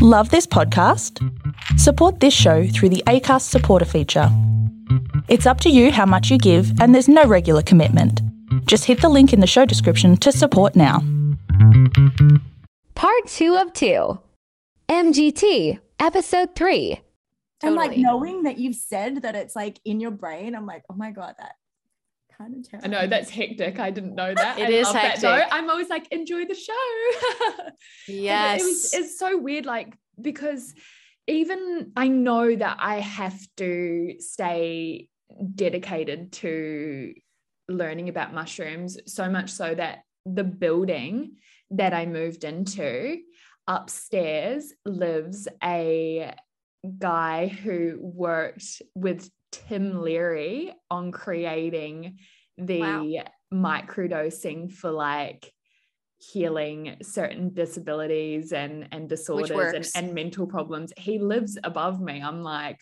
[0.00, 1.18] Love this podcast?
[1.76, 4.28] Support this show through the ACAST supporter feature.
[5.26, 8.22] It's up to you how much you give, and there's no regular commitment.
[8.66, 11.02] Just hit the link in the show description to support now.
[12.94, 14.20] Part two of two
[14.88, 17.00] MGT, episode three.
[17.64, 20.94] And like knowing that you've said that it's like in your brain, I'm like, oh
[20.94, 21.56] my God, that
[22.38, 23.78] kind of I know that's hectic.
[23.78, 24.58] I didn't know that.
[24.58, 25.32] It I is love that, though.
[25.32, 25.52] hectic.
[25.52, 27.70] I'm always like, enjoy the show.
[28.06, 28.60] Yes.
[28.62, 30.74] It was, it's so weird, like, because
[31.26, 35.08] even I know that I have to stay
[35.54, 37.14] dedicated to
[37.68, 41.36] learning about mushrooms, so much so that the building
[41.70, 43.18] that I moved into
[43.66, 46.34] upstairs lives a
[46.98, 52.18] guy who worked with Tim Leary on creating
[52.56, 53.24] the Wow.
[53.52, 55.52] microdosing for like
[56.18, 60.92] healing certain disabilities and and disorders and, and mental problems.
[60.96, 62.20] He lives above me.
[62.20, 62.78] I'm like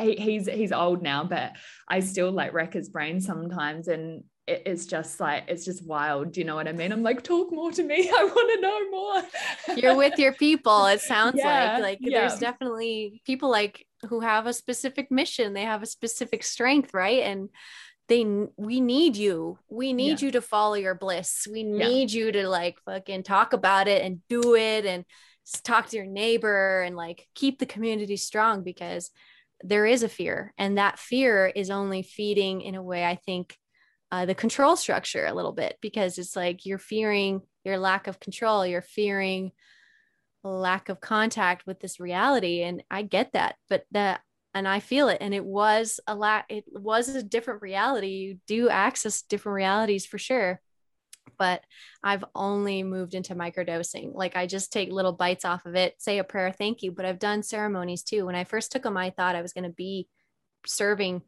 [0.00, 1.52] he, he's he's old now but
[1.88, 6.32] i still like wreck his brain sometimes and it, it's just like it's just wild
[6.32, 8.60] do you know what i mean i'm like talk more to me i want to
[8.60, 11.82] know more You're with your people, it sounds Yeah, like.
[11.82, 12.20] Like yeah.
[12.20, 17.22] there's definitely people like who have a specific mission, they have a specific strength, right?
[17.22, 17.50] And
[18.08, 18.24] they
[18.56, 19.58] we need you.
[19.68, 20.26] We need Yeah.
[20.26, 21.46] you to follow your bliss.
[21.50, 21.88] We Yeah.
[21.88, 25.04] need you to like fucking talk about it and do it and
[25.64, 29.10] talk to your neighbor and like keep the community strong because
[29.62, 33.56] there is a fear and that fear is only feeding in a way i think
[34.10, 38.20] uh, the control structure a little bit because it's like you're fearing your lack of
[38.20, 39.52] control you're fearing
[40.44, 44.20] lack of contact with this reality and i get that but that
[44.54, 48.38] and i feel it and it was a lot it was a different reality you
[48.46, 50.60] do access different realities for sure
[51.36, 51.62] but
[52.02, 54.14] I've only moved into microdosing.
[54.14, 56.92] Like I just take little bites off of it, say a prayer, thank you.
[56.92, 58.26] But I've done ceremonies too.
[58.26, 60.08] When I first took them, I thought I was going to be
[60.66, 61.22] serving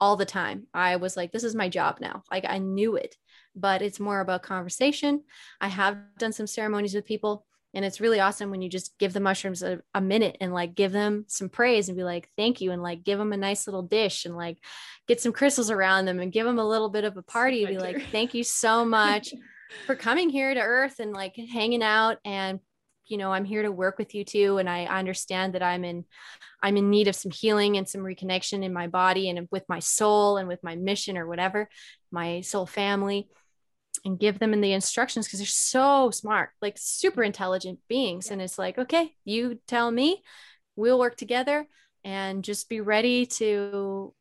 [0.00, 0.66] all the time.
[0.74, 2.22] I was like, this is my job now.
[2.30, 3.16] Like I knew it,
[3.54, 5.22] but it's more about conversation.
[5.60, 7.46] I have done some ceremonies with people.
[7.74, 10.74] And it's really awesome when you just give the mushrooms a, a minute and like
[10.74, 12.72] give them some praise and be like, thank you.
[12.72, 14.58] And like give them a nice little dish and like
[15.06, 17.66] get some crystals around them and give them a little bit of a party.
[17.66, 19.34] Be like, thank you so much
[19.86, 22.60] for coming here to earth and like hanging out and
[23.08, 26.04] you know i'm here to work with you too and i understand that i'm in
[26.62, 29.78] i'm in need of some healing and some reconnection in my body and with my
[29.78, 31.68] soul and with my mission or whatever
[32.10, 33.28] my soul family
[34.04, 38.30] and give them in the instructions because they're so smart like super intelligent beings.
[38.30, 40.22] And it's like okay you tell me
[40.76, 41.66] we'll work together
[42.04, 44.14] and just be ready to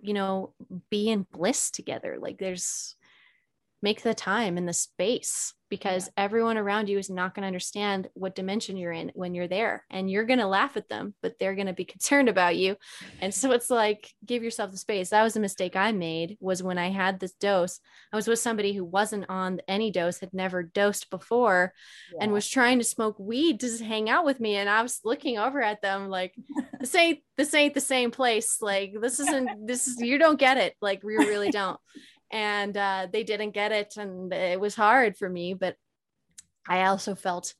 [0.00, 0.52] you know
[0.90, 2.18] be in bliss together.
[2.20, 2.96] Like there's
[3.82, 8.08] make the time and the space because everyone around you is not going to understand
[8.14, 11.38] what dimension you're in when you're there and you're going to laugh at them but
[11.38, 12.76] they're going to be concerned about you.
[13.20, 15.10] And so it's like give yourself the space.
[15.10, 17.80] That was a mistake i made was when i had this dose.
[18.12, 21.72] I was with somebody who wasn't on any dose had never dosed before
[22.20, 25.00] and was trying to smoke weed to just hang out with me and i was
[25.04, 26.34] looking over at them like
[26.80, 28.58] this ain't this ain't the same place.
[28.60, 30.74] Like this isn't this is you don't get it.
[30.82, 31.80] Like we really don't
[32.30, 35.76] and uh, they didn't get it and it was hard for me but
[36.68, 37.54] i also felt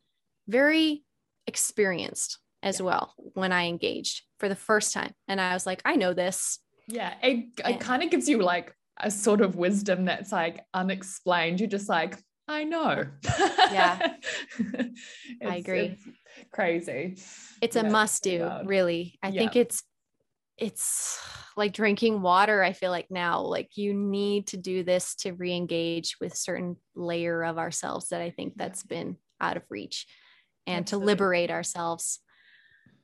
[0.49, 1.05] very
[1.47, 5.97] experienced as well when i engaged for the first time and i was like i
[5.97, 6.59] know this.
[6.89, 11.61] Yeah it, it kind of gives you like a sort of wisdom that's like unexplained.
[11.61, 13.07] You're just like i know.
[13.73, 14.15] Yeah.
[15.47, 15.97] i agree.
[15.97, 17.17] it's crazy.
[17.61, 19.19] It's a must do really.
[19.23, 19.83] I think it's
[20.61, 21.19] it's
[21.57, 26.17] like drinking water i feel like now like you need to do this to re-engage
[26.21, 30.07] with certain layer of ourselves that i think that's been out of reach
[30.67, 31.05] and Absolutely.
[31.05, 32.21] to liberate ourselves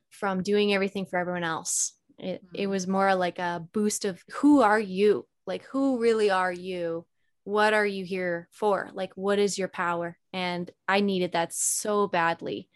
[0.09, 1.93] from doing everything for everyone else.
[2.17, 2.69] It, it Mhm.
[2.69, 5.27] was more like a boost of who are you?
[5.45, 7.05] Like who really are you?
[7.43, 8.89] What are you here for?
[8.93, 10.17] Like what is your power?
[10.33, 12.69] And i needed that so badly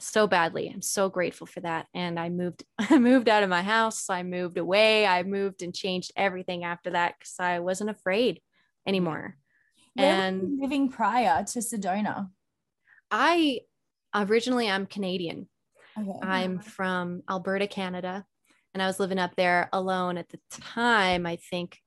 [0.00, 3.62] so badly i'm so grateful for that and i moved i moved out of my
[3.62, 8.40] house i moved away i moved and changed everything after that because i wasn't afraid
[8.86, 9.36] anymore
[9.94, 12.30] Where were and you living prior to Sedona?
[13.10, 13.60] i
[14.14, 15.48] originally i'm canadian
[15.98, 16.18] Okay.
[16.22, 18.24] I'm from Alberta, Canada,
[18.74, 21.78] and I was living up there alone at the time, I think.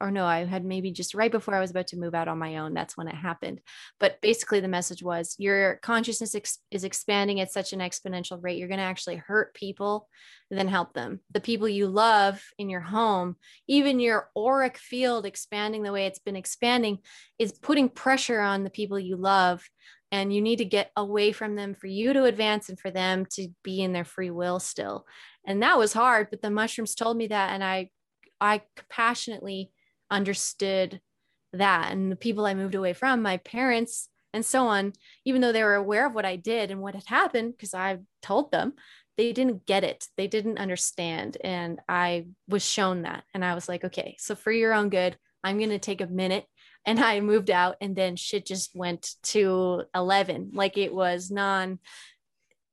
[0.00, 2.38] Or no, I had maybe just right before I was about to move out on
[2.38, 2.74] my own.
[2.74, 3.60] That's when it happened.
[3.98, 8.58] But basically, the message was your consciousness ex- is expanding at such an exponential rate.
[8.58, 10.08] You're going to actually hurt people
[10.50, 11.20] then help them.
[11.32, 13.36] The people you love in your home,
[13.66, 16.98] even your auric field expanding the way it's been expanding,
[17.38, 19.64] is putting pressure on the people you love
[20.10, 23.26] and you need to get away from them for you to advance and for them
[23.30, 25.06] to be in their free will still
[25.46, 27.88] and that was hard but the mushrooms told me that and i
[28.42, 28.60] i
[28.90, 29.70] passionately
[30.10, 31.00] understood
[31.54, 31.92] that.
[31.92, 34.94] And the people i moved away from my parents and so on
[35.24, 37.98] even though they were aware of what i did and what had happened because i
[38.20, 38.74] told them
[39.18, 40.06] they didn't get it.
[40.16, 41.36] They didn't understand.
[41.44, 43.24] And i was shown that.
[43.34, 46.06] And i was like okay so for your own good i'm going to take a
[46.06, 46.46] minute.
[46.84, 51.78] And I moved out and then shit just went to 11 like it was non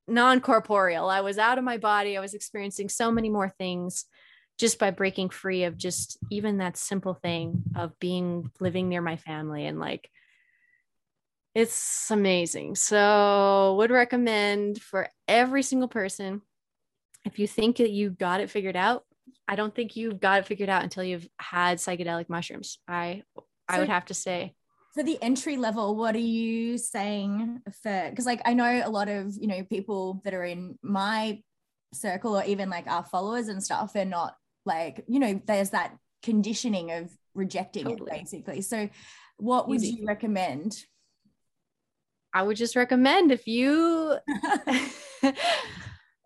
[0.08, 2.18] non corporeal I was out of my body.
[2.18, 4.06] I was experiencing so many more things
[4.60, 9.18] just by breaking free of just even that simple thing of being living near my
[9.18, 10.10] family and like
[11.56, 16.42] it's amazing so would recommend for every single person
[17.26, 19.04] if you think that you got it figured out
[19.48, 22.78] I don't think you've got it figured out until you've had psychedelic mushrooms.
[22.88, 23.24] I
[23.68, 24.54] I would have to say.
[24.94, 28.08] For the entry level, what are you saying for?
[28.10, 31.42] Because like I know a lot of you know people that are in my
[31.94, 34.36] circle or even like our followers and stuff are not
[34.70, 38.12] like you know there's that conditioning of rejecting totally.
[38.12, 38.62] it basically.
[38.62, 38.90] So,
[39.38, 39.98] what would Easy.
[40.00, 40.78] you recommend?
[42.34, 44.18] I would just recommend if you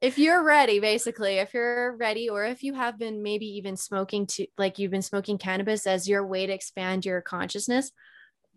[0.01, 4.27] if you're ready basically if you're ready or if you have been maybe even smoking
[4.27, 7.91] to like you've been smoking cannabis as your way to expand your consciousness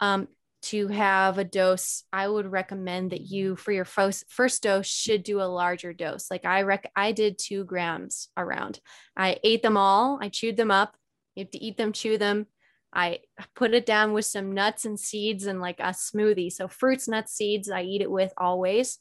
[0.01, 0.27] um,
[0.67, 5.23] to have a dose i would recommend that you for your first first dose should
[5.23, 8.81] do a larger dose like i rec i did two grams around
[9.17, 10.97] i ate them all i chewed them up
[11.35, 12.47] you have to eat them chew them
[12.93, 13.19] i
[13.55, 17.33] put it down with some nuts and seeds and like a smoothie so fruits nuts
[17.33, 18.99] seeds i eat it with always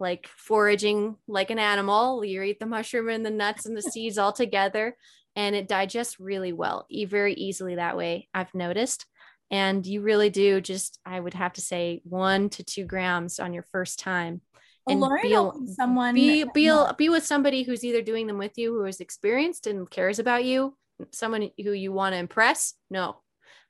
[0.00, 2.24] like foraging like an animal.
[2.24, 4.96] You eat the mushroom and the nuts and the seeds all together,
[5.36, 8.28] and it digests really well, very easily that way.
[8.34, 9.06] I've noticed.
[9.50, 13.52] And you really do just, I would have to say, one to two grams on
[13.52, 14.40] your first time.
[14.88, 18.72] And Alone be, someone be be, be with somebody who's either doing them with you,
[18.74, 20.76] who is experienced and cares about you,
[21.12, 22.74] someone who you want to impress.
[22.90, 23.20] No,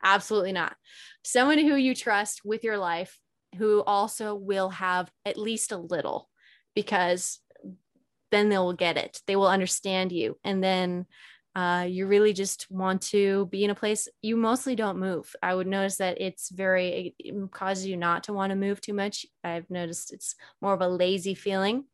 [0.03, 0.75] absolutely not.
[1.23, 3.19] Someone who you trust with your life
[3.56, 6.29] who also will have at least a little
[6.75, 7.41] because
[8.31, 11.06] then they will get it they will understand you and then
[11.55, 15.35] uh, you really just want to be in a place you mostly don't move.
[15.43, 18.95] I would notice that it's very it causes you not to want to move too
[18.95, 19.25] much.
[19.45, 21.85] I've noticed it's more of a lazy feeling.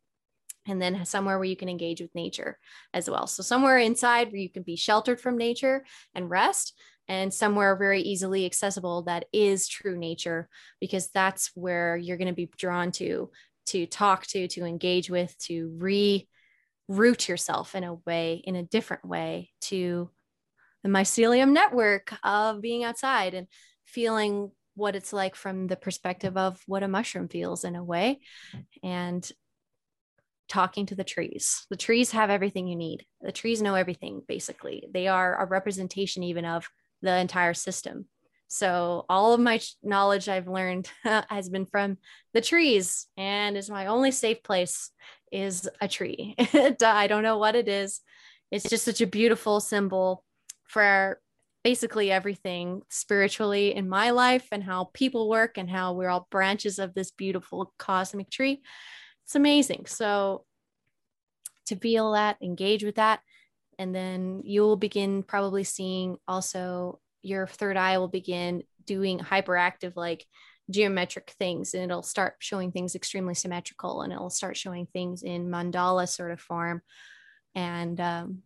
[0.67, 2.59] And then somewhere where you can engage with nature
[2.93, 3.25] as well.
[3.25, 6.75] So somewhere inside where you can be sheltered from nature and rest
[7.07, 10.47] and somewhere very easily accessible that is true nature
[10.79, 13.31] because that's where you're going to be drawn to
[13.67, 16.27] to talk to to engage with to re
[16.91, 20.09] root yourself in a way in a different way to
[20.83, 23.47] the mycelium network of being outside and
[23.85, 28.19] feeling what it's like from the perspective of what a mushroom feels in a way
[28.83, 29.31] and
[30.49, 31.65] talking to the trees.
[31.69, 33.05] The trees have everything you need.
[33.21, 34.87] The trees know everything, basically.
[34.93, 36.67] They are a representation even of
[37.01, 38.05] the entire system.
[38.47, 41.97] So all of my knowledge I've learned has been from
[42.33, 44.91] the trees and is my only safe place
[45.31, 46.35] is a tree.
[46.53, 48.01] Uh, I don't know what it is.
[48.51, 50.23] It's just such a beautiful symbol
[50.63, 51.19] for
[51.63, 56.79] basically everything spiritually in my life and how people work and how we're all branches
[56.79, 58.61] of this beautiful cosmic tree.
[59.25, 59.85] It's amazing.
[59.85, 60.45] So
[61.67, 63.21] to feel that, engage with that,
[63.77, 70.25] and then you'll begin probably seeing also your third eye will begin doing hyperactive like
[70.71, 75.47] geometric things and it'll start showing things extremely symmetrical and it'll start showing things in
[75.47, 76.81] mandala sort of form.
[77.53, 78.43] And um,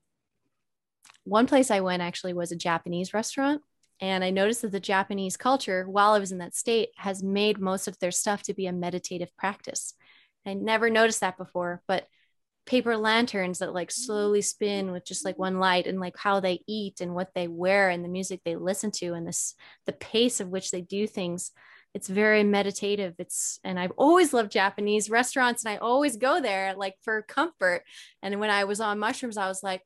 [1.25, 3.61] one place i went actually was a japanese restaurant
[3.99, 7.59] and i noticed that the japanese culture while i was in that state has made
[7.59, 9.93] most of their stuff to be a meditative practice.
[10.45, 12.07] I never noticed that before but
[12.65, 16.63] paper lanterns that like slowly spin with just like one light and like how they
[16.67, 19.55] eat and what they wear and the music they listen to and this
[19.85, 21.51] the pace of which they do things
[21.95, 26.75] it's very meditative it's and i've always loved japanese restaurants and i always go there
[26.75, 27.83] like for comfort
[28.21, 29.81] and when i was on mushrooms i was like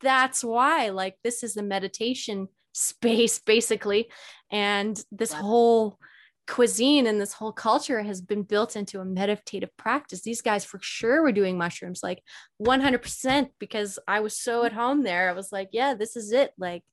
[0.00, 4.08] that's why like this is the meditation space basically
[4.50, 5.42] and this wow.
[5.42, 5.98] whole
[6.46, 10.22] cuisine and this whole culture has been built into a meditative practice.
[10.22, 12.22] These guys for sure were doing mushrooms like
[12.62, 15.28] 100% because I was so at home there.
[15.28, 16.52] I was like, yeah, this is it.
[16.56, 16.84] Like,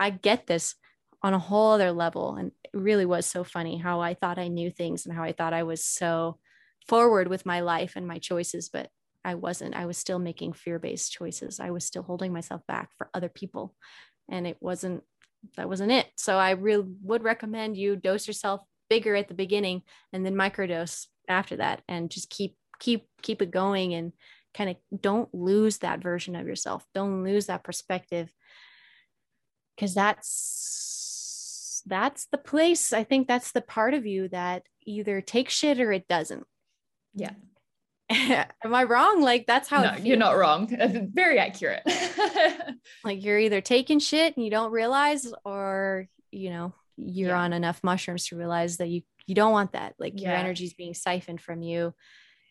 [0.00, 0.74] I get this
[1.24, 2.36] on a whole other level.
[2.36, 5.32] And it really was so funny how I thought I knew things and how I
[5.32, 6.38] thought I was so
[6.86, 8.90] forward with my life and my choices, but
[9.24, 9.74] I wasn't.
[9.74, 11.60] I was still making fear based choices.
[11.60, 13.74] I was still holding myself back for other people.
[14.30, 15.02] And it wasn't,
[15.56, 16.08] that wasn't it.
[16.14, 19.80] So I really would recommend you dose yourself bigger at the beginning
[20.12, 24.12] and then microdose after that and just keep keep keep it going and
[24.52, 28.30] kind of don't lose that version of yourself don't lose that perspective
[29.74, 30.93] because that's
[31.86, 35.92] that's the place i think that's the part of you that either takes shit or
[35.92, 36.46] it doesn't.
[37.14, 37.32] Yeah.
[38.10, 39.22] Am i wrong?
[39.22, 40.68] Like that's how no, you're not wrong.
[41.14, 41.82] Very accurate.
[43.02, 47.40] Like you're either taking shit and you don't realize or you know you're yeah.
[47.40, 49.94] on enough mushrooms to realize that you you don't want that.
[49.98, 50.30] Like yeah.
[50.30, 51.94] your energy is being siphoned from you.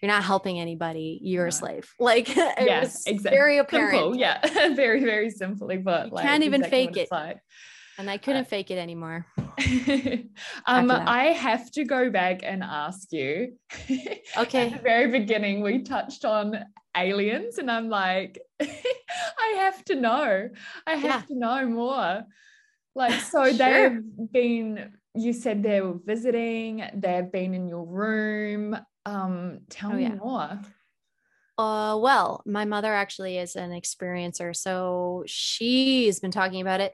[0.02, 1.20] You're not helping anybody.
[1.22, 1.50] You're no.
[1.50, 1.92] a slave.
[2.00, 3.94] Like yes exactly very apparent.
[3.94, 4.16] Simple.
[4.18, 7.08] yeah very very simply but you like, can't even exactly fake it.
[7.12, 7.38] like.
[7.98, 9.26] And i couldn't uh, fake it anymore
[10.68, 13.54] um i have to go back and ask you
[14.38, 16.58] okay at the very beginning we touched on
[16.96, 20.50] aliens and i'm like i have to know
[20.88, 21.22] i have yeah.
[21.22, 22.24] to know more
[22.96, 23.54] like so sure.
[23.54, 29.96] they've been you said they were visiting they've been in your room um, tell oh,
[29.96, 30.16] me yeah.
[30.16, 30.60] more.
[31.58, 36.94] Uh, well, my mother actually is an experiencer, so she's been talking about it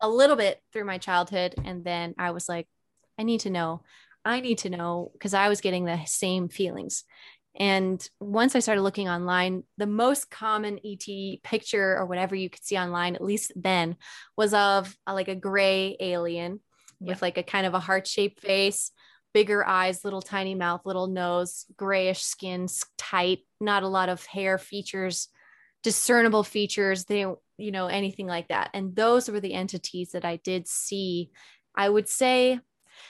[0.00, 2.68] a little bit through my childhood, and then I was like,
[3.18, 3.82] I need to know.
[4.24, 7.04] I need to know because I was getting the same feelings.
[7.56, 11.06] And once I started looking online, the most common ET
[11.42, 13.96] picture or whatever you could see online, at least then,
[14.36, 16.60] was of a, like a gray alien
[17.00, 17.12] yeah.
[17.12, 18.90] with like a kind of a heart shaped face
[19.34, 24.56] bigger eyes, little tiny mouth, little nose, grayish skin type, not a lot of hair
[24.56, 25.28] features,
[25.82, 27.04] discernible features.
[27.04, 27.26] They,
[27.58, 28.70] you know, anything like that.
[28.74, 31.30] And those were the entities that I did see.
[31.74, 32.60] I would say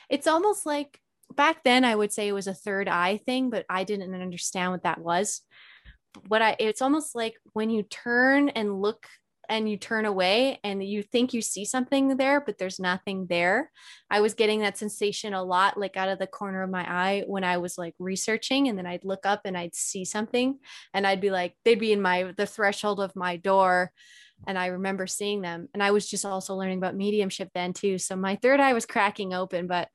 [0.09, 0.99] it's almost like
[1.35, 4.73] back then, I would say it was a third eye thing, but I didn't understand
[4.73, 5.43] what that was.
[6.29, 9.07] What I, it's almost like when you turn and look
[9.49, 13.71] and you turn away and you think you see something there, but there's nothing there.
[14.11, 17.25] I was getting that sensation a lot, like out of the corner of my eye
[17.27, 20.59] when I was like researching, and then I'd look up and I'd see something,
[20.95, 23.93] and I'd be like, they'd be in my the threshold of my door.
[24.47, 25.69] And I remember seeing them.
[25.73, 27.99] And I was just also learning about mediumship then too.
[27.99, 29.89] So my third eye was cracking open, but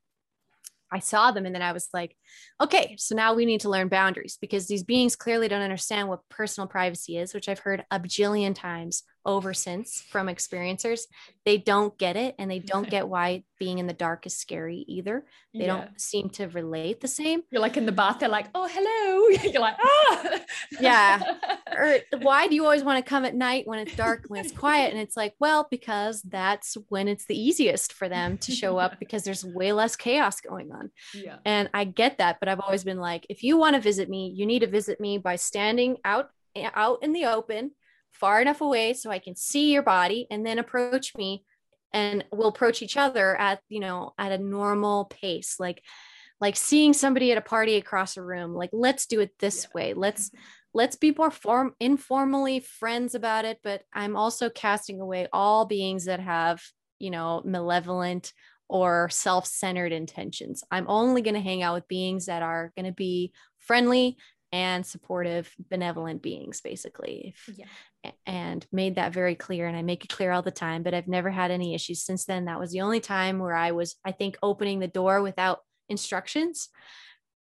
[0.91, 2.15] I saw them and then I was like,
[2.60, 6.27] okay, so now we need to learn boundaries because these beings clearly don't understand what
[6.29, 11.01] personal privacy is, which I've heard a bajillion times over since from experiencers.
[11.45, 14.85] They don't get it and they don't get why being in the dark is scary
[14.88, 15.25] either.
[15.53, 15.67] They yeah.
[15.67, 17.43] don't seem to relate the same.
[17.51, 19.43] You're like in the bath, they're like, oh, hello.
[19.51, 20.39] You're like, ah.
[20.79, 21.35] yeah.
[21.71, 24.51] Or why do you always want to come at night when it's dark, when it's
[24.51, 24.91] quiet?
[24.91, 28.99] And it's like, well, because that's when it's the easiest for them to show up
[28.99, 30.89] because there's way less chaos going on.
[31.13, 31.38] Yeah.
[31.45, 34.33] And I get that, but I've always been like, if you want to visit me,
[34.35, 36.31] you need to visit me by standing out
[36.73, 37.71] out in the open
[38.11, 41.43] far enough away so I can see your body and then approach me
[41.93, 45.55] and we'll approach each other at, you know, at a normal pace.
[45.59, 45.81] Like,
[46.39, 49.69] like seeing somebody at a party across a room, like, let's do it this yeah.
[49.73, 49.93] way.
[49.93, 50.31] Let's,
[50.73, 53.59] let's be more form informally friends about it.
[53.63, 56.61] But I'm also casting away all beings that have,
[56.99, 58.33] you know, malevolent
[58.67, 60.63] or self-centered intentions.
[60.69, 64.17] I'm only going to hang out with beings that are going to be friendly
[64.51, 67.36] and supportive, benevolent beings, basically.
[67.56, 68.12] Yeah.
[68.25, 69.68] And made that very clear.
[69.68, 72.25] And I make it clear all the time, but I've never had any issues since
[72.25, 72.46] then.
[72.46, 76.70] That was the only time where I was, I think, opening the door without instructions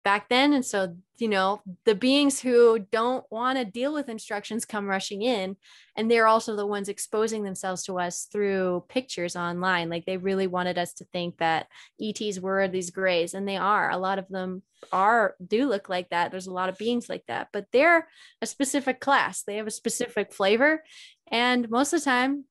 [0.05, 0.53] back then.
[0.53, 5.23] And so, you know, the beings who don't want to deal with instructions come rushing
[5.23, 5.57] in.
[5.95, 9.89] And they're also the ones exposing themselves to us through pictures online.
[9.89, 11.67] Like they really wanted us to think that
[11.99, 13.89] ETs were these grays, and they are.
[13.89, 14.61] A lot of them
[14.93, 16.29] are, do look like that.
[16.29, 18.07] There's a lot of beings like that, but they're
[18.43, 20.83] a specific class, they have a specific flavor.
[21.31, 22.45] And most of the time,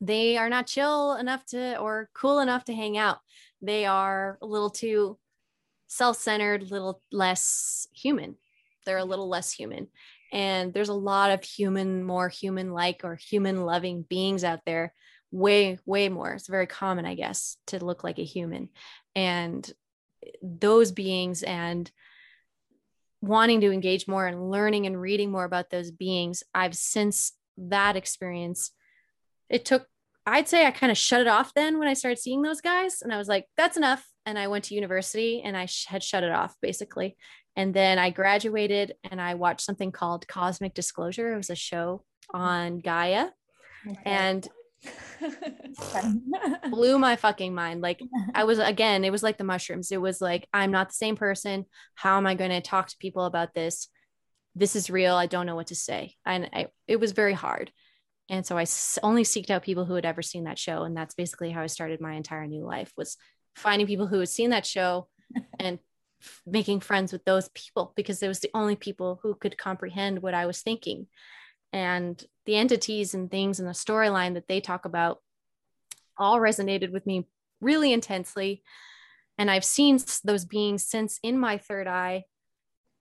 [0.00, 3.18] they are not chill enough to or cool enough to hang out.
[3.60, 5.18] They are a little too
[5.88, 8.36] self-centered little less human.
[8.84, 9.10] They're a mm-hmm.
[9.10, 9.88] little less human.
[10.32, 14.94] And there's a lot of human more human like or human loving beings out there.
[15.30, 16.32] Way way more.
[16.32, 18.70] It's very common i guess to look like a human.
[19.14, 19.70] And
[20.42, 21.90] those beings and
[23.20, 27.96] wanting to engage more and learning and reading more about those beings i've since that
[27.96, 28.70] experience
[29.48, 29.86] it took
[30.26, 33.02] i'd say i kind of shut it off then when i started seeing those guys.
[33.02, 36.02] And i was like that's enough and I went to university and I sh- had
[36.02, 37.16] shut it off basically.
[37.56, 41.32] And then I graduated and I watched something called Cosmic Disclosure.
[41.32, 43.28] It was a show on Gaia.
[43.88, 44.00] Okay.
[44.04, 44.46] And
[46.70, 47.80] blew my fucking mind.
[47.80, 48.00] Like
[48.34, 49.90] I was again, it was like the mushrooms.
[49.90, 51.64] It was like I'm not the same person.
[51.94, 53.88] How am I going to talk to people about this?
[54.54, 55.14] This is real.
[55.14, 56.14] I don't know what to say.
[56.24, 57.72] And I, it was very hard.
[58.30, 58.66] And so I
[59.02, 61.66] only seeked out people who had ever seen that show and that's basically how I
[61.66, 63.16] started my entire new life was
[63.58, 65.08] finding people who had seen that show
[65.58, 65.78] and
[66.22, 70.22] f- making friends with those people because it was the only people who could comprehend
[70.22, 71.06] what I was thinking.
[71.72, 75.20] And the entities and things and the storyline that they talk about
[76.16, 77.26] all resonated with me
[77.60, 78.62] really intensely.
[79.36, 82.24] And I've seen those beings since in my third eye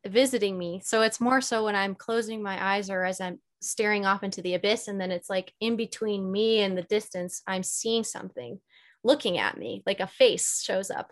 [0.06, 0.82] visiting me.
[0.84, 4.42] So it's more so when I'm closing my eyes or as I'm staring off into
[4.42, 4.88] the abyss.
[4.88, 8.60] And then it's like in between me and the distance, I'm seeing something
[9.08, 11.12] looking at me, like a face shows up.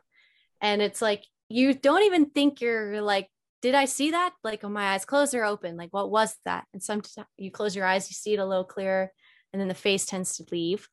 [0.62, 3.30] And it's like, you don't even think you're like,
[3.62, 4.34] did I see that?
[4.44, 6.66] Like, my eyes closed or open, like, what was that?
[6.74, 9.12] And sometimes you close your eyes, you see it a little clearer,
[9.52, 10.88] and then the face tends to leave.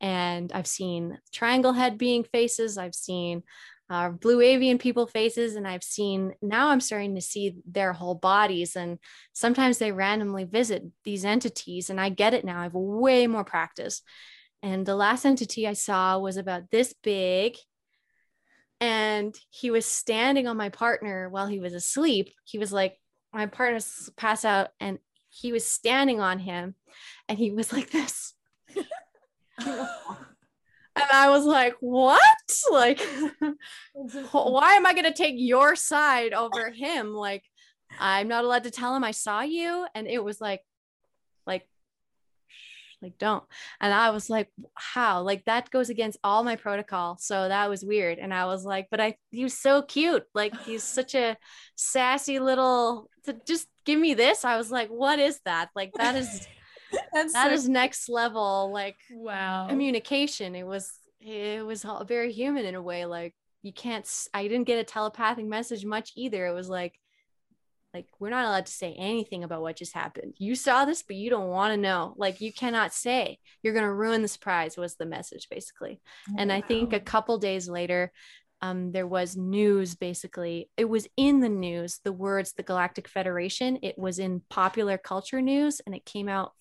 [0.00, 2.76] And I've seen triangle head being faces.
[2.76, 3.44] I've seen
[3.92, 8.14] uh, blue avian people faces and i've seen now i'm starting to see their whole
[8.14, 8.98] bodies and
[9.34, 13.44] sometimes they randomly visit these entities and i get it now i have way more
[13.44, 14.00] practice
[14.62, 17.56] and the last entity i saw was about this big
[18.80, 22.98] and he was standing on my partner while he was asleep he was like
[23.32, 23.80] my partner
[24.16, 26.74] passed out and he was standing on him
[27.28, 28.34] and he was like this
[30.94, 32.20] and I was like, what?
[32.70, 33.00] Like,
[34.32, 37.14] why am I going to take your side over him?
[37.14, 37.44] Like,
[37.98, 39.86] I'm not allowed to tell him I saw you.
[39.94, 40.60] And it was like, like,
[43.02, 43.42] like, don't.
[43.80, 45.22] And I was like, how?
[45.22, 47.18] Like, that goes against all my protocol.
[47.18, 48.18] So that was weird.
[48.18, 50.24] And I was like, but I, he was so cute.
[50.34, 51.36] Like, he's such a
[51.76, 54.44] sassy little, to just give me this.
[54.44, 55.70] I was like, what is that?
[55.74, 56.46] Like, that is.
[57.12, 60.92] That's that so is next level like wow communication it was
[61.22, 65.46] it was very human in a way like you can't i didn't get a telepathic
[65.46, 66.92] message much either it was like
[67.94, 70.34] like we're not allowed to say anything about what just happened.
[70.38, 72.14] You saw this but you don't want to know.
[72.16, 76.00] Like you cannot say you're going to ruin the surprise was the message basically.
[76.30, 78.12] Oh, and i think a couple days later
[78.60, 80.70] um, there was news basically.
[80.76, 83.78] It was in the news the words the galactic federation.
[83.82, 86.52] It was in popular culture news and it came out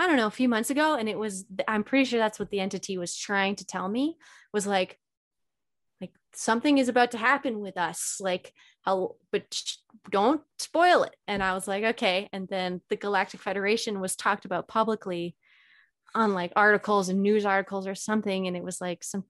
[0.00, 0.94] I don't know, a few months ago.
[0.94, 4.16] And it was, I'm pretty sure that's what the entity was trying to tell me
[4.52, 4.96] was like
[6.34, 8.18] something is about to happen with us.
[8.20, 9.44] Like how, but
[10.10, 11.16] don't spoil it.
[11.26, 12.28] And I was like, okay.
[12.32, 15.36] And then the Galactic Federation was talked about publicly
[16.14, 18.46] on like articles and news articles or something.
[18.46, 19.24] And it was like some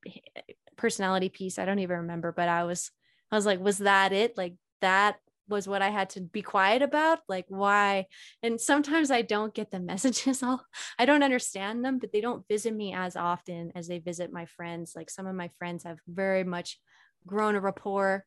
[0.77, 1.59] personality piece.
[1.59, 2.91] I don't even remember, but I was,
[3.33, 4.37] I was like, was that it?
[4.37, 5.17] Like that
[5.49, 7.21] was what I had to be quiet about.
[7.29, 8.07] Like why?
[8.43, 10.43] And sometimes I don't get the messages.
[10.43, 10.65] All
[10.99, 14.47] I don't understand them, but they don't visit me as often as they visit my
[14.47, 14.93] friends.
[14.95, 16.79] Like some of my friends have very much
[17.27, 18.25] grown a rapport.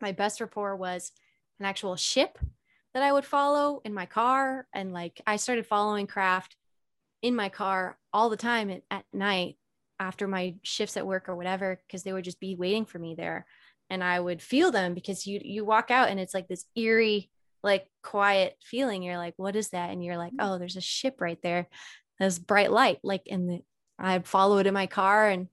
[0.00, 1.12] My best rapport was
[1.60, 2.38] an actual ship
[2.94, 4.66] that I would follow in my car.
[4.72, 6.56] And like I started following craft
[7.22, 9.56] in my car all the time at, at night
[9.98, 13.14] after my shifts at work or whatever, because they would just be waiting for me
[13.14, 13.46] there
[13.90, 17.30] and I would feel them because you you walk out and it's like this eerie
[17.62, 19.02] like quiet feeling.
[19.02, 19.90] You're like what is that?
[19.90, 21.68] And you're like oh there's a ship right there
[22.18, 22.98] there's bright light.
[23.02, 23.60] Like and the
[23.98, 25.48] I'd follow it in my car and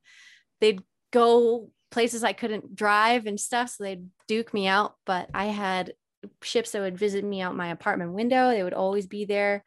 [0.60, 4.96] they'd go places I couldn't drive and stuff so they'd duke me out.
[5.06, 5.94] But I had
[6.42, 8.50] ships that would visit me out my apartment window.
[8.50, 9.64] They would always be there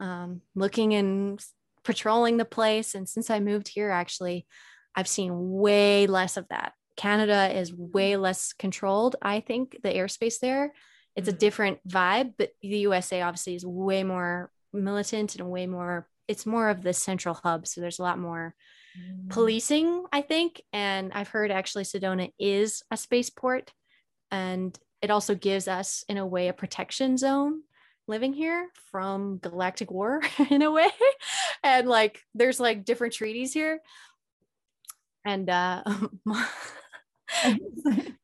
[0.00, 1.42] um, looking and
[1.84, 2.94] patrolling the place.
[2.94, 4.46] And since I moved here actually
[4.94, 10.38] I've seen way less of that Canada is way less controlled, I think, the airspace
[10.38, 10.72] there.
[11.16, 11.38] It's a mm-hmm.
[11.38, 16.68] different vibe, but the USA obviously is way more militant and way more, it's more
[16.68, 17.66] of the central hub.
[17.66, 18.54] So there's a lot more
[18.98, 19.28] mm.
[19.30, 20.62] policing, I think.
[20.72, 23.72] And I've heard actually Sedona is a spaceport.
[24.30, 27.62] And it also gives us, in a way, a protection zone
[28.06, 30.88] living here from galactic war in a way.
[31.62, 33.80] and like, there's like different treaties here.
[35.24, 35.82] And uh,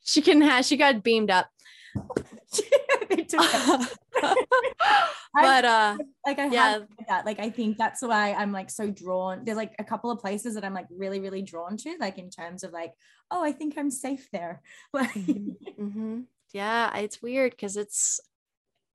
[0.03, 1.49] she can have she got beamed up.
[5.33, 5.97] But uh
[6.27, 6.79] like I yeah.
[7.09, 10.19] that like I think that's why I'm like so drawn there's like a couple of
[10.19, 12.95] places that I'm like really really drawn to like in terms of like
[13.31, 14.61] oh I think I'm safe there.
[14.93, 15.83] Like mm-hmm.
[15.83, 16.21] mm-hmm.
[16.53, 18.21] yeah it's weird because it's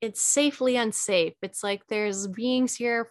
[0.02, 1.36] it's safely unsafe.
[1.42, 3.10] It's like there's beings here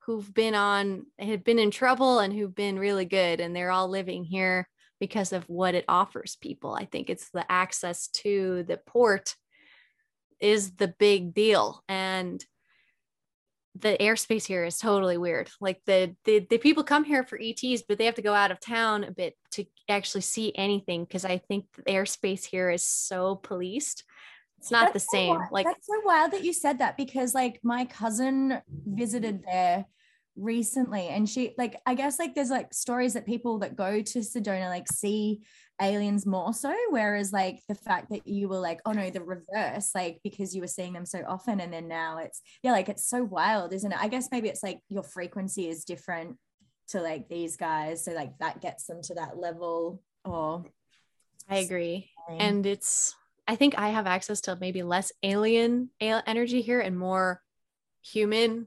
[0.00, 3.88] who've been on have been in trouble and who've been really good and they're all
[3.88, 4.66] living here
[5.00, 6.74] because of what it offers people.
[6.74, 9.34] I think it's the access to the port
[10.40, 11.82] is the big deal.
[11.88, 12.44] And
[13.80, 15.50] the airspace here is totally weird.
[15.60, 18.50] Like the, the the people come here for ETs, but they have to go out
[18.50, 22.82] of town a bit to actually see anything because I think the airspace here is
[22.82, 24.04] so policed.
[24.58, 25.36] It's not that's the same.
[25.36, 29.84] So like that's so wild that you said that because like my cousin visited there
[30.36, 34.18] recently and she like i guess like there's like stories that people that go to
[34.18, 35.40] sedona like see
[35.80, 39.90] aliens more so whereas like the fact that you were like oh no the reverse
[39.94, 43.08] like because you were seeing them so often and then now it's yeah like it's
[43.08, 43.98] so wild isn't it?
[44.00, 46.36] I guess maybe it's like your frequency is different
[46.88, 50.64] to like these guys so like that gets them to that level or
[51.48, 53.14] i agree and it's
[53.48, 57.42] i think i have access to maybe less alien energy here and more
[58.02, 58.66] human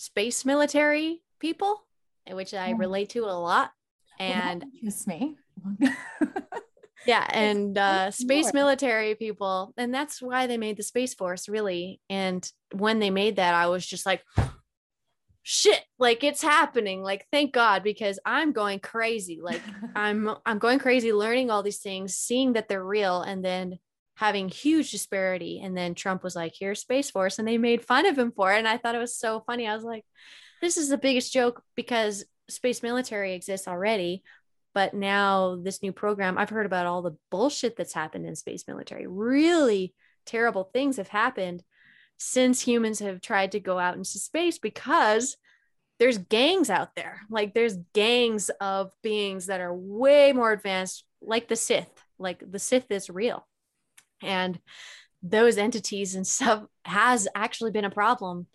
[0.00, 1.84] space military people,
[2.30, 3.70] which I relate to a lot.
[4.18, 5.36] And well, me.
[7.06, 12.00] yeah, and uh, space military people, and that's why they made the Space Force, really.
[12.08, 14.22] And when they made that, I was just like,
[15.42, 19.62] shit like it's happening like thank god because i'm going crazy like
[19.96, 23.78] i'm i'm going crazy learning all these things seeing that they're real and then
[24.20, 25.62] having huge disparity.
[25.64, 27.38] And then Trump was like, here's Space Force.
[27.38, 28.58] And they made fun of him for it.
[28.58, 29.66] And I thought it was so funny.
[29.66, 30.04] I was like,
[30.60, 34.22] this is the biggest joke because space military exists already.
[34.74, 38.68] But now this new program, I've heard about all the bullshit that's happened in space
[38.68, 39.06] military.
[39.06, 39.94] Really
[40.26, 41.62] terrible things have happened
[42.18, 45.38] since humans have tried to go out into space because
[45.98, 47.22] there's gangs out there.
[47.30, 51.88] Like there's gangs of beings that are way more advanced, like the Sith.
[52.18, 53.46] Like the Sith is real
[54.22, 54.58] and
[55.22, 58.46] those entities and stuff has actually been a problem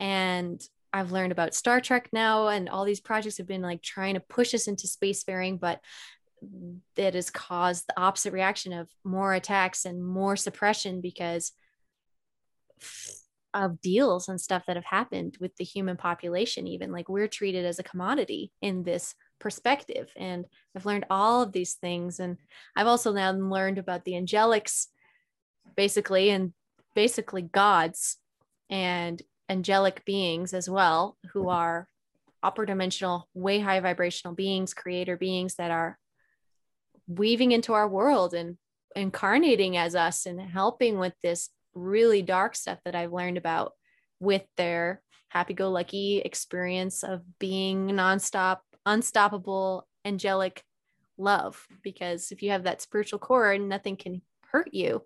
[0.00, 0.62] and
[0.94, 4.20] I've learned about Star Trek now, and all these projects have been like trying to
[4.20, 5.80] push us into spacefaring, but
[6.96, 11.50] it has caused the opposite reaction of more attacks and more suppression because
[13.52, 16.68] of deals and stuff that have happened with the human population.
[16.68, 20.44] Even like we're treated as a commodity in this perspective, and
[20.76, 22.36] I've learned all of these things, and
[22.76, 24.86] I've also now learned about the angelics
[25.76, 26.52] basically, and
[26.94, 28.18] basically gods
[28.70, 31.50] and angelic beings as well, who mm-hmm.
[31.50, 31.88] are
[32.42, 35.98] upper dimensional, way high vibrational beings, creator beings that are
[37.06, 38.56] weaving into our world and
[38.96, 43.72] incarnating as us and helping with this really dark stuff that I've learned about
[44.20, 50.62] with their happy go lucky experience of being nonstop, unstoppable, angelic
[51.18, 51.66] love.
[51.82, 54.22] Because if you have that spiritual core, nothing can
[54.52, 55.02] hurt you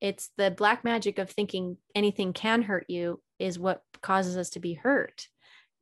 [0.00, 4.60] it's the black magic of thinking anything can hurt you is what causes us to
[4.60, 5.26] be hurt.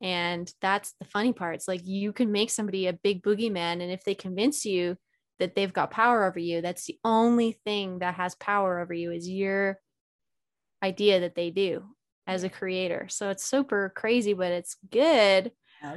[0.00, 1.57] And that's the funny part.
[1.57, 4.96] It's like you can make somebody a big boogeyman and if they convince you
[5.38, 9.11] that they've got power over you that's the only thing that has power over you
[9.11, 9.79] is your
[10.83, 11.85] idea that they do
[12.27, 13.07] as a creator.
[13.11, 15.53] So it's super crazy but it's good.
[15.83, 15.96] Yeah.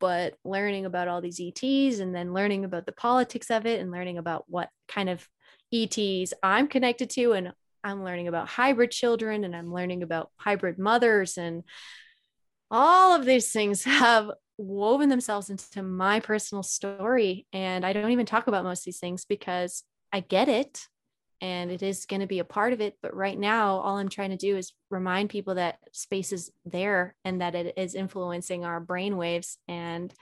[0.00, 3.90] but learning about all these ets and then learning about the politics of it and
[3.90, 5.26] learning about what kind of
[5.72, 7.52] ETs I'm connected to, and
[7.84, 11.64] I'm learning about hybrid children and I'm learning about hybrid mothers, and
[12.70, 17.46] all of these things have woven themselves into my personal story.
[17.52, 20.80] And I don't even talk about most of these things because I get it
[21.40, 22.96] and it is going to be a part of it.
[23.00, 27.14] But right now, all I'm trying to do is remind people that space is there
[27.24, 30.12] and that it is influencing our brain waves and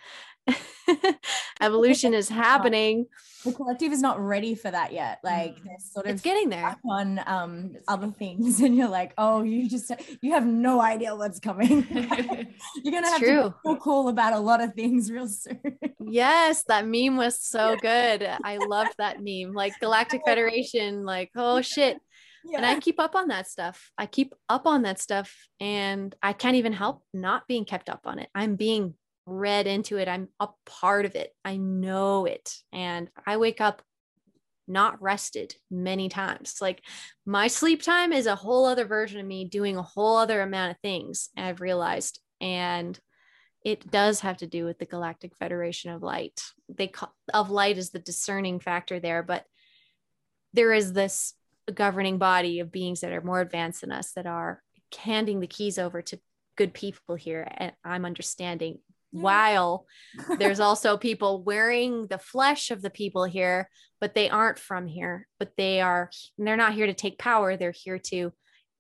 [1.61, 3.07] evolution is happening.
[3.45, 5.21] The collective is not ready for that yet.
[5.23, 5.81] Like mm.
[5.81, 9.93] sort of it's getting there on um other things, and you're like, oh, you just
[10.21, 11.87] you have no idea what's coming.
[12.85, 13.43] you're gonna have true.
[13.43, 15.61] to be cool about a lot of things real soon.
[16.01, 18.29] yes, that meme was so good.
[18.45, 19.55] I loved that meme.
[19.55, 21.99] Like Galactic Federation, like, oh shit.
[22.49, 22.59] Yeah.
[22.59, 23.91] And I keep up on that stuff.
[23.99, 28.03] I keep up on that stuff and I can't even help not being kept up
[28.05, 28.29] on it.
[28.37, 28.95] I'm being
[29.27, 30.09] read into it.
[30.09, 31.35] I'm a part of it.
[31.45, 32.55] I know it.
[32.73, 33.83] And I wake up
[34.69, 36.57] not rested many times.
[36.61, 36.83] Like
[37.25, 40.73] my sleep time is a whole other version of me doing a whole other amount
[40.73, 42.21] of things, I've realized.
[42.41, 42.99] And
[43.65, 46.41] it does have to do with the Galactic Federation of Light.
[46.69, 49.45] They call of light is the discerning factor there, but
[50.53, 51.35] there is this
[51.75, 54.63] governing body of beings that are more advanced than us that are
[54.97, 56.21] handing the keys over to
[56.57, 57.47] good people here.
[57.57, 58.79] And I'm understanding
[59.21, 59.87] while
[60.39, 63.69] there's also people wearing the flesh of the people here
[64.01, 67.57] but they aren't from here but they are they're not here to take power.
[67.57, 68.33] They're here to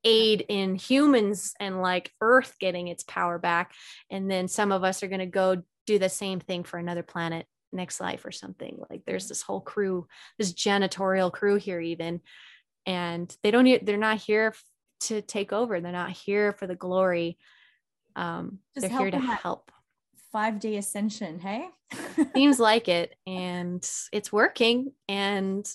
[0.05, 3.73] aid in humans and like earth getting its power back.
[4.11, 7.03] And then some of us are going to go do the same thing for another
[7.03, 8.79] planet next life or something.
[8.89, 10.07] Like there's this whole crew
[10.39, 12.21] this janitorial crew here even
[12.87, 14.55] and they don't they're not here
[15.01, 15.81] to take over.
[15.81, 17.37] They're not here for the glory.
[18.15, 19.71] Um, they're here to help
[20.37, 21.67] 5D ascension, hey?
[22.35, 23.15] Seems like it.
[23.27, 24.93] And it's working.
[25.09, 25.67] And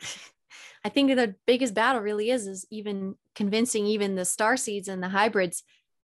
[0.84, 5.02] I think the biggest battle really is is even convincing even the star seeds and
[5.02, 5.62] the hybrids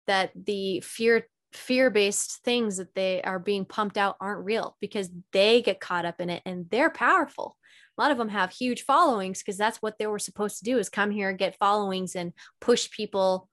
[0.06, 5.60] that the fear fear-based things that they are being pumped out aren't real because they
[5.62, 7.56] get caught up in it and they're powerful
[7.98, 10.78] a lot of them have huge followings because that's what they were supposed to do
[10.78, 13.49] is come here get followings and push people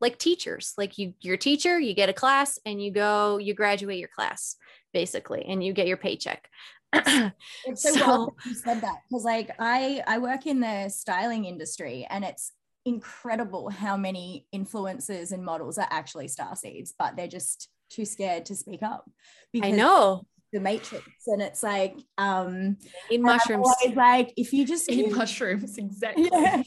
[0.00, 3.98] like teachers like you your teacher you get a class and you go you graduate
[3.98, 4.56] your class
[4.92, 6.48] basically and you get your paycheck.
[7.66, 10.88] It's so, so well that you said that because like i i work in the
[10.88, 12.50] styling industry and it's
[12.84, 18.44] incredible how many influencers and models are actually star seeds but they're just too scared
[18.46, 19.08] to speak up
[19.52, 22.76] because i know the matrix and it's like um
[23.08, 23.68] eat mushrooms.
[23.94, 26.28] like if you just eat mushrooms exactly.
[26.32, 26.62] Yeah.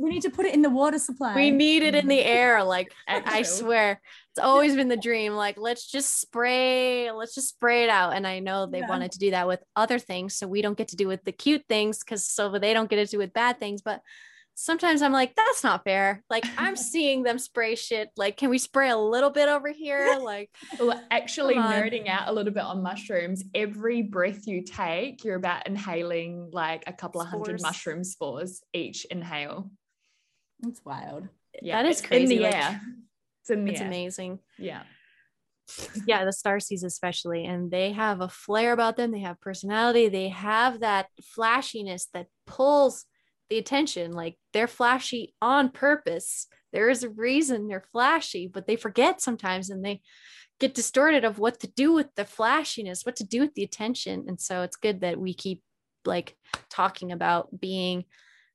[0.00, 1.34] we need to put it in the water supply.
[1.34, 4.00] We need it in the air like i swear.
[4.32, 8.14] It's always been the dream like let's just spray let's just spray it out.
[8.14, 8.88] And i know they yeah.
[8.88, 11.32] wanted to do that with other things so we don't get to do with the
[11.32, 14.02] cute things because so they don't get to do with bad things but
[14.54, 16.22] sometimes I'm like, that's not fair.
[16.28, 18.10] Like I'm seeing them spray shit.
[18.16, 20.18] Like, can we spray a little bit over here?
[20.30, 23.42] Like, well, actually nerding out a little bit on mushrooms.
[23.54, 27.32] Every breath you take, you're about inhaling like a couple spores.
[27.32, 29.70] of hundred mushroom spores each inhale.
[30.60, 31.28] That's wild.
[31.62, 32.36] Yeah, that is crazy.
[32.36, 32.80] In the like, air.
[33.42, 33.86] It's in the it's air.
[33.86, 34.38] amazing.
[34.58, 34.82] Yeah.
[36.06, 39.10] yeah, the star seeds especially, and they have a flair about them.
[39.10, 40.08] They have personality.
[40.08, 43.06] They have that flashiness that pulls
[43.50, 44.12] the attention.
[44.12, 46.46] Like they're flashy on purpose.
[46.72, 50.00] There is a reason they're flashy, but they forget sometimes and they
[50.60, 54.24] get distorted of what to do with the flashiness, what to do with the attention.
[54.28, 55.62] And so it's good that we keep
[56.04, 56.36] like
[56.70, 58.04] talking about being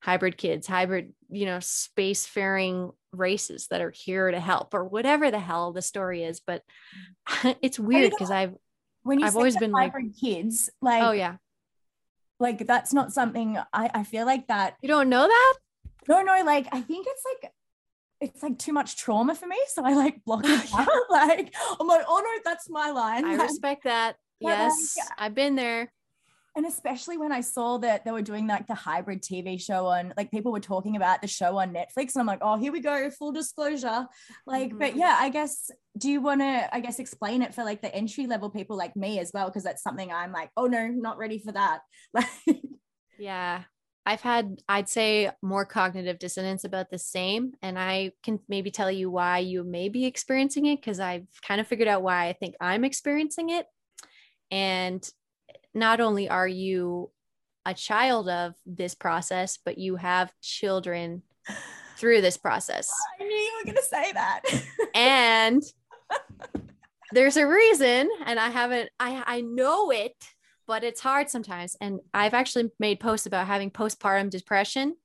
[0.01, 5.39] hybrid kids, hybrid, you know, spacefaring races that are here to help or whatever the
[5.39, 6.39] hell the story is.
[6.39, 6.61] But
[7.61, 8.53] it's weird because I've
[9.03, 11.35] when you I've always been like kids, like oh yeah,
[12.39, 14.75] like that's not something I, I feel like that.
[14.81, 15.53] You don't know that?
[16.07, 17.51] No, no, like I think it's like
[18.21, 19.57] it's like too much trauma for me.
[19.67, 20.87] So I like block it out.
[21.09, 23.25] like I'm like, oh no, that's my line.
[23.25, 24.15] I respect that.
[24.39, 24.95] yes.
[24.97, 25.91] Like, I've been there
[26.55, 30.13] and especially when I saw that they were doing like the hybrid TV show on,
[30.15, 32.79] like people were talking about the show on Netflix, and I'm like, oh, here we
[32.79, 34.07] go, full disclosure.
[34.47, 34.77] Like, mm-hmm.
[34.77, 37.93] but yeah, I guess, do you want to, I guess, explain it for like the
[37.93, 39.47] entry level people like me as well?
[39.47, 41.81] Because that's something I'm like, oh no, not ready for that.
[42.13, 42.61] Like,
[43.19, 43.63] yeah.
[44.05, 47.53] I've had, I'd say, more cognitive dissonance about the same.
[47.61, 51.59] And I can maybe tell you why you may be experiencing it because I've kind
[51.59, 53.65] of figured out why I think I'm experiencing it.
[54.51, 55.09] And
[55.75, 57.11] not only are you
[57.65, 61.21] a child of this process, but you have children
[61.97, 62.89] through this process.
[63.19, 64.41] I knew you were going to say that.
[64.95, 65.63] and
[67.11, 70.15] there's a reason, and I haven't, I, I know it,
[70.67, 71.75] but it's hard sometimes.
[71.81, 74.95] And I've actually made posts about having postpartum depression.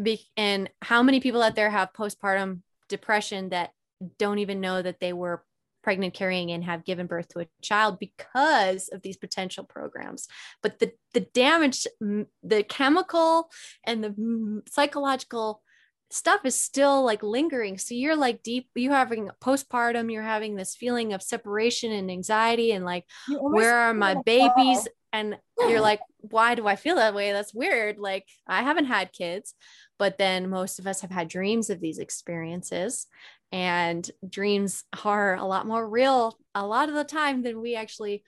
[0.00, 3.70] Be- and how many people out there have postpartum depression that
[4.18, 5.44] don't even know that they were
[5.84, 10.26] pregnant carrying and have given birth to a child because of these potential programs.
[10.62, 13.50] But the the damage the chemical
[13.84, 15.62] and the psychological
[16.10, 17.76] stuff is still like lingering.
[17.76, 22.72] So you're like deep you're having postpartum you're having this feeling of separation and anxiety
[22.72, 24.88] and like where are my babies?
[25.12, 25.36] and
[25.68, 27.30] you're like why do i feel that way?
[27.30, 27.98] That's weird.
[27.98, 29.54] Like i haven't had kids
[29.98, 33.06] but then most of us have had dreams of these experiences
[33.54, 38.22] and dreams are a lot more real a lot of the time than we actually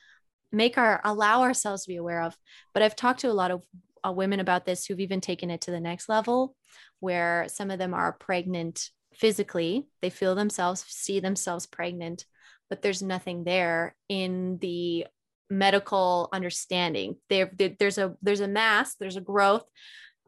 [0.52, 2.36] make our allow ourselves to be aware of.
[2.72, 3.62] But i've talked to a lot of
[4.06, 6.54] uh, women about this who've even taken it to the next level
[7.00, 9.88] where some of them are pregnant physically.
[10.00, 12.24] They feel themselves see themselves pregnant
[12.68, 15.06] but there's nothing there in the
[15.48, 17.16] medical understanding.
[17.28, 19.64] There there's a there's a mass there's a growth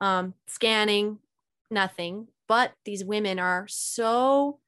[0.00, 1.18] um, scanning
[1.70, 2.28] nothing.
[2.46, 4.58] But these women are so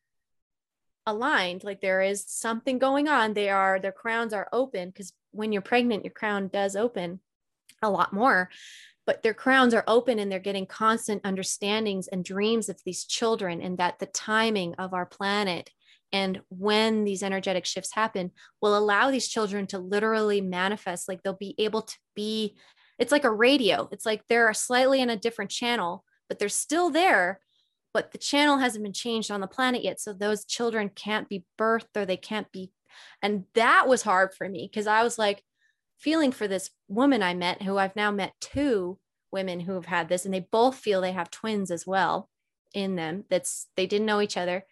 [1.06, 5.52] aligned like there is something going on they are their crowns are open because when
[5.52, 7.20] you're pregnant your crown does open
[7.82, 8.50] a lot more
[9.06, 13.60] but their crowns are open and they're getting constant understandings and dreams of these children
[13.60, 15.70] and that the timing of our planet
[16.12, 21.32] and when these energetic shifts happen will allow these children to literally manifest like they'll
[21.34, 22.56] be able to be
[22.98, 26.90] it's like a radio it's like they're slightly in a different channel but they're still
[26.90, 27.40] there
[27.92, 30.00] but the channel hasn't been changed on the planet yet.
[30.00, 32.72] So those children can't be birthed or they can't be.
[33.22, 35.42] And that was hard for me because I was like
[35.98, 38.98] feeling for this woman I met who I've now met two
[39.32, 42.28] women who have had this, and they both feel they have twins as well
[42.74, 43.24] in them.
[43.30, 44.64] That's they didn't know each other.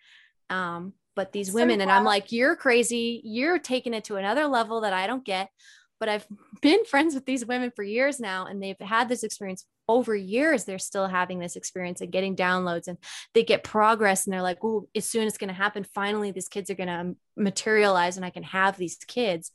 [0.50, 3.20] Um, but these women, and I'm like, you're crazy.
[3.24, 5.50] You're taking it to another level that I don't get.
[5.98, 6.26] But I've
[6.62, 10.64] been friends with these women for years now, and they've had this experience over years
[10.64, 12.98] they're still having this experience and getting downloads and
[13.34, 16.30] they get progress and they're like oh as soon as it's going to happen finally
[16.30, 19.50] these kids are going to materialize and i can have these kids.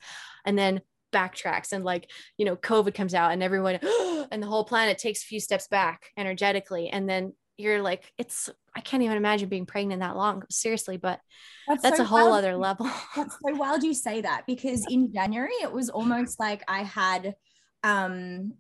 [0.46, 0.82] And then
[1.14, 3.76] backtracks and like you know covid comes out and everyone
[4.32, 6.90] and the whole planet takes a few steps back energetically.
[6.90, 11.20] And then you're like it's i can't even imagine being pregnant that long seriously but
[11.68, 12.44] that's, that's so a whole wild.
[12.44, 12.90] other level.
[13.16, 17.36] That's so wild you say that because in january it was almost like i had
[17.84, 18.54] um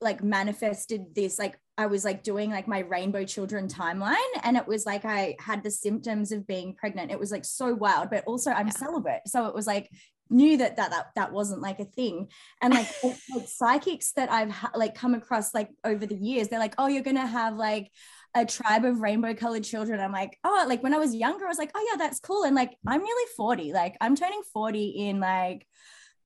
[0.00, 4.66] like manifested this like I was like doing like my rainbow children timeline and it
[4.66, 7.10] was like I had the symptoms of being pregnant.
[7.10, 8.72] It was like so wild, but also I'm yeah.
[8.74, 9.22] celibate.
[9.26, 9.90] So it was like
[10.30, 12.28] knew that that that, that wasn't like a thing.
[12.62, 16.58] And like, like psychics that I've ha- like come across like over the years, they're
[16.60, 17.90] like, oh, you're gonna have like
[18.36, 20.00] a tribe of rainbow colored children.
[20.00, 22.44] I'm like, oh, like when I was younger, I was like, oh yeah, that's cool.
[22.44, 23.72] And like I'm nearly 40.
[23.72, 25.66] Like I'm turning 40 in like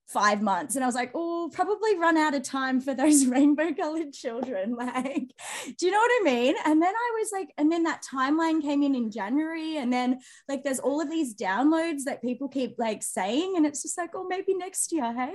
[0.09, 0.75] five months.
[0.75, 4.75] And i was like oh probably run out of time for those rainbow colored children.
[4.89, 5.33] Like
[5.77, 6.55] do you know what i mean?
[6.65, 9.77] And then i was like and then that timeline came in in january.
[9.77, 13.53] And then like there's all of these downloads that people keep like saying.
[13.55, 15.33] And it's just like oh maybe next year hey?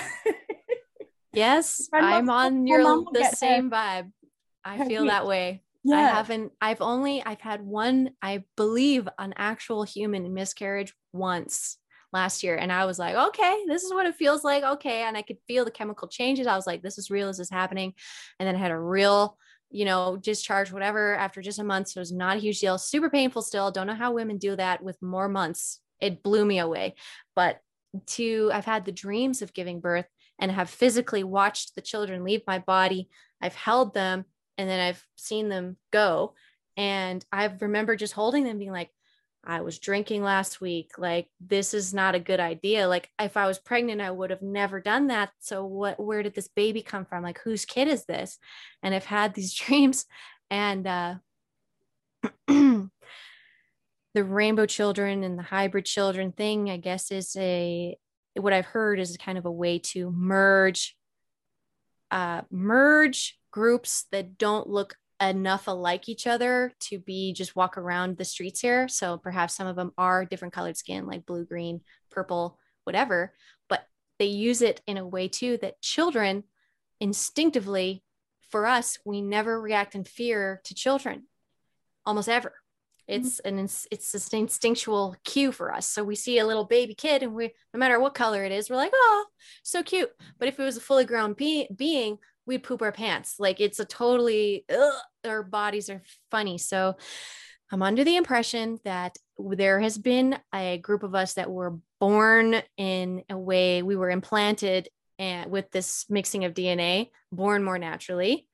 [1.32, 2.82] Yes i'm on your
[3.12, 4.10] the same vibe.
[4.64, 5.62] I feel that way.
[5.84, 5.96] Yeah.
[5.96, 11.76] I haven't, I've only, I've had one, I believe, an actual human miscarriage once
[12.14, 12.56] last year.
[12.56, 14.62] And I was like, okay, this is what it feels like.
[14.62, 15.02] Okay.
[15.02, 16.46] And I could feel the chemical changes.
[16.46, 17.26] I was like, this is real.
[17.26, 17.92] This is happening.
[18.38, 19.36] And then I had a real,
[19.70, 21.88] you know, discharge, whatever, after just a month.
[21.88, 22.78] So it was not a huge deal.
[22.78, 23.70] Super painful still.
[23.70, 25.80] Don't know how women do that with more months.
[26.00, 26.94] It blew me away.
[27.34, 27.60] But
[28.06, 30.06] to, I've had the dreams of giving birth
[30.38, 33.08] and have physically watched the children leave my body.
[33.40, 34.24] I've held them
[34.56, 36.34] and then I've seen them go.
[36.76, 38.90] And I remember just holding them being like,
[39.46, 40.92] I was drinking last week.
[40.98, 42.88] Like, this is not a good idea.
[42.88, 45.30] Like, if I was pregnant, I would have never done that.
[45.40, 47.22] So, what, where did this baby come from?
[47.22, 48.38] Like, whose kid is this?
[48.82, 50.06] And I've had these dreams.
[50.50, 51.14] And uh,
[52.48, 52.90] the
[54.14, 57.96] rainbow children and the hybrid children thing, I guess, is a,
[58.34, 60.96] what I've heard is kind of a way to merge,
[62.10, 68.16] uh, merge groups that don't look enough alike each other to be just walk around
[68.16, 68.88] the streets here.
[68.88, 73.32] So perhaps some of them are different colored skin, like blue, green, purple, whatever.
[73.68, 73.86] But
[74.18, 76.44] they use it in a way too that children
[77.00, 78.02] instinctively,
[78.50, 81.24] for us, we never react in fear to children,
[82.06, 82.54] almost ever.
[83.08, 83.26] Mm-hmm.
[83.26, 83.58] It's an
[83.90, 85.88] it's an instinctual cue for us.
[85.88, 88.70] So we see a little baby kid, and we no matter what color it is,
[88.70, 89.26] we're like, oh,
[89.62, 90.10] so cute.
[90.38, 93.36] But if it was a fully grown be- being, we poop our pants.
[93.38, 96.58] Like it's a totally, ugh, our bodies are funny.
[96.58, 96.96] So
[97.72, 102.62] I'm under the impression that there has been a group of us that were born
[102.76, 108.46] in a way we were implanted and with this mixing of DNA, born more naturally.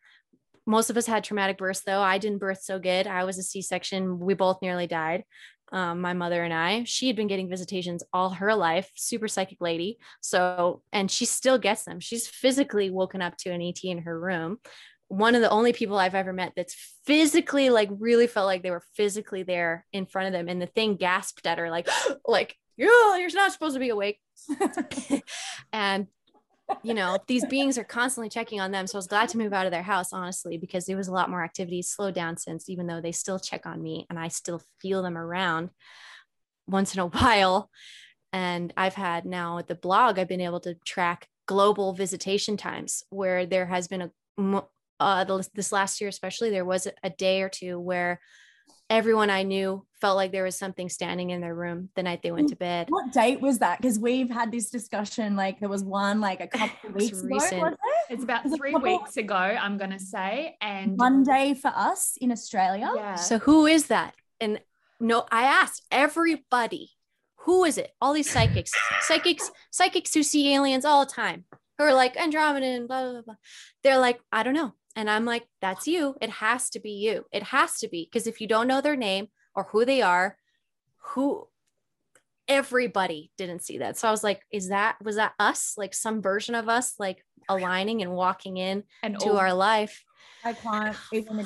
[0.67, 2.01] Most of us had traumatic births, though.
[2.01, 3.07] I didn't birth so good.
[3.07, 4.21] I was a C section.
[4.21, 5.25] We both nearly died
[5.73, 6.85] um, my mother and I.
[6.85, 9.99] She had been getting visitations all her life, super psychic lady.
[10.21, 12.01] So, and she still gets them.
[12.01, 14.59] She's physically woken up to an ET in her room.
[15.09, 18.71] One of the only people I've ever met that's physically, like, really felt like they
[18.71, 20.49] were physically there in front of them.
[20.49, 21.89] And the thing gasped at her, like,
[22.27, 24.21] like, yeah, you're not supposed to be awake.
[25.73, 26.07] and
[26.83, 28.87] you know, these beings are constantly checking on them.
[28.87, 31.13] So I was glad to move out of their house, honestly, because there was a
[31.13, 34.29] lot more activity, slowed down since, even though they still check on me and I
[34.29, 35.71] still feel them around
[36.67, 37.71] once in a while.
[38.33, 43.03] And I've had now at the blog, I've been able to track global visitation times
[43.11, 44.03] where there has been
[44.39, 44.63] a,
[45.01, 48.21] uh, this last year, especially, there was a day or two where
[48.89, 52.33] everyone I knew felt like there was something standing in their room the night they
[52.33, 52.89] went to bed.
[52.89, 53.81] What date was that?
[53.81, 55.37] Because we've had this discussion.
[55.37, 57.67] Like there was one like a couple of weeks ago.
[57.67, 57.79] It?
[58.09, 60.57] It's about three weeks ago, I'm gonna say.
[60.61, 62.91] And Monday for us in Australia.
[62.95, 63.15] Yeah.
[63.17, 64.15] So who is that?
[64.41, 64.61] And
[64.99, 66.91] no, I asked everybody,
[67.45, 67.91] who is it?
[68.01, 71.45] All these psychics, psychics, psychics who see aliens all the time,
[71.79, 73.37] who are like Andromeda and blah blah blah.
[73.83, 74.75] They're like, I don't know.
[74.97, 76.17] And I'm like, that's you.
[76.21, 77.25] It has to be you.
[77.33, 78.09] It has to be.
[78.11, 80.37] Because if you don't know their name or who they are,
[80.99, 81.47] who
[82.49, 83.97] everybody didn't see that.
[83.97, 85.75] So I was like, is that, was that us?
[85.77, 90.05] Like some version of us, like aligning and walking in and to our life?
[90.45, 91.45] I can't even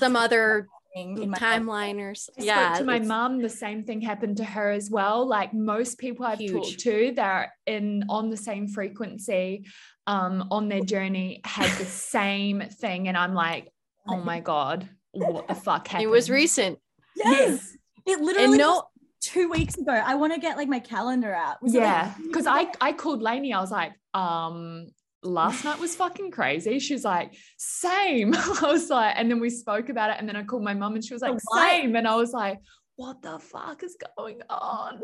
[0.95, 2.29] some other timeliners.
[2.39, 2.75] Yeah.
[2.79, 5.27] To my mom, the same thing happened to her as well.
[5.27, 6.53] Like most people I've Huge.
[6.53, 9.67] talked to, they're in on the same frequency
[10.07, 13.09] um, on their journey had the same thing.
[13.09, 13.73] And I'm like,
[14.09, 16.05] oh my God, what the fuck happened?
[16.05, 16.79] It was recent.
[17.17, 17.27] Yes.
[17.27, 17.77] yes.
[18.07, 18.85] It literally no-
[19.21, 19.93] two weeks ago.
[19.93, 21.63] I want to get like my calendar out.
[21.63, 22.15] Was yeah.
[22.23, 23.53] Because I, I called Lainey.
[23.53, 24.89] I was like, um,
[25.25, 26.79] last night was fucking crazy.
[26.79, 28.35] She's like, same.
[28.37, 30.17] I was like, and then we spoke about it.
[30.19, 31.97] And then I called my mom and she was like, same.
[31.97, 32.59] And I was like,
[32.97, 35.03] what the fuck is going on?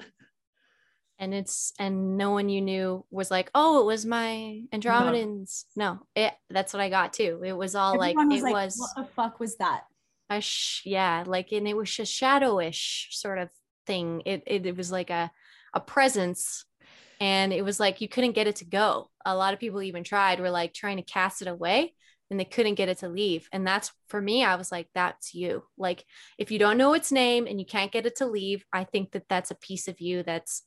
[1.19, 5.65] And it's and no one you knew was like, oh, it was my Andromedans.
[5.77, 7.43] No, no it that's what I got too.
[7.45, 9.83] It was all Everyone like was it like, was what the fuck was that?
[10.31, 13.51] A sh- yeah, like and it was a shadowish sort of
[13.87, 14.23] thing.
[14.25, 15.31] It, it it was like a
[15.75, 16.65] a presence
[17.21, 19.11] and it was like you couldn't get it to go.
[19.25, 21.95] A lot of people even tried were like trying to cast it away
[22.31, 23.49] and they couldn't get it to leave.
[23.53, 25.65] And that's for me i was like that's you.
[25.77, 26.05] Like
[26.39, 29.13] if you don't know its name and you can't get it to leave i think
[29.13, 30.63] that that's a piece of you that's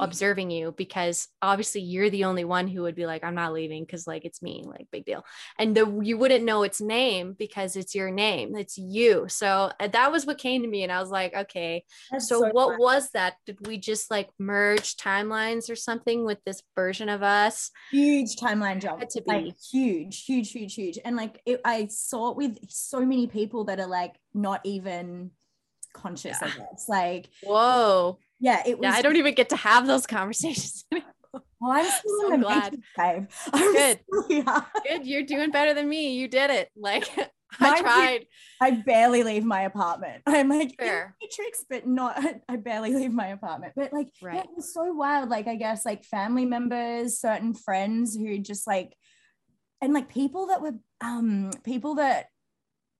[0.00, 3.84] observing you because obviously you're the only one who would be like i'm not leaving
[3.84, 5.24] because like it's me like big deal.
[5.58, 9.26] And the you wouldn't know its name because it's your name it's you.
[9.28, 11.84] So uh, that was what came to me and i was like okay.
[12.12, 12.78] So, so what fun.
[12.78, 13.34] was that?
[13.46, 17.70] Did we just like merge timelines or something with this version of us?
[17.90, 19.32] Huge timeline jump to be.
[19.32, 20.98] like, huge huge huge huge.
[21.04, 25.30] And like it, i saw it with so many people that are like not even
[25.92, 26.48] conscious yeah.
[26.48, 28.84] of this like whoa yeah, it was.
[28.84, 31.12] Yeah, I don't even get to have those conversations anymore.
[31.60, 31.86] Well, I'm
[32.20, 32.76] so glad.
[32.98, 34.00] I'm Good.
[34.28, 35.06] Good.
[35.06, 36.14] You're doing better than me.
[36.14, 36.70] You did it.
[36.78, 37.08] Like
[37.60, 38.26] I tried.
[38.60, 40.22] I barely leave my apartment.
[40.26, 41.16] I'm like Fair.
[41.22, 42.22] Matrix, but not.
[42.48, 43.72] I barely leave my apartment.
[43.76, 44.34] But like, right.
[44.34, 45.30] yeah, it was so wild.
[45.30, 48.94] Like, I guess like family members, certain friends who just like,
[49.80, 52.26] and like people that were um people that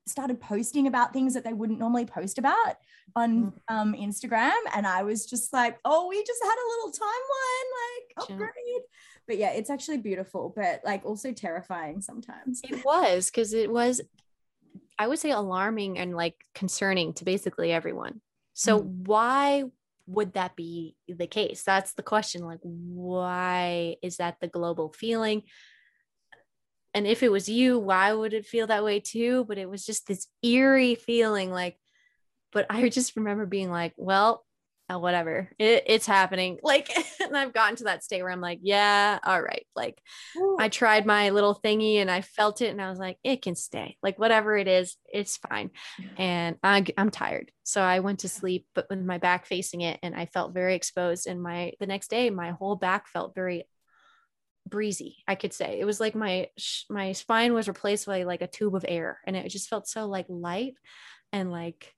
[0.06, 2.76] started posting about things that they wouldn't normally post about
[3.14, 3.52] on mm.
[3.68, 4.54] um, Instagram.
[4.74, 8.82] And I was just like, oh, we just had a little timeline, like upgrade.
[9.26, 12.60] But yeah, it's actually beautiful, but like also terrifying sometimes.
[12.62, 14.00] It was because it was,
[14.98, 18.20] I would say, alarming and like concerning to basically everyone.
[18.54, 19.06] So mm.
[19.06, 19.64] why
[20.06, 21.64] would that be the case?
[21.64, 22.44] That's the question.
[22.44, 25.42] Like, why is that the global feeling?
[26.96, 29.44] And if it was you why would it feel that way too?
[29.44, 31.78] But it was just this eerie feeling like
[32.52, 34.42] but i just remember being like well
[34.88, 35.50] uh, whatever.
[35.58, 36.58] It, it's happening.
[36.66, 36.90] Like
[37.20, 39.66] and i've gotten to that state where i'm like yeah all right.
[39.74, 40.00] Like
[40.36, 40.56] Ooh.
[40.58, 43.54] i tried my little thingy and i felt it and i was like it can
[43.54, 43.96] stay.
[44.02, 45.70] Like whatever it is it's fine.
[46.18, 47.50] And I, i'm tired.
[47.64, 50.74] So i went to sleep but with my back facing it and i felt very
[50.74, 51.26] exposed.
[51.26, 53.64] And my the next day my whole back felt very
[54.66, 55.78] breezy i could say.
[55.78, 56.48] It was like my
[56.90, 60.06] my spine was replaced by like a tube of air and it just felt so
[60.06, 60.74] like light
[61.32, 61.94] and like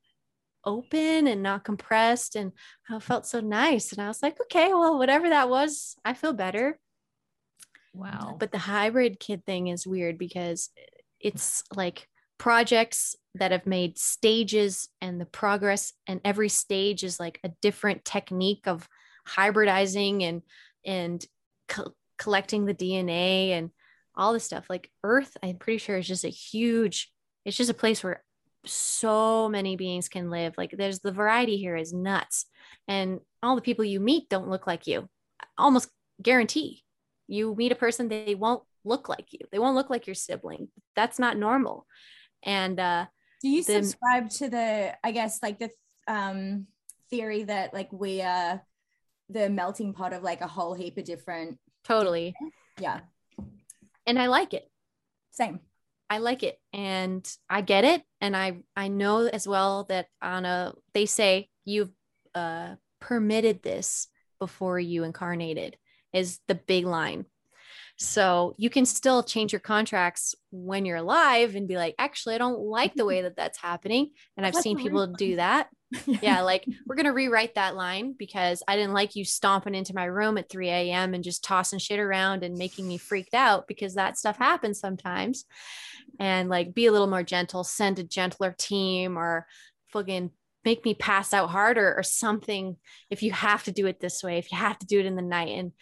[0.65, 2.53] open and not compressed and
[2.91, 6.33] I felt so nice and i was like okay well whatever that was i feel
[6.33, 6.79] better.
[7.95, 8.37] Wow.
[8.39, 10.71] But the hybrid kid thing is weird because
[11.21, 12.07] it's like
[12.39, 18.05] projects that have made stages and the progress and every stage is like a different
[18.05, 18.89] technique of
[19.27, 20.43] hybridizing and
[20.85, 21.25] and
[22.19, 23.71] collecting the DNA and
[24.15, 24.67] all this stuff.
[24.69, 27.11] Like Earth, I'm pretty sure is just a huge,
[27.45, 28.23] it's just a place where
[28.65, 30.55] so many beings can live.
[30.59, 32.47] Like there's the variety here is nuts.
[32.87, 35.09] And all the people you meet don't look like you.
[35.57, 35.91] Almost
[36.21, 36.83] guarantee
[37.29, 39.41] you meet a person, they won't look like you.
[39.53, 40.69] They won't look like your sibling.
[40.97, 41.87] That's not normal.
[42.43, 43.07] And uh
[43.41, 45.71] do you the, subscribe to the, I guess, like the
[46.09, 46.67] um
[47.11, 48.63] theory that like we are
[49.29, 52.35] the melting pot of like a whole heap of different Totally.
[52.81, 53.01] Yeah.
[54.07, 54.69] And I like it.
[55.31, 55.61] Same.
[56.11, 58.03] I like it and I get it.
[58.21, 61.93] And I I know as well that on a they say you've
[62.35, 64.09] uh permitted this
[64.39, 65.77] before you incarnated
[66.13, 67.27] is the big line.
[68.01, 72.39] So you can still change your contracts when you're alive and be like, actually, I
[72.39, 74.11] don't like the way that that's happening.
[74.37, 75.69] And I've seen people do that.
[76.07, 80.05] yeah, like we're gonna rewrite that line because I didn't like you stomping into my
[80.05, 81.13] room at 3 a.m.
[81.13, 85.45] and just tossing shit around and making me freaked out because that stuff happens sometimes.
[86.21, 89.47] And like be a little more gentle, send a gentler team or
[89.89, 90.31] fucking
[90.65, 92.77] make me pass out harder or something
[93.11, 95.17] if you have to do it this way, if you have to do it in
[95.17, 95.73] the night and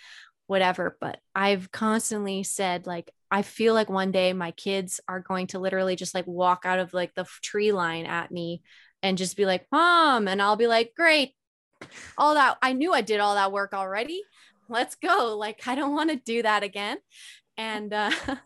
[0.47, 0.97] whatever.
[1.01, 5.59] But I've constantly said, like, I feel like one day my kids are going to
[5.59, 8.63] literally just like walk out of like the tree line at me
[9.03, 10.29] and just be like, Mom.
[10.29, 11.35] And I'll be like, Great.
[12.17, 14.23] All that I knew I did all that work already.
[14.69, 15.37] Let's go.
[15.37, 16.99] Like, I don't want to do that again.
[17.57, 18.11] And, uh,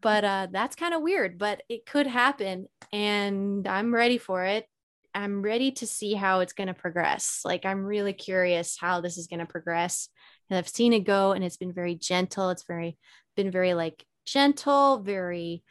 [0.00, 2.66] but uh, that's kind of weird, but it could happen.
[2.92, 4.66] And I'm ready for it.
[5.14, 7.40] I'm ready to see how it's going to progress.
[7.44, 10.08] Like, I'm really curious how this is going to progress.
[10.48, 12.50] And I've seen it go, and it's been very gentle.
[12.50, 12.98] It's very,
[13.36, 15.62] been very like gentle, very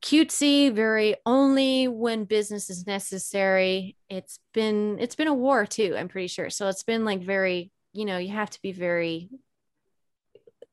[0.00, 6.06] cutesy very only when business is necessary it's been it's been a war too i'm
[6.06, 9.28] pretty sure so it's been like very you know you have to be very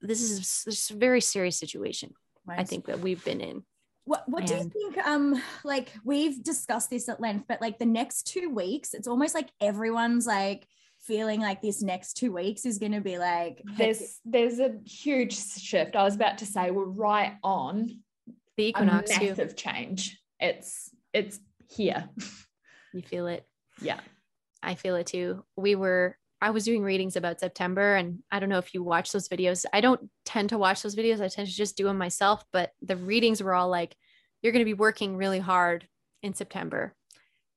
[0.08, 2.14] this is this is a very serious situation.
[2.48, 3.64] I think that we've been in.
[4.06, 4.98] What What do you think?
[5.06, 9.34] Um, like we've discussed this at length, but like the next two weeks, it's almost
[9.34, 10.68] like everyone's like
[11.06, 13.62] feeling like this next two weeks is going to be like.
[13.78, 15.96] There's there's a huge shift.
[15.96, 18.00] I was about to say we're right on
[18.58, 19.28] The a equinox, too.
[19.28, 20.20] massive change.
[20.40, 21.40] It's it's
[21.70, 22.10] here.
[22.94, 23.46] You feel it.
[23.82, 24.00] yeah.
[24.64, 25.44] I feel it too.
[25.56, 29.12] We were, I was doing readings about September, and I don't know if you watch
[29.12, 29.64] those videos.
[29.74, 31.22] I don't tend to watch those videos.
[31.22, 32.44] I tend to just do them myself.
[32.52, 33.96] But the readings were all like,
[34.42, 35.88] you're going to be working really hard
[36.24, 36.96] in September.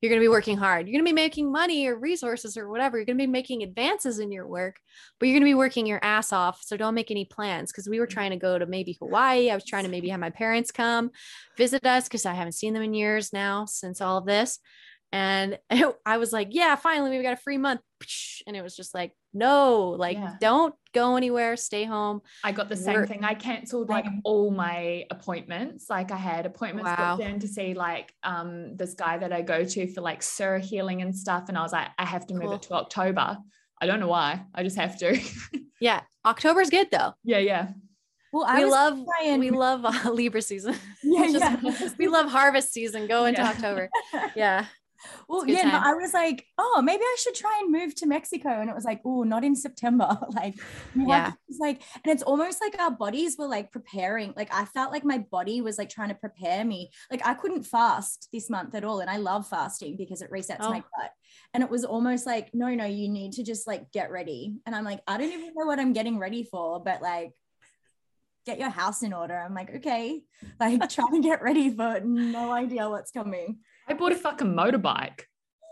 [0.01, 0.87] You're going to be working hard.
[0.87, 2.97] You're going to be making money or resources or whatever.
[2.97, 4.77] You're going to be making advances in your work,
[5.19, 6.61] but you're going to be working your ass off.
[6.63, 8.15] So don't make any plans because we were mm-hmm.
[8.15, 9.51] trying to go to maybe Hawaii.
[9.51, 11.11] I was trying to maybe have my parents come
[11.57, 14.61] visit us because I haven't seen them in years now since all of this.
[15.13, 15.59] And
[16.07, 17.81] I was like, yeah, finally, we've got a free month.
[18.47, 20.35] And it was just like, no, like, Yeah.
[20.41, 22.21] don't go anywhere, stay home.
[22.45, 23.25] I got the same We're- thing.
[23.25, 25.91] I cancelled like all my appointments.
[25.91, 27.17] Like I had appointments Wow.
[27.17, 30.59] booked in to see like um this guy that I go to for like sir
[30.59, 31.45] healing and stuff.
[31.49, 32.53] And I was like, I have to move Cool.
[32.55, 33.39] it to October.
[33.81, 34.45] I don't know why.
[34.55, 35.19] I just have to.
[35.81, 36.01] Yeah.
[36.25, 37.13] October's good though.
[37.23, 37.69] yeah, yeah.
[38.33, 40.75] well, I we love, trying- we love uh, Libra season.
[41.05, 41.89] yeah, just- yeah.
[41.99, 43.07] we love harvest season.
[43.07, 43.51] Go into Yeah.
[43.51, 43.89] October.
[44.35, 44.65] Yeah.
[45.29, 45.81] Well, yeah, no.
[45.83, 48.49] I was like, oh, maybe I should try and move to Mexico.
[48.49, 50.19] And it was like, oh, not in September.
[50.35, 50.55] like,
[50.97, 51.33] Yeah.
[51.49, 54.35] it's like, and it's almost like our bodies were like preparing.
[54.37, 56.91] Like, I felt like my body was like trying to prepare me.
[57.11, 59.01] Like, I couldn't fast this month at all.
[59.01, 61.01] And I love fasting because it resets my Oh.
[61.01, 61.11] gut.
[61.55, 64.57] And it was almost like, no, no, you need to just like get ready.
[64.67, 67.33] And I'm like, I don't even know what I'm getting ready for, but like,
[68.47, 69.37] get your house in order.
[69.37, 70.23] I'm like, okay,
[70.61, 73.59] like trying to get ready for no idea what's coming.
[73.89, 75.23] I bought a fucking motorbike.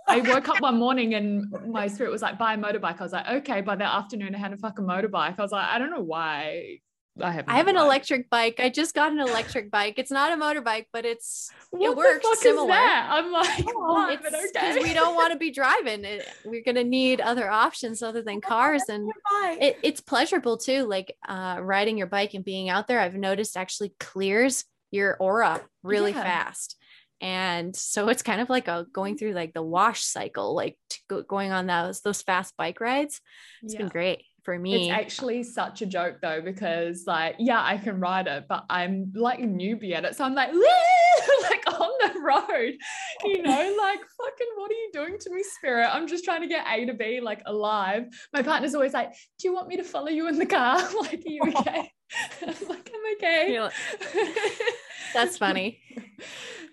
[0.08, 3.00] I woke up one morning and my spirit was like, buy a motorbike.
[3.00, 3.60] I was like, okay.
[3.60, 5.34] By the afternoon, I had a fucking motorbike.
[5.38, 6.78] I was like, I don't know why
[7.20, 7.44] I have.
[7.48, 8.60] I have an electric bike.
[8.60, 9.94] I just got an electric bike.
[9.98, 12.66] It's not a motorbike, but it's What the works fuck similar.
[12.66, 13.08] Is that?
[13.10, 14.82] I'm like, Oh, because okay.
[14.84, 16.04] we don't want to be driving.
[16.04, 19.10] It, we're gonna need other options other than cars, and
[19.60, 20.84] it, it's pleasurable too.
[20.84, 23.00] Like uh, riding your bike and being out there.
[23.00, 26.22] I've noticed actually clears your aura really Yeah.
[26.22, 26.76] fast,
[27.20, 29.18] and so it's kind of like a going mm-hmm.
[29.18, 33.20] through like the wash cycle, like go, going on those those fast bike rides.
[33.62, 33.80] It's Yeah.
[33.80, 34.88] been great for me.
[34.88, 39.12] It's actually such a joke though, because like, yeah, I can ride it, but I'm
[39.14, 40.14] like a newbie at it.
[40.16, 40.52] So I'm like,
[41.42, 41.45] like
[42.12, 42.74] the road,
[43.24, 45.88] you know, like fucking what are you doing to me, spirit?
[45.92, 48.04] I'm just trying to get A to B, like alive.
[48.32, 50.76] My partner's always like, Do you want me to follow you in the car?
[51.00, 51.92] like, are you okay?
[52.42, 53.52] I'm like, I'm okay.
[53.52, 53.70] You're
[55.14, 55.80] That's funny.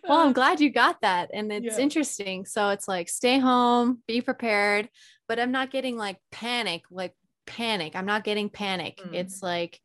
[0.08, 1.30] Well, I'm glad you got that.
[1.34, 1.84] And it's Yeah.
[1.84, 2.46] interesting.
[2.46, 4.90] So it's like stay home, be prepared,
[5.28, 7.16] but I'm not getting like panic, like
[7.46, 7.96] panic.
[7.96, 9.00] I'm not getting panic.
[9.06, 9.14] Mm.
[9.14, 9.80] It's like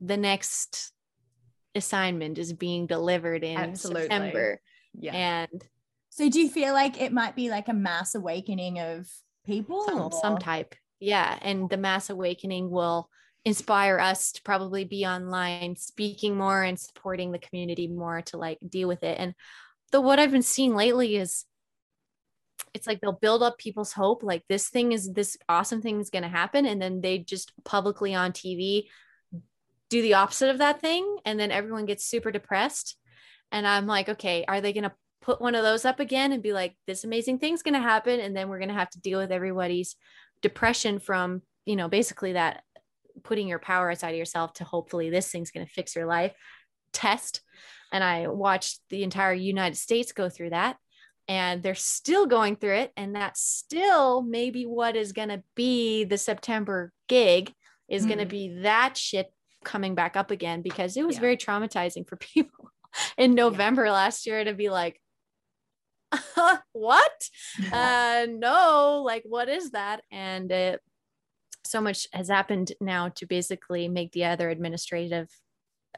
[0.00, 0.92] the next
[1.74, 4.02] assignment is being delivered in Absolutely.
[4.02, 4.60] September.
[4.98, 5.14] Yeah.
[5.14, 5.64] And
[6.10, 9.08] So do you feel like it might be like a mass awakening of
[9.46, 9.84] people?
[9.84, 10.74] some, some type.
[11.00, 11.38] Yeah.
[11.42, 13.08] And the mass awakening will
[13.44, 18.58] inspire us to probably be online speaking more and supporting the community more to like
[18.66, 19.18] deal with it.
[19.18, 19.34] And
[19.92, 21.44] the what I've been seeing lately is
[22.72, 26.10] it's like they'll build up people's hope like this thing is this awesome thing is
[26.10, 28.86] going to happen and then they just publicly on TV
[29.90, 32.96] do the opposite of that thing and then everyone gets super depressed
[33.54, 34.92] and I'm like okay are they going to
[35.22, 38.20] put one of those up again and be like this amazing thing's going to happen
[38.20, 39.96] and then we're going to have to deal with everybody's
[40.42, 42.62] depression from you know basically that
[43.22, 46.34] putting your power outside of yourself to hopefully this thing's going to fix your life
[46.92, 47.40] test
[47.92, 50.76] and i watched the entire united states go through that
[51.26, 56.04] and they're still going through it and that's still maybe what is going to be
[56.04, 57.52] the september gig
[57.88, 58.30] is going to Mm.
[58.30, 59.32] be that shit
[59.64, 61.20] coming back up again because it was Yeah.
[61.22, 62.70] very traumatizing for people
[63.18, 65.00] in november last year to be like
[66.72, 67.28] what?
[67.72, 70.02] Uh no like what is that?
[70.10, 70.80] And it
[71.64, 75.28] so much has happened now to basically make the other administrative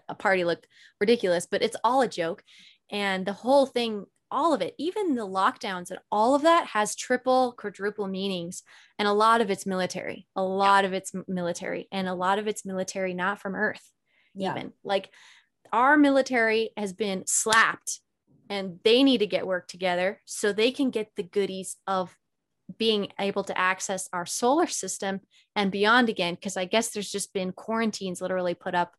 [0.09, 0.67] uh, party look
[1.01, 2.43] ridiculous but it's all a joke.
[2.91, 6.97] And the whole thing all of it even the lockdowns and all of that has
[6.97, 8.63] triple quadruple meanings.
[8.99, 12.47] And a lot of it's military a lot of it's military and a lot of
[12.49, 13.83] it's military not from earth
[14.35, 14.53] Yeah.
[14.53, 14.73] even.
[14.83, 15.11] Like
[15.73, 18.01] our military has been slapped
[18.49, 22.17] and they need to get work together so they can get the goodies of
[22.79, 25.21] being able to access our solar system
[25.55, 28.95] and beyond again because i guess there's just been quarantines literally put up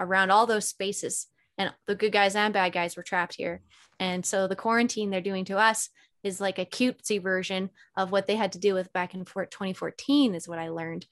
[0.00, 1.28] around all those spaces.
[1.58, 3.60] And the good guys and bad guys were trapped here.
[4.00, 5.90] And so the quarantine they're doing to us
[6.24, 9.46] is like a cutesy version of what they had to deal with back in four-
[9.46, 11.06] 2014 is what i learned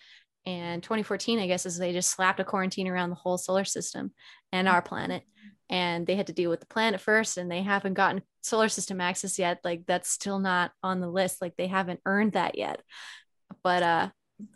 [0.49, 4.13] And 2014, I guess, is they just slapped a quarantine around the whole solar system
[4.51, 5.23] and our planet.
[5.69, 8.99] And they had to deal with the planet first, and they haven't gotten solar system
[8.99, 9.61] access yet.
[9.63, 11.43] Like that's still not on the list.
[11.43, 12.81] Like they haven't earned that yet.
[13.63, 14.09] But uh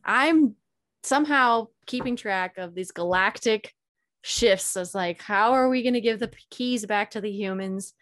[0.03, 0.57] I'm
[1.03, 3.74] somehow keeping track of these galactic
[4.22, 7.93] shifts as like how are we going to give the keys back to the humans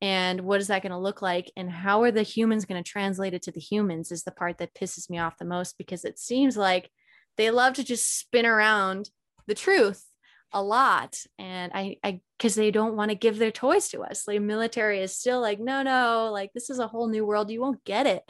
[0.00, 2.88] and what is that going to look like and how are the humans going to
[2.88, 6.04] translate it to the humans is the part that pisses me off the most because
[6.04, 6.88] it seems like
[7.36, 9.10] they love to just spin around
[9.46, 10.04] the truth
[10.52, 11.18] a lot.
[11.38, 14.26] And i i because they don't want to give their toys to us.
[14.26, 17.50] Like military is still like no no like this is a whole new world.
[17.50, 18.22] You won't get it.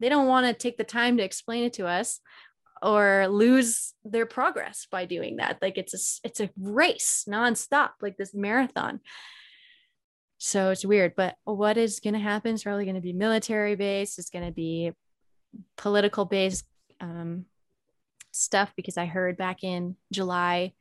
[0.00, 2.20] They don't want to take the time to explain it to us
[2.80, 5.58] or lose their progress by doing that.
[5.60, 9.00] Like it's a it's a race nonstop like this marathon.
[10.38, 13.74] So it's weird but what is going to happen is probably going to be military
[13.74, 14.92] based it's going to be
[15.76, 16.64] political based
[17.00, 17.44] um,
[18.30, 20.72] stuff because i heard back in july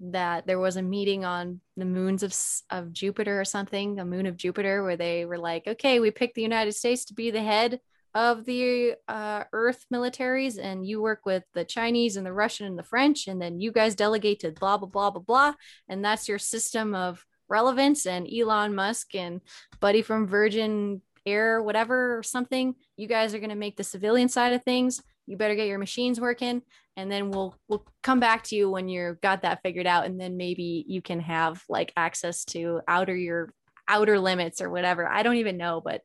[0.00, 2.34] that there was a meeting on the moons of,
[2.70, 6.34] of jupiter or something a moon of jupiter where they were like okay we picked
[6.34, 7.80] the united states to be the head
[8.14, 12.78] of the uh, Earth militaries, and you work with the Chinese and the Russian and
[12.78, 15.54] the French, and then you guys delegate to blah blah blah blah blah,
[15.88, 18.06] and that's your system of relevance.
[18.06, 19.40] And Elon Musk and
[19.80, 24.28] Buddy from Virgin Air, whatever or something, you guys are going to make the civilian
[24.28, 25.02] side of things.
[25.30, 26.62] You better get your machines working,
[26.96, 30.20] and then we'll we'll come back to you when you've got that figured out, and
[30.20, 33.54] then maybe you can have like access to outer your
[33.88, 35.06] outer limits or whatever.
[35.06, 36.02] I don't even know, but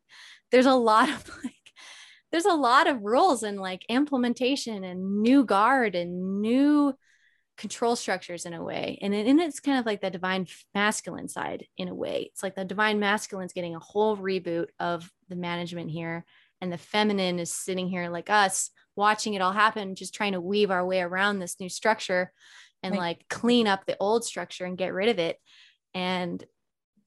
[0.51, 1.53] there's a lot of like
[2.31, 6.93] there's a lot of rules and like implementation and new guard and new
[7.57, 8.99] control structures in a way.
[9.01, 12.29] And, and it's kind of like the divine masculine side in a way.
[12.31, 16.25] It's like the divine masculine's getting a whole reboot of the management here.
[16.61, 20.41] And the feminine is sitting here like us, watching it all happen, just trying to
[20.41, 22.31] weave our way around this new structure
[22.81, 22.99] and right.
[22.99, 25.39] like clean up the old structure and get rid of it.
[25.93, 26.43] And,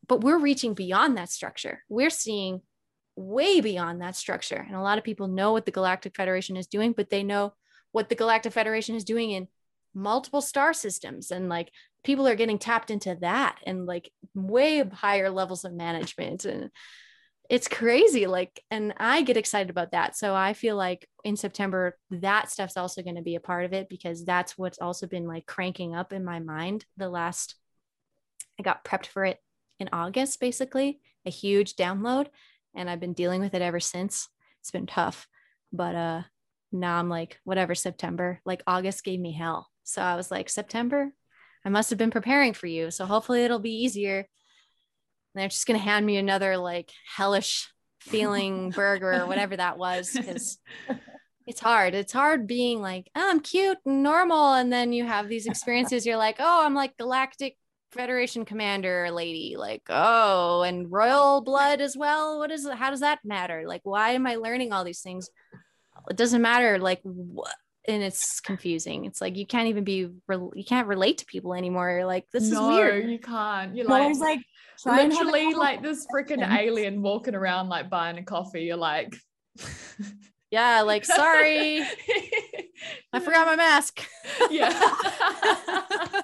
[0.07, 1.85] but we're reaching beyond that structure.
[1.89, 2.63] We're seeing
[3.17, 4.65] way beyond that structure.
[4.67, 7.53] And a lot of people know what the Galactic Federation is doing, but they know
[7.93, 9.49] what the Galactic Federation is doing in
[9.95, 11.31] multiple star systems.
[11.31, 11.71] And like
[12.05, 16.45] people are getting tapped into that and like way higher levels of management.
[16.45, 16.71] And
[17.49, 18.27] it's crazy.
[18.27, 20.17] Like, and I get excited about that.
[20.17, 23.73] So I feel like in September, that stuff's also going to be a part of
[23.73, 27.55] it because that's what's also been like cranking up in my mind the last,
[28.59, 29.39] I got prepped for it
[29.81, 32.27] in August, basically, a huge download
[32.75, 34.29] and I've been dealing with it ever since.
[34.61, 35.27] It's been tough,
[35.73, 36.23] but uh
[36.71, 39.71] now I'm like whatever September, like August gave me hell.
[39.85, 41.13] So I was like September,
[41.65, 42.91] I must have been preparing for you.
[42.91, 44.27] So hopefully it'll be easier.
[45.35, 47.69] And they're just going to hand me another like hellish
[48.01, 50.59] feeling burger or whatever that was because
[51.47, 51.95] it's hard.
[51.95, 54.55] It's hard being like, oh, I'm cute and normal.
[54.55, 56.07] And then you have these experiences.
[56.07, 57.57] You're like, oh, I'm like galactic
[57.93, 62.39] Federation commander lady, like, oh, and royal blood as well.
[62.39, 62.75] What is it?
[62.75, 63.65] How does that matter?
[63.67, 65.31] Like, why am I learning all these things?
[66.11, 66.79] It doesn't matter.
[66.79, 67.55] Like, what?
[67.87, 69.07] And it's confusing.
[69.07, 71.91] It's like you can't even be, you can't relate to people anymore.
[71.91, 73.11] You're like, this no, is weird.
[73.11, 73.75] you can't.
[73.75, 74.41] You're like, like
[74.87, 78.63] literally like this freaking alien walking around, like buying a coffee.
[78.63, 79.17] You're like,
[80.51, 81.83] yeah, like, sorry,
[83.13, 84.05] I forgot my mask.
[84.51, 84.71] yeah.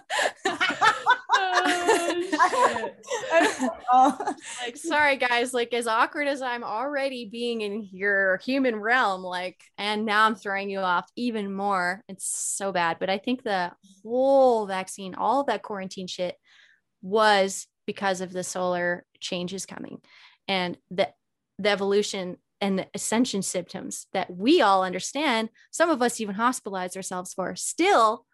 [3.92, 9.22] oh, like sorry guys like as awkward as i'm already being in your human realm
[9.22, 13.42] like and now i'm throwing you off even more it's so bad but i think
[13.42, 13.70] the
[14.02, 16.36] whole vaccine all of that quarantine shit
[17.02, 20.00] was because of the solar changes coming
[20.48, 21.08] and the
[21.58, 26.96] the evolution and the ascension symptoms that we all understand some of us even hospitalize
[26.96, 28.26] ourselves for still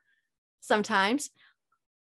[0.61, 1.31] sometimes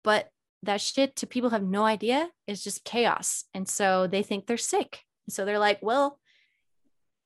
[0.03, 0.29] but
[0.63, 3.45] that shit to people have no idea is just chaos.
[3.53, 5.01] And so they think they're sick.
[5.29, 6.19] So they're like, well,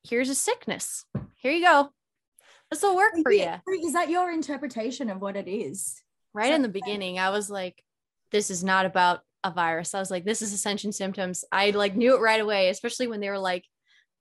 [0.04, 1.06] here's a sickness.
[1.38, 1.90] Here you go.
[2.70, 3.54] This will work for you.
[3.84, 6.02] Is that your interpretation of what it is?
[6.34, 7.84] Right in the beginning, I was like,
[8.32, 9.94] this is not about a virus.
[9.94, 11.44] I was like, this is ascension symptoms.
[11.52, 13.66] I like knew it right away, especially when they were like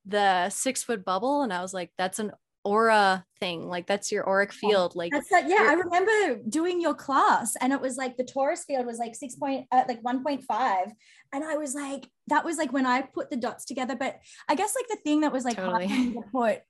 [0.05, 1.43] the six foot bubble.
[1.43, 2.33] And I was like, that's an
[2.65, 6.95] aura thing like that's your auric field like that's that yeah i remember doing your
[6.95, 10.93] class and it was like the torus field was like 6 point uh, like 1.5
[11.33, 14.55] and i was like that was like when i put the dots together but i
[14.55, 15.89] guess like the thing that was like totally.
[15.89, 16.61] hard to put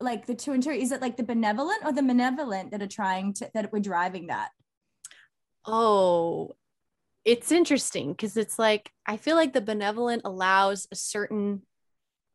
[0.00, 2.88] like the two and two is it like the benevolent or the malevolent that are
[2.88, 4.50] trying to that we're driving that
[5.66, 6.52] oh
[7.24, 11.62] it's interesting because it's like i feel like the benevolent allows a certain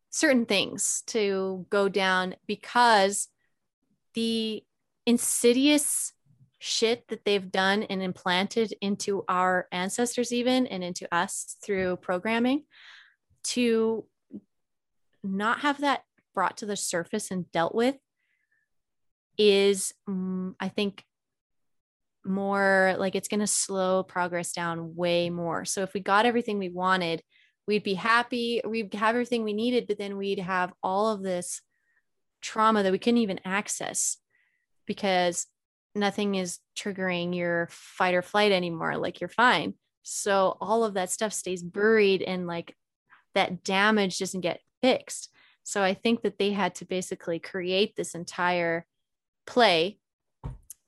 [0.09, 3.27] certain things to go down because
[4.13, 4.63] the
[5.05, 6.13] insidious
[6.59, 12.63] shit that they've done and implanted into our ancestors even and into us through programming
[13.43, 14.05] to
[15.23, 17.95] not have that brought to the surface and dealt with
[19.37, 21.03] is um, i think
[22.27, 25.65] more like it's going to slow progress down way more.
[25.65, 27.21] So if we got everything we wanted
[27.67, 31.61] we'd be happy we'd have everything we needed but then we'd have all of this
[32.41, 34.17] trauma that we couldn't even access
[34.85, 35.47] because
[35.93, 39.73] nothing is triggering your fight or flight anymore like you're fine.
[40.03, 42.75] So all of that stuff stays buried and like
[43.35, 45.29] that damage doesn't get fixed.
[45.63, 48.85] So i think that they had to basically create this entire
[49.45, 49.99] play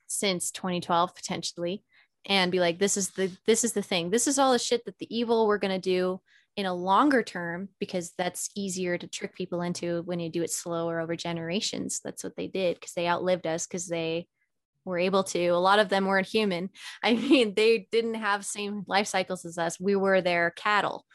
[0.10, 1.84] since 2012 potentially
[2.26, 4.10] and be like this is the this is the thing.
[4.10, 6.20] This is all the shit that the evil we're going to do
[6.58, 10.52] in a longer term because that's easier to trick people into when you do it
[10.52, 12.02] slower over generations.
[12.04, 14.28] That's what they did because they outlived us because they
[14.84, 15.48] were able to.
[15.48, 16.70] A lot of them weren't human.
[17.04, 19.80] I mean they didn't have same life cycles as us.
[19.80, 21.06] We were their cattle.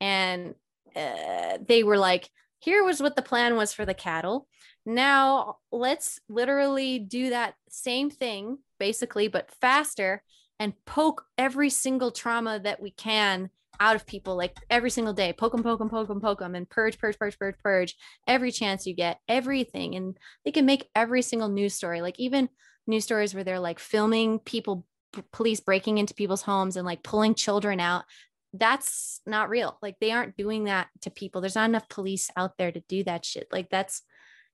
[0.00, 0.54] And
[0.96, 2.28] uh, they were like
[2.60, 4.46] here was what the plan was for the cattle.
[4.86, 10.22] Now let's literally do that same thing basically but faster
[10.58, 13.50] and poke every single trauma that we can
[13.80, 15.32] out of people like every single day.
[15.32, 17.96] Poke them poke them poke them poke them and purge purge purge purge purge
[18.26, 19.96] every chance you get everything.
[19.96, 22.50] And they can make every single news story like even
[22.86, 27.02] news stories where they're like filming people p- police breaking into people's homes and like
[27.02, 28.04] pulling children out
[28.52, 29.78] that's not real.
[29.80, 31.40] Like they aren't doing that to people.
[31.40, 33.48] There's not enough police out there to do that shit.
[33.52, 34.02] Like that's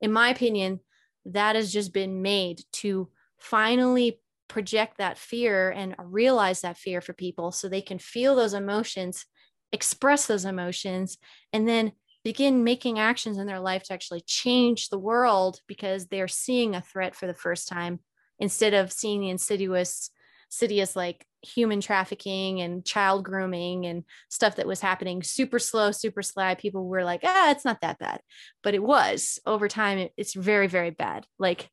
[0.00, 0.80] in my opinion
[1.26, 7.12] that has just been made to finally project that fear and realize that fear for
[7.12, 9.26] people so they can feel those emotions,
[9.72, 11.18] express those emotions,
[11.52, 11.92] and then
[12.22, 16.80] begin making actions in their life to actually change the world because they're seeing a
[16.80, 18.00] threat for the first time
[18.38, 20.10] instead of seeing the insidious
[20.48, 26.22] insidious like human trafficking and child grooming and stuff that was happening super slow super
[26.22, 26.54] sly.
[26.54, 28.20] People were like ah it's not that bad.
[28.62, 29.38] But it was.
[29.46, 31.26] Over time it, it's very very bad.
[31.38, 31.70] Like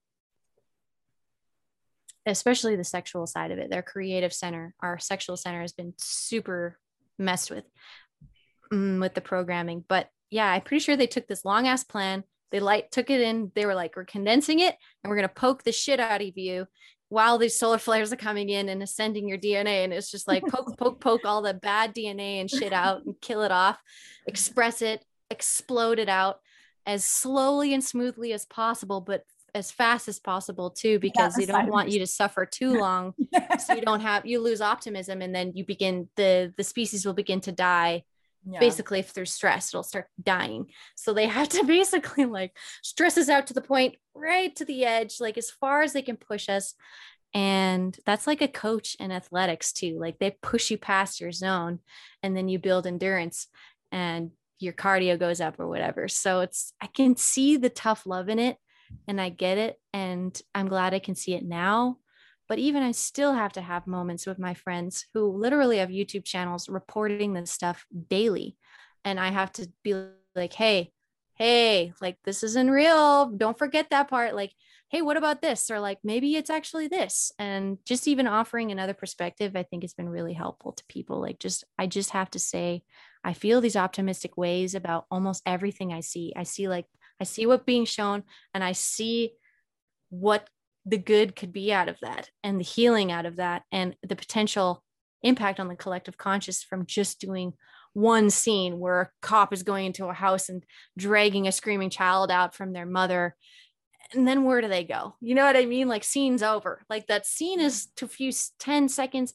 [2.26, 6.80] especially the sexual side of it their creative center our sexual center has been super
[7.20, 7.66] messed with
[8.72, 9.84] mm, with the programming.
[9.88, 12.24] But yeah i'm pretty sure they took this long ass plan.
[12.52, 13.52] They like took it in.
[13.56, 16.38] They were like we're condensing it and we're going to poke the shit out of
[16.38, 16.68] you
[17.14, 20.44] while these solar flares are coming in and ascending your dna and it's just like
[20.48, 23.80] poke poke poke all the bad dna and shit out and kill it off
[24.26, 26.40] express it explode it out
[26.88, 29.24] as slowly and smoothly as possible but
[29.56, 33.14] as fast as possible too because they don't want you to suffer too long
[33.64, 37.14] so you don't have you lose optimism and then you begin the the species will
[37.14, 38.04] begin to die
[38.46, 38.60] yeah.
[38.60, 43.30] basically if there's stress it'll start dying so they have to basically like stress us
[43.30, 46.50] out to the point right to the edge like as far as they can push
[46.50, 46.76] us
[47.36, 51.80] and that's like a coach in athletics too like they push you past your zone
[52.22, 53.48] and then you build endurance
[53.92, 58.30] and your cardio goes up or whatever so it's i can see the tough love
[58.30, 58.58] in it
[59.08, 59.80] and I get it.
[59.94, 61.98] And I'm glad I can see it now.
[62.48, 66.26] But even I still have to have moments with my friends who literally have YouTube
[66.26, 68.58] channels reporting this stuff daily.
[69.06, 69.96] And I have to be
[70.36, 70.92] like, hey,
[71.36, 73.28] hey, like this isn't real.
[73.28, 74.36] Don't forget that part.
[74.36, 74.54] Like,
[74.90, 75.72] hey, what about this?
[75.72, 77.32] Or like, maybe it's actually this.
[77.40, 81.20] And just even offering another perspective, I think has been really helpful to people.
[81.20, 82.84] Like, just, I just have to say,
[83.24, 86.34] I feel these optimistic ways about almost everything I see.
[86.36, 86.86] I see like
[87.22, 88.24] I see what being shown
[88.54, 89.34] and I see
[90.10, 90.50] what
[90.86, 94.16] the good could be out of that and the healing out of that and the
[94.16, 94.84] potential
[95.22, 97.54] impact on the collective conscious from just doing
[97.94, 100.64] one scene where a cop is going into a house and
[100.98, 103.36] dragging a screaming child out from their mother.
[104.14, 105.16] And then where do they go?
[105.22, 105.88] You know what i mean?
[105.88, 106.84] Like scene's over.
[106.90, 109.34] Like that scene is to few 10 seconds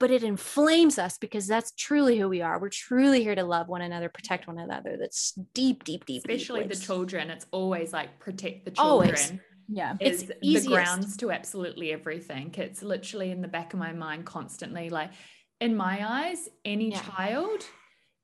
[0.00, 2.58] but it inflames us because that's truly who we are.
[2.58, 4.96] We're truly here to love one another protect one another.
[4.98, 7.30] That's deep deep deep especially deep the children.
[7.30, 9.10] It's always like protect the children.
[9.10, 9.32] always.
[9.70, 10.68] Yeah it's the easiest.
[10.68, 15.10] grounds to absolutely everything it's literally in the back of my mind constantly like
[15.60, 17.00] in my eyes any yeah.
[17.00, 17.64] child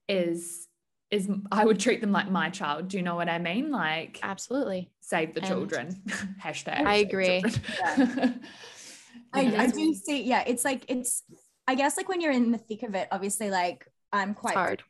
[0.08, 0.68] is
[1.10, 2.88] is I would treat them like my child.
[2.88, 3.70] Do you know what I mean?
[3.70, 6.02] Like absolutely save the and children.
[6.42, 6.84] Hashtag.
[6.84, 7.42] I agree.
[7.44, 8.32] Yeah.
[9.32, 10.22] I, I do see.
[10.22, 11.22] Yeah, it's like it's.
[11.68, 14.82] I guess like when you're in the thick of it, obviously, like I'm quite hard.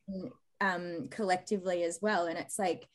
[0.61, 2.89] Um, collectively as well, and it's like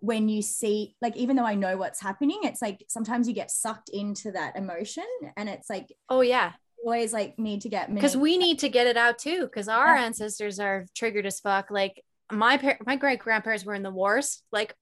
[0.00, 3.50] when you see, like, even though I know what's happening, it's like sometimes you get
[3.50, 5.04] sucked into that emotion,
[5.36, 6.52] and it's like, oh yeah,
[6.84, 9.94] always like need to get because we need to get it out too because our
[9.94, 10.04] yeah.
[10.04, 12.02] ancestors are triggered as fuck like
[12.32, 14.42] my par- my great grandparents were in the wars.
[14.50, 14.74] Like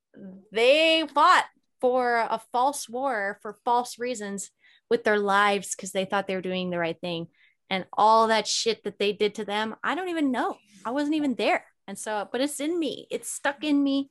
[0.53, 1.47] they fought
[1.81, 4.51] for a false war for false reasons
[4.89, 7.27] with their lives because they thought they were doing the right thing.
[7.69, 10.57] And all that shit that they did to them, I don't even know.
[10.85, 11.65] I wasn't even there.
[11.91, 14.11] And so, but it's in me, it's stuck in me.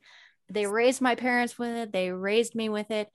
[0.50, 3.08] They raised my parents with it, they raised me with it.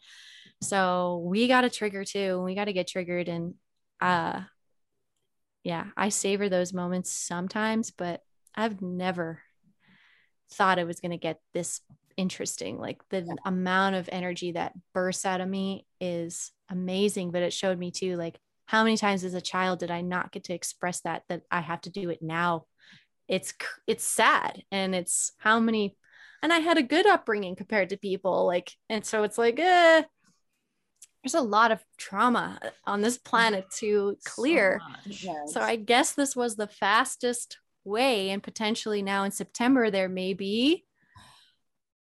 [0.62, 2.40] So we got to trigger too.
[2.42, 3.28] We got to get triggered.
[3.28, 3.56] And
[4.00, 4.40] uh,
[5.64, 8.22] yeah, I savor those moments sometimes, but
[8.54, 9.42] I've never
[10.50, 11.82] thought it was going to get this
[12.16, 12.78] interesting.
[12.78, 13.34] Like the yeah.
[13.44, 18.16] amount of energy that bursts out of me is amazing, but it showed me too,
[18.16, 21.42] like how many times as a child did I not get to express that, that
[21.50, 22.64] I have to do it now.
[23.28, 23.54] It's,
[23.86, 24.62] it's sad.
[24.70, 25.96] And it's how many,
[26.42, 30.02] and I had a good upbringing compared to people like, and so it's like, eh,
[31.24, 34.80] there's a lot of trauma on this planet to clear.
[35.04, 35.54] So, yes.
[35.54, 40.34] so I guess this was the fastest way and potentially now in September there may
[40.34, 40.84] be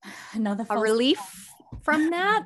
[0.32, 1.48] another a relief
[1.82, 2.44] from that.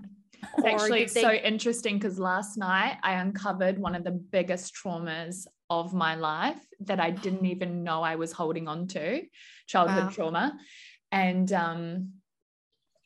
[0.58, 5.46] It's actually they- so interesting because last night I uncovered one of the biggest traumas
[5.68, 9.22] of my life that I didn't even know I was holding on to,
[9.66, 10.10] childhood wow.
[10.10, 10.58] trauma.
[11.12, 12.12] And um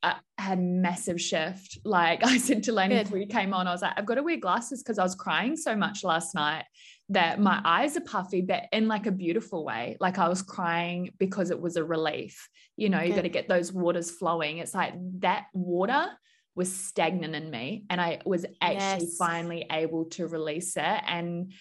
[0.03, 1.79] I had massive shift.
[1.85, 4.23] Like I said to Lenny before you came on, I was like, I've got to
[4.23, 6.65] wear glasses because I was crying so much last night
[7.11, 9.97] that my eyes are puffy, but in like a beautiful way.
[10.01, 12.49] Like I was crying because it was a relief.
[12.77, 14.59] You know, you got to get those waters flowing.
[14.59, 16.07] It's like that water
[16.55, 17.85] was stagnant in me.
[17.91, 19.17] And I was actually yes.
[19.17, 21.03] finally able to release it.
[21.07, 21.53] And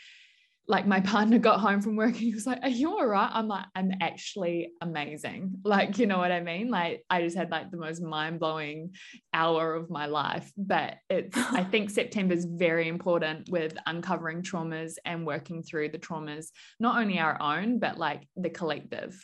[0.70, 3.30] like my partner got home from work and he was like, Are you all right?
[3.34, 5.56] I'm like, I'm actually amazing.
[5.70, 6.70] Like, you know what I mean?
[6.70, 8.96] Like, I just had like the most mind blowing
[9.34, 10.52] hour of my life.
[10.58, 16.00] But it's, I think September is very important with uncovering traumas and working through the
[16.00, 16.48] traumas,
[16.80, 19.16] not only our own, but like the collective.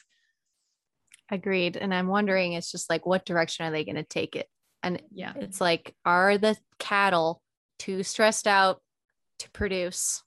[1.31, 1.77] Agreed.
[1.77, 4.47] And I'm wondering, it's just like, what direction are they going to take it?
[4.83, 7.41] And yeah, it's like, are the cattle
[7.79, 8.81] too stressed out
[9.39, 10.23] to produce?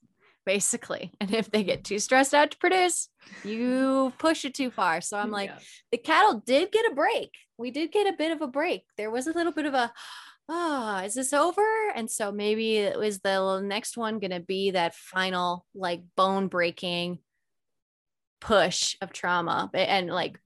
[0.48, 1.12] Basically.
[1.20, 3.10] And if they get too stressed out to produce,
[3.44, 5.02] you push it too far.
[5.02, 5.58] So I'm like, yeah.
[5.92, 7.34] the cattle did get a break.
[7.58, 8.84] We did get a bit of a break.
[8.96, 9.92] There was a little bit of a,
[10.48, 11.90] oh, is this over?
[11.94, 16.48] And so maybe it was the next one going to be that final, like bone
[16.48, 17.18] breaking
[18.40, 20.40] push of trauma and like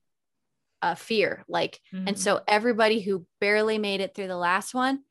[0.80, 1.44] uh, fear.
[1.48, 2.08] Like, mm-hmm.
[2.08, 5.04] and so everybody who barely made it through the last one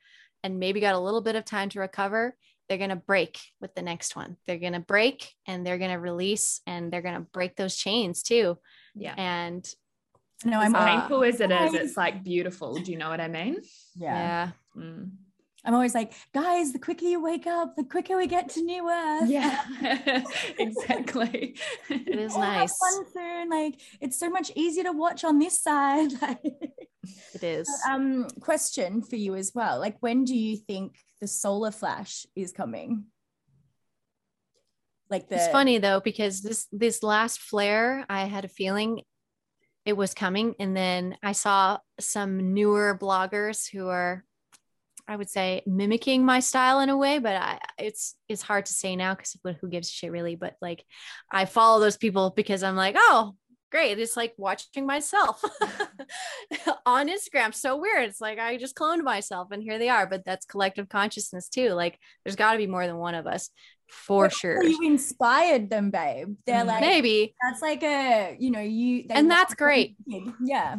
[0.44, 2.36] and maybe got a little bit of time to recover
[2.72, 4.38] they're going to break with the next one.
[4.48, 7.76] They're going to break and they're going to release and they're going to break those
[7.76, 8.60] chains too.
[8.96, 9.14] Yeah.
[9.18, 9.70] And
[10.46, 11.74] no, I'm uh, painful as it is.
[11.74, 12.76] It's like beautiful.
[12.76, 13.58] Do you know what I mean?
[13.98, 14.16] Yeah.
[14.78, 14.82] yeah.
[14.82, 15.10] Mm.
[15.66, 18.90] I'm always like, guys, the quicker you wake up, the quicker we get to New
[18.90, 19.30] Earth.
[19.30, 19.62] Yeah,
[20.58, 21.58] exactly.
[21.90, 22.74] It is nice.
[22.78, 23.50] Fun soon.
[23.50, 26.14] Like, it's so much easier to watch on this side.
[27.34, 27.70] it is.
[27.86, 29.78] But, um, question for you as well.
[29.78, 33.06] Like, when do you think the solar flash is coming?
[35.10, 39.04] Like the- it's funny though because this this last flare, I had a feeling
[39.86, 44.24] it was coming, and then I saw some newer bloggers who are
[45.08, 48.74] I would say mimicking my style in a way, but I, it's it's hard to
[48.74, 50.36] say now because who gives a shit really.
[50.36, 50.86] But like,
[51.30, 53.36] I follow those people because I'm like, oh,
[53.72, 53.98] great!
[54.00, 55.44] It's like watching myself
[56.86, 57.54] on Instagram.
[57.54, 58.10] So weird.
[58.10, 60.06] It's like I just cloned myself, and here they are.
[60.06, 61.70] But that's collective consciousness too.
[61.70, 63.50] Like, there's got to be more than one of us
[63.90, 64.64] for sure.
[64.64, 66.36] You inspired them, babe.
[66.46, 66.68] They're mm-hmm.
[66.68, 69.96] like maybe that's like a you know you and that's great.
[70.42, 70.78] Yeah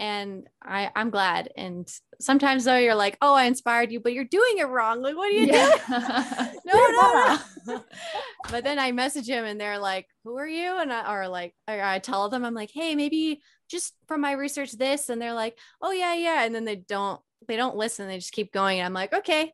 [0.00, 1.50] and I I'm glad.
[1.56, 1.88] And
[2.20, 5.02] sometimes though you're like, oh, I inspired you, but you're doing it wrong.
[5.02, 5.70] Like, what are you yeah.
[5.70, 6.58] doing?
[6.64, 7.84] no, no, no.
[8.50, 10.78] but then I message him and they're like, who are you?
[10.78, 14.72] And I or like I tell them, I'm like, hey, maybe just from my research
[14.72, 18.08] this, and they're like, oh yeah, yeah, and then they don't they don't listen.
[18.08, 18.80] They just keep going.
[18.80, 19.52] And I'm like, okay,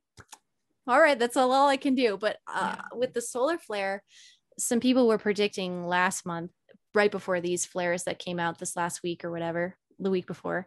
[0.86, 2.16] all right, that's all I can do.
[2.16, 2.82] But uh, yeah.
[2.96, 4.04] with the solar flare,
[4.58, 6.52] some people were predicting last month,
[6.94, 10.66] right before these flares that came out this last week or whatever, the week before,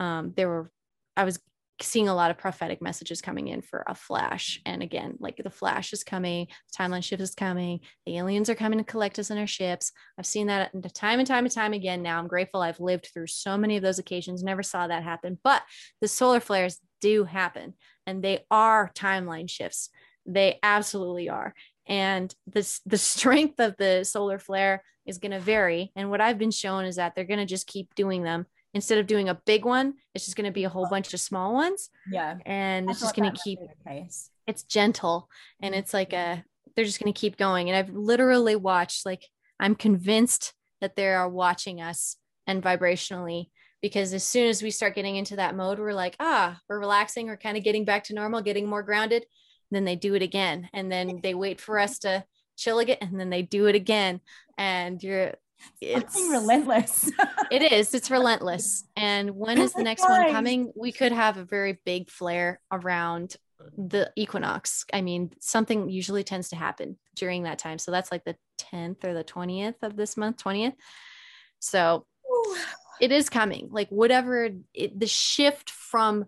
[0.00, 0.70] um, there were,
[1.16, 1.40] I was
[1.80, 4.60] seeing a lot of prophetic messages coming in for a flash.
[4.66, 8.54] And again, like the flash is coming, the timeline shift is coming, the aliens are
[8.54, 9.92] coming to collect us in our ships.
[10.18, 12.02] I've seen that time and time and time again.
[12.02, 15.38] Now I'm grateful I've lived through so many of those occasions, never saw that happen.
[15.44, 15.62] But
[16.00, 17.74] the solar flares do happen
[18.06, 19.90] and they are timeline shifts.
[20.26, 21.54] They absolutely are.
[21.86, 25.92] And this the strength of the solar flare is going to vary.
[25.96, 28.98] And what I've been shown is that they're going to just keep doing them instead
[28.98, 31.54] of doing a big one, it's just going to be a whole bunch of small
[31.54, 31.90] ones.
[32.10, 32.36] Yeah.
[32.44, 33.58] And it's just going to keep,
[34.46, 35.28] it's gentle
[35.60, 36.44] and it's like a,
[36.76, 37.68] they're just going to keep going.
[37.68, 39.24] And I've literally watched, like,
[39.58, 42.16] I'm convinced that they are watching us
[42.46, 43.50] and vibrationally
[43.82, 47.26] because as soon as we start getting into that mode, we're like, ah, we're relaxing,
[47.26, 49.24] we're kind of getting back to normal, getting more grounded.
[49.70, 52.24] then they do it again and then they wait for us to
[52.56, 54.20] chill again and then they do it again
[54.56, 55.34] and you're
[55.80, 57.10] it's relentless.
[57.50, 57.94] it is.
[57.94, 58.84] It's relentless.
[58.96, 60.72] And when is the next one coming?
[60.76, 63.36] We could have a very big flare around
[63.76, 64.84] the equinox.
[64.92, 67.78] I mean, something usually tends to happen during that time.
[67.78, 68.36] So that's like the
[68.72, 70.74] 10th or the 20th of this month, 20th.
[71.58, 72.06] So
[73.00, 73.68] it is coming.
[73.70, 76.26] Like whatever it, the shift from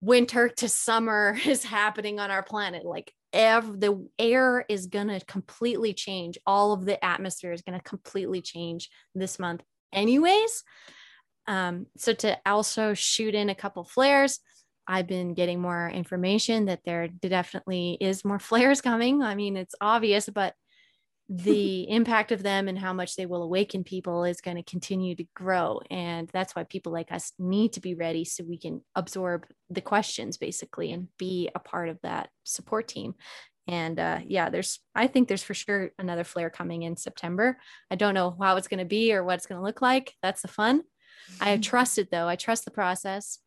[0.00, 2.84] winter to summer is happening on our planet.
[2.84, 6.38] Like ev- the air is going to completely change.
[6.46, 9.62] All of the atmosphere is going to completely change this month,
[9.92, 10.64] anyways.
[11.46, 14.40] Um, so to also shoot in a couple flares,
[14.86, 19.22] I've been getting more information that there definitely is more flares coming.
[19.22, 20.54] I mean, it's obvious, but
[21.32, 25.14] the impact of them and how much they will awaken people is going to continue
[25.14, 25.80] to grow.
[25.88, 29.80] And that's why people like us need to be ready so we can absorb the
[29.80, 33.14] questions basically and be a part of that support team.
[33.68, 37.58] And uh, yeah, there's, I think there's for sure another flare coming in September.
[37.92, 40.14] I don't know how it's going to be or what it's going to look like.
[40.24, 40.82] That's the fun.
[41.40, 42.26] I trust it though.
[42.26, 43.38] I trust the process.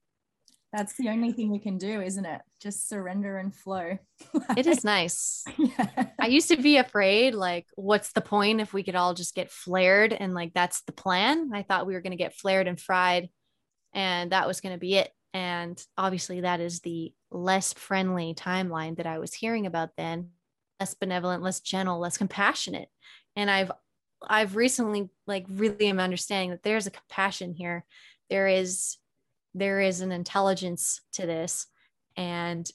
[0.73, 2.41] That's the only thing we can do, isn't it?
[2.59, 3.99] Just surrender and flow.
[4.57, 5.43] it is nice.
[5.57, 6.07] Yeah.
[6.19, 9.51] I used to be afraid, like, what's the point if we could all just get
[9.51, 11.51] flared and like that's the plan?
[11.53, 13.29] I thought we were going to get flared and fried
[13.93, 15.11] and that was going to be it.
[15.33, 20.29] And obviously, that is the less friendly timeline that I was hearing about then
[20.79, 22.89] less benevolent, less gentle, less compassionate.
[23.35, 23.71] And I've
[24.27, 27.85] I've recently like really am understanding that there's a compassion here.
[28.29, 28.97] There is
[29.53, 31.67] there is an intelligence to this
[32.15, 32.69] and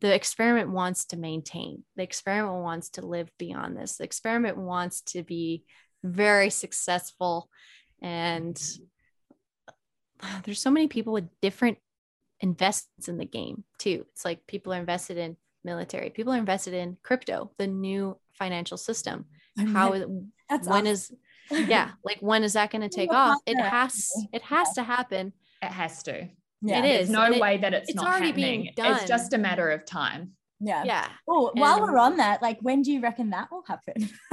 [0.00, 1.82] the experiment wants to maintain.
[1.96, 3.96] The experiment wants to live beyond this.
[3.96, 5.64] The experiment wants to be
[6.04, 7.48] very successful
[8.00, 8.60] and
[10.44, 11.78] there's so many people with different
[12.40, 14.04] investments in the game too.
[14.12, 18.76] It's like people are invested in military people are invested in crypto the new financial
[18.76, 19.26] system.
[19.72, 19.92] How
[20.48, 20.86] That's when awesome.
[20.86, 21.12] is
[21.50, 23.38] yeah like when is that going to take off?
[23.44, 25.32] It has it has to happen
[25.62, 26.28] it has to.
[26.62, 26.78] Yeah.
[26.78, 27.08] It is.
[27.08, 28.62] There's no and way it, that it's, it's not already happening.
[28.62, 28.96] Being done.
[28.96, 30.32] It's just a matter of time.
[30.60, 30.84] Yeah.
[30.84, 31.08] Yeah.
[31.28, 34.10] Oh, while we're on that, like when do you reckon that will happen?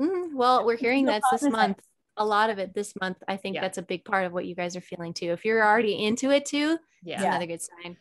[0.00, 1.80] mm, well, we're hearing that's this month.
[2.16, 3.18] A lot of it this month.
[3.26, 3.62] I think yeah.
[3.62, 5.32] that's a big part of what you guys are feeling too.
[5.32, 7.96] If you're already into it too, yeah, another good sign.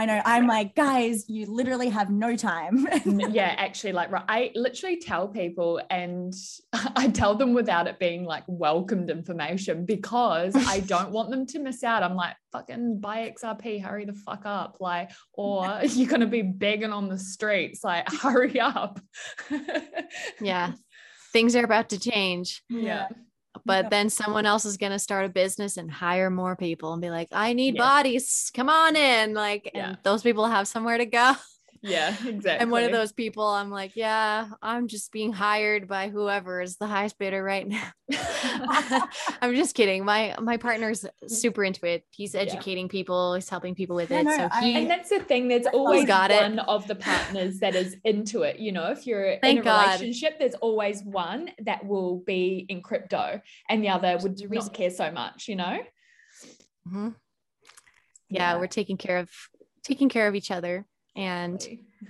[0.00, 0.22] I know.
[0.24, 2.88] I'm like, guys, you literally have no time.
[3.04, 6.32] yeah, actually, like, I literally tell people, and
[6.72, 11.58] I tell them without it being like welcomed information because I don't want them to
[11.58, 12.02] miss out.
[12.02, 14.78] I'm like, fucking buy XRP, hurry the fuck up.
[14.80, 19.00] Like, or you're going to be begging on the streets, like, hurry up.
[20.40, 20.72] yeah.
[21.34, 22.62] Things are about to change.
[22.70, 23.08] Yeah
[23.64, 27.02] but then someone else is going to start a business and hire more people and
[27.02, 27.82] be like i need yeah.
[27.82, 29.88] bodies come on in like yeah.
[29.88, 31.34] and those people have somewhere to go
[31.82, 32.50] yeah, exactly.
[32.60, 33.46] I'm one of those people.
[33.46, 37.88] I'm like, yeah, I'm just being hired by whoever is the highest bidder right now.
[39.40, 40.04] I'm just kidding.
[40.04, 42.04] My my partner's super into it.
[42.10, 42.92] He's educating yeah.
[42.92, 43.34] people.
[43.34, 44.26] He's helping people with it.
[44.26, 45.48] so he, and that's the thing.
[45.48, 46.68] There's always got one it.
[46.68, 48.58] of the partners that is into it.
[48.58, 50.00] You know, if you're Thank in a God.
[50.00, 54.90] relationship, there's always one that will be in crypto, and the other would not care
[54.90, 55.48] so much.
[55.48, 55.78] You know.
[56.86, 57.08] Mm-hmm.
[58.28, 59.30] Yeah, yeah, we're taking care of
[59.82, 60.86] taking care of each other
[61.16, 61.66] and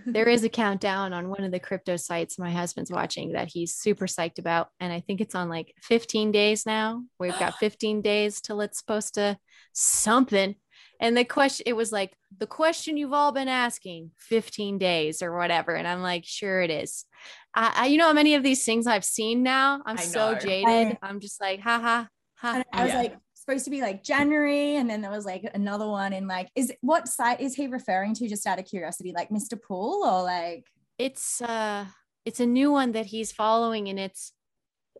[0.06, 3.74] there is a countdown on one of the crypto sites my husband's watching that he's
[3.74, 4.68] super psyched about.
[4.78, 7.02] And I think it's on like 15 days now.
[7.18, 9.38] We've got 15 days till it's supposed to
[9.72, 10.54] something.
[11.00, 15.36] And the question, it was like the question you've all been asking 15 days or
[15.36, 15.74] whatever.
[15.74, 17.06] And I'm like, sure it is.
[17.54, 19.82] I, I you know how many of these things I've seen now?
[19.86, 20.98] I'm so jaded.
[21.02, 22.08] I, am just like, ha ha.
[22.36, 22.62] Ha.
[22.72, 22.98] I was yeah.
[22.98, 23.16] like,
[23.50, 26.72] supposed to be like January, and then there was like another one in like is
[26.80, 28.28] what site is he referring to?
[28.28, 29.60] Just out of curiosity, like Mr.
[29.60, 30.66] Pool or like
[30.98, 31.86] it's uh
[32.24, 34.32] it's a new one that he's following, and it's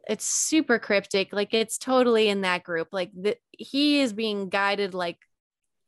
[0.09, 1.33] it's super cryptic.
[1.33, 2.89] Like it's totally in that group.
[2.93, 5.19] Like the, he is being guided like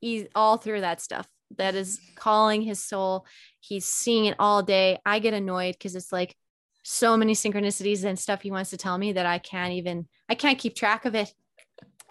[0.00, 1.26] he's all through that stuff
[1.58, 3.26] that is calling his soul.
[3.60, 4.98] He's seeing it all day.
[5.04, 6.36] I get annoyed because it's like
[6.84, 10.34] so many synchronicities and stuff he wants to tell me that I can't even I
[10.34, 11.32] can't keep track of it.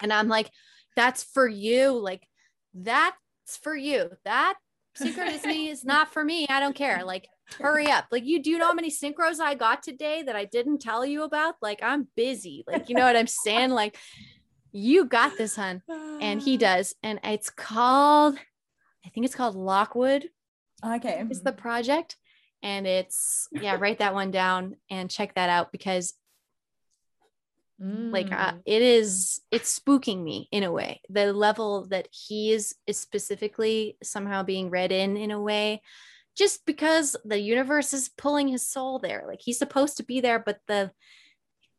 [0.02, 0.50] And I'm like,
[0.96, 1.92] that's for you.
[1.92, 2.26] Like,
[2.74, 3.16] that's
[3.62, 4.10] for you.
[4.24, 4.54] That
[4.98, 6.46] synchronicity is not for me.
[6.48, 7.04] I don't care.
[7.04, 7.28] Like,
[7.58, 8.06] hurry up.
[8.10, 11.04] Like, you do you know how many synchros I got today that I didn't tell
[11.04, 11.54] you about?
[11.62, 12.64] Like, I'm busy.
[12.66, 13.70] Like, you know what I'm saying?
[13.82, 13.96] Like,
[14.72, 15.82] you got this, hun.
[16.20, 16.94] And he does.
[17.02, 18.36] And it's called,
[19.04, 20.28] I think it's called Lockwood.
[20.84, 21.24] Okay.
[21.30, 22.16] It's the project.
[22.62, 26.14] And it's, yeah, write that one down and check that out because
[28.12, 28.62] like uh, Mm.
[28.66, 33.96] it is it's spooking me in a way the level that he is is specifically
[34.02, 35.82] somehow being read in in a way
[36.36, 40.38] just because the universe is pulling his soul there like he's supposed to be there
[40.38, 40.90] but the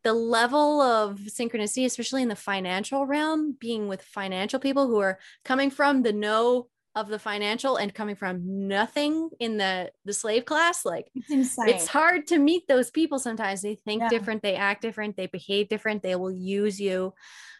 [0.02, 5.18] the level of synchronicity especially in the financial realm being with financial people who are
[5.44, 10.44] coming from the know of the financial and coming from nothing in the the slave
[10.44, 13.62] class like It's it's hard to meet those people sometimes.
[13.62, 14.08] They think Yeah.
[14.08, 17.12] different they act different they behave different they will use you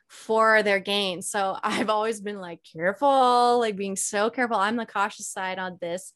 [0.09, 1.21] for their gain.
[1.23, 4.57] So i've always been like careful like being so careful.
[4.57, 6.13] I'm the cautious side on this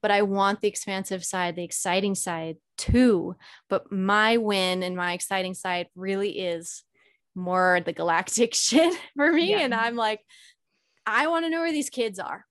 [0.00, 3.34] but i want the expansive side the exciting side too.
[3.68, 6.84] But my win and my exciting side really is
[7.34, 9.60] more the galactic shit for me Yeah.
[9.60, 10.20] and i'm like
[11.06, 12.44] i want to know where these kids are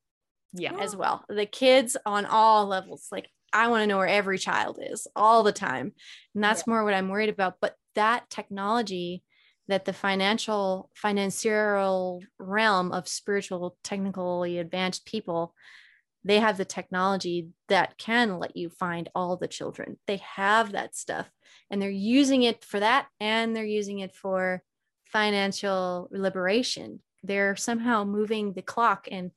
[0.54, 0.76] Yeah.
[0.80, 1.24] as well.
[1.30, 3.08] The kids on all levels.
[3.12, 5.94] Like I want to know where every child is all the time.
[6.36, 7.56] And that's more what I'm worried about.
[7.62, 9.24] But that technology
[9.68, 15.54] that the financial financial realm of spiritual technically advanced people
[16.24, 20.96] they have the technology that can let you find all the children they have that
[20.96, 21.30] stuff
[21.70, 24.64] and they're using it for that and they're using it for
[25.06, 29.32] financial liberation they're somehow moving the clock and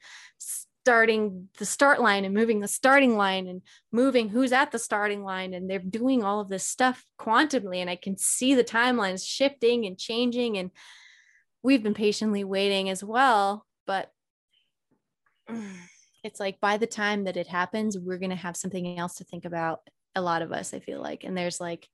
[0.91, 3.62] starting the start line and moving the starting line and
[3.93, 7.88] moving who's at the starting line and they're doing all of this stuff quantumly and
[7.88, 10.72] i can see the timelines shifting and changing and
[11.62, 14.11] we've been patiently waiting as well but
[16.24, 19.24] it's like by the time that it happens we're going to have something else to
[19.24, 19.82] think about
[20.16, 21.88] a lot of us i feel like and there's like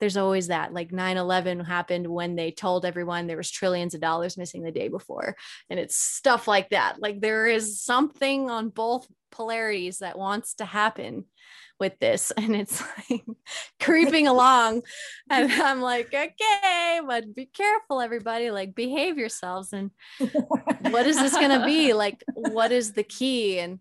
[0.00, 4.36] there's always that like 9-11 happened when they told everyone there was trillions of dollars
[4.36, 5.36] missing the day before
[5.70, 7.00] and it's stuff like that.
[7.00, 11.24] Like there is something on both polarities that wants to happen
[11.78, 13.24] with this and it's like
[13.78, 14.82] creeping along
[15.30, 19.92] and i'm like okay but be careful everybody like behave yourselves and
[20.90, 21.92] what is this going to be?
[21.92, 23.58] Like what is the key?
[23.58, 23.80] And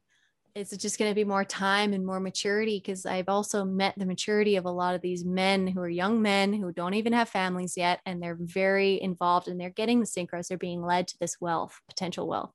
[0.57, 4.07] it's just going to be more time and more maturity because I've also met the
[4.07, 7.29] maturity of a lot of these men who are young men who don't even have
[7.29, 11.19] families yet and they're very involved and they're getting the synchros they're being led to
[11.19, 12.51] this wealth potential wealth.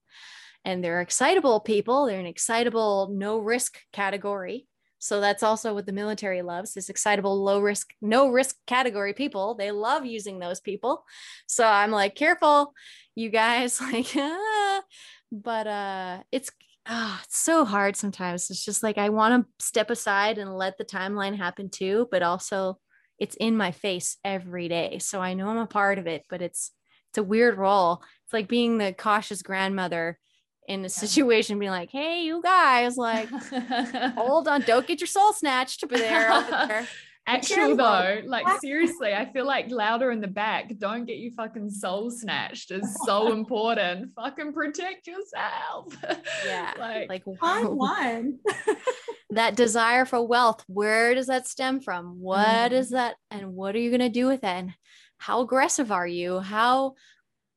[0.65, 4.67] And they're excitable people they're an excitable no risk category.
[4.99, 9.55] So that's also what the military loves this excitable low risk no risk category people.
[9.55, 11.05] They love using those people.
[11.47, 12.75] So i'm like careful
[13.15, 14.83] you guys like ah.
[15.31, 16.51] but uh it's
[16.89, 18.51] oh, it's so hard sometimes.
[18.51, 22.23] It's just like I want to step aside and let the timeline happen too, but
[22.23, 22.79] also
[23.19, 24.99] it's in my face every day.
[24.99, 26.73] So I know I'm a part of it, but it's
[27.11, 28.03] it's a weird role.
[28.25, 30.19] It's like being the cautious grandmother
[30.67, 33.29] in a situation, being like, "Hey, you guys, like,
[34.15, 36.89] hold on, don't get your soul snatched over there." Over there.
[37.27, 40.77] Actual though, like seriously, I feel like louder in the back.
[40.79, 44.13] Don't get you fucking soul snatched is so important.
[44.17, 45.97] fucking protect yourself.
[46.45, 48.39] Yeah, like, Like Fine one.
[49.31, 52.73] that desire for wealth where does that stem from What Mm.
[52.73, 54.75] is that and what are you going to do with it and
[55.17, 56.95] how aggressive are you how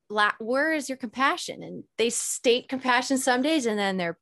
[0.08, 4.16] la- where is your compassion and they state compassion some days and then they're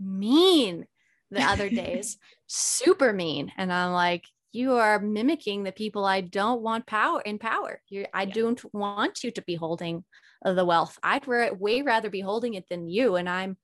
[0.00, 0.86] mean
[1.30, 2.16] the other days
[2.48, 3.52] super mean.
[3.56, 7.80] And i'm like you are mimicking the people i don't want power in power.
[7.88, 8.34] You i Yeah.
[8.34, 10.04] don't want you to be holding
[10.44, 10.98] the wealth.
[11.02, 13.56] I'd way rather be holding it than you and i'm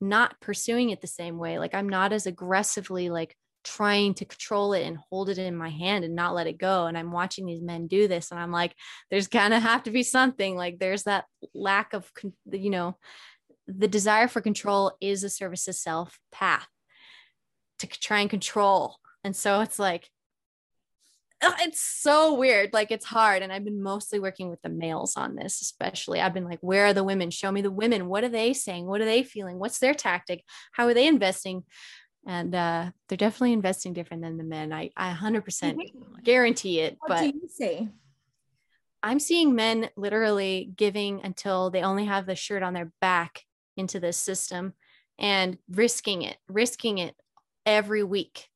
[0.00, 1.58] not pursuing it the same way.
[1.58, 5.68] Like i'm not as aggressively like trying to control it and hold it in my
[5.68, 6.86] hand and not let it go.
[6.86, 8.74] And i'm watching these men do this and i'm like
[9.10, 10.56] there's kind of have to be something.
[10.56, 12.10] Like there's that lack of
[12.50, 12.96] you know
[13.66, 16.66] the desire for control is a service to self path
[17.80, 18.96] to try and control.
[19.24, 20.10] And so it's like
[21.42, 22.72] it's so weird.
[22.72, 23.42] Like it's hard.
[23.42, 26.20] And i've been mostly working with the males on this especially.
[26.20, 27.30] I've been like where are the women?
[27.30, 28.08] Show me the women.
[28.08, 28.86] What are they saying?
[28.86, 29.58] What are they feeling?
[29.58, 30.44] What's their tactic?
[30.72, 31.64] How are they investing?
[32.26, 34.72] And uh they're definitely investing different than the men.
[34.72, 35.76] I i 100%
[36.22, 37.88] guarantee it What but do you see?
[39.02, 43.44] I'm seeing men literally giving until they only have the shirt on their back
[43.78, 44.74] into this system
[45.18, 47.14] and risking it, risking it
[47.70, 48.48] every week,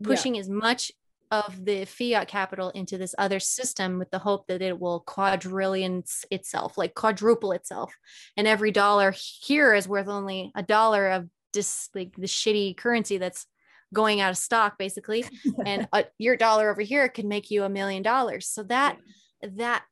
[0.00, 0.08] Yeah.
[0.08, 0.92] pushing as much
[1.30, 6.02] of the fiat capital into this other system with the hope that it will quadrillion
[6.30, 7.94] itself, like quadruple itself.
[8.36, 13.18] And every dollar here is worth only a dollar of just like the shitty currency
[13.18, 13.46] that's
[13.92, 15.24] going out of stock, basically.
[15.66, 18.46] and uh, your dollar over here can make you a million dollars.
[18.48, 18.98] So that
[19.42, 19.84] that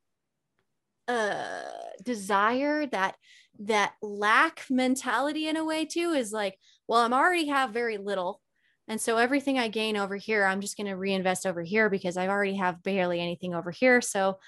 [1.08, 1.62] uh
[2.02, 3.14] desire that
[3.60, 8.40] that lack mentality in a way too is like well i'm already have very little
[8.88, 12.16] And so everything I gain over here, I'm just going to reinvest over here because
[12.16, 14.00] I already have barely anything over here.
[14.00, 14.38] So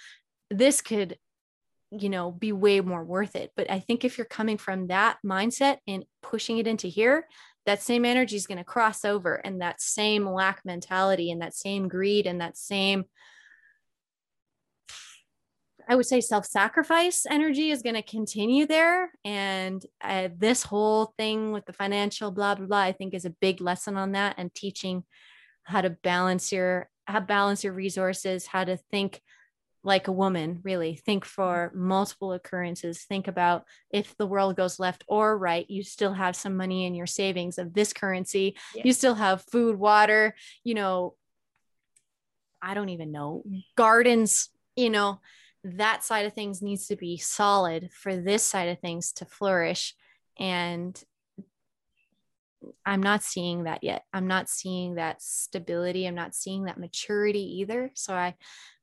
[0.50, 1.18] this could,
[1.90, 3.50] you know, be way more worth it.
[3.56, 7.26] But I think if you're coming from that mindset and pushing it into here,
[7.66, 11.54] that same energy is going to cross over and that same lack mentality and that
[11.54, 13.04] same greed and that same
[15.88, 19.10] I would say self sacrifice energy is going to continue there.
[19.24, 23.30] And uh, this whole thing with the financial blah, blah, blah, I think is a
[23.30, 25.04] big lesson on that and teaching
[25.64, 29.22] how to balance your, how balance your resources, how to think
[29.84, 33.04] like a woman, really think for multiple occurrences.
[33.04, 36.94] Think about if the world goes left or right, you still have some money in
[36.94, 38.56] your savings of this currency.
[38.74, 40.34] You still have food, water,
[40.64, 41.14] you know,
[42.60, 43.44] I don't even know,
[43.76, 45.20] gardens, you know,
[45.64, 49.94] that side of things needs to be solid for this side of things to flourish.
[50.38, 51.02] And
[52.84, 54.02] i'm not seeing that yet.
[54.12, 56.06] I'm not seeing that stability.
[56.06, 57.90] I'm not seeing that maturity either.
[57.94, 58.34] So i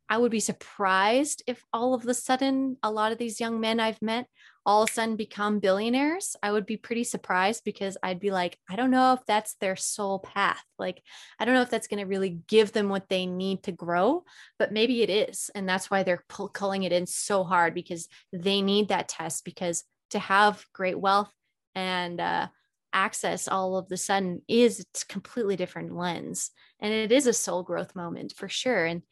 [0.09, 3.79] i would be surprised if all of a sudden a lot of these young men
[3.79, 4.27] i've met
[4.65, 8.57] all of a sudden become billionaires, I would be pretty surprised because I'd be like,
[8.67, 10.63] I don't know if that's their soul path.
[10.79, 11.03] Like,
[11.39, 14.23] I don't know if that's going to really give them what they need to grow,
[14.57, 15.51] but maybe it is.
[15.53, 19.45] And that's why they're pull- pulling it in so hard because they need that test
[19.45, 21.31] because to have great wealth
[21.75, 22.47] and uh,
[22.91, 26.49] access all of the sudden is a completely different lens.
[26.79, 28.85] And it is a soul growth moment for sure.
[28.85, 29.03] And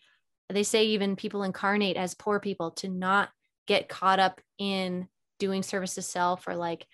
[0.50, 3.30] they say even people incarnate as poor people to not
[3.68, 5.08] get caught up in
[5.40, 6.86] doing service to self or like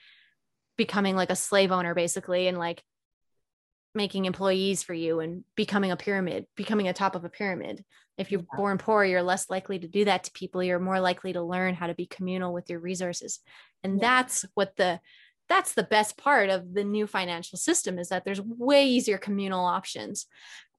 [0.78, 2.84] becoming like a slave owner basically and like
[3.96, 7.84] making employees for you and becoming a pyramid becoming a top of a pyramid
[8.18, 8.58] if you're yeah.
[8.58, 11.74] born poor you're less likely to do that to people you're more likely to learn
[11.74, 13.40] how to be communal with your resources
[13.84, 14.00] and yeah.
[14.02, 15.00] that's what the
[15.50, 19.66] that's the best part of the new financial system is that there's way easier communal
[19.66, 20.28] options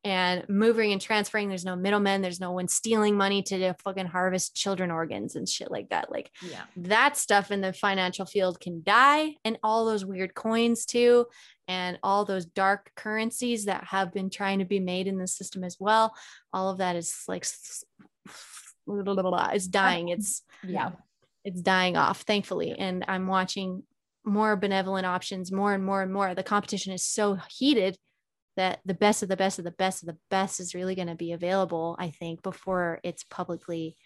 [0.03, 1.49] and moving and transferring.
[1.49, 2.23] There's no middlemen.
[2.23, 6.11] There's no one stealing money to fucking harvest children organs and shit like that.
[6.11, 6.63] Like yeah.
[6.77, 11.27] that stuff in the financial field can die and all those weird coins too.
[11.69, 15.63] And all those dark currencies that have been trying to be made in the system
[15.63, 16.13] as well.
[16.53, 17.47] All of that is like
[18.89, 20.09] it's dying.
[20.09, 20.91] It's yeah,
[21.45, 22.75] it's dying off, thankfully.
[22.77, 23.85] And I'm watching
[24.25, 26.35] more benevolent options more and more and more.
[26.35, 27.97] The competition is so heated
[28.61, 31.09] that the best of the best of the best of the best is really going
[31.09, 33.97] to be available i think before it's publicly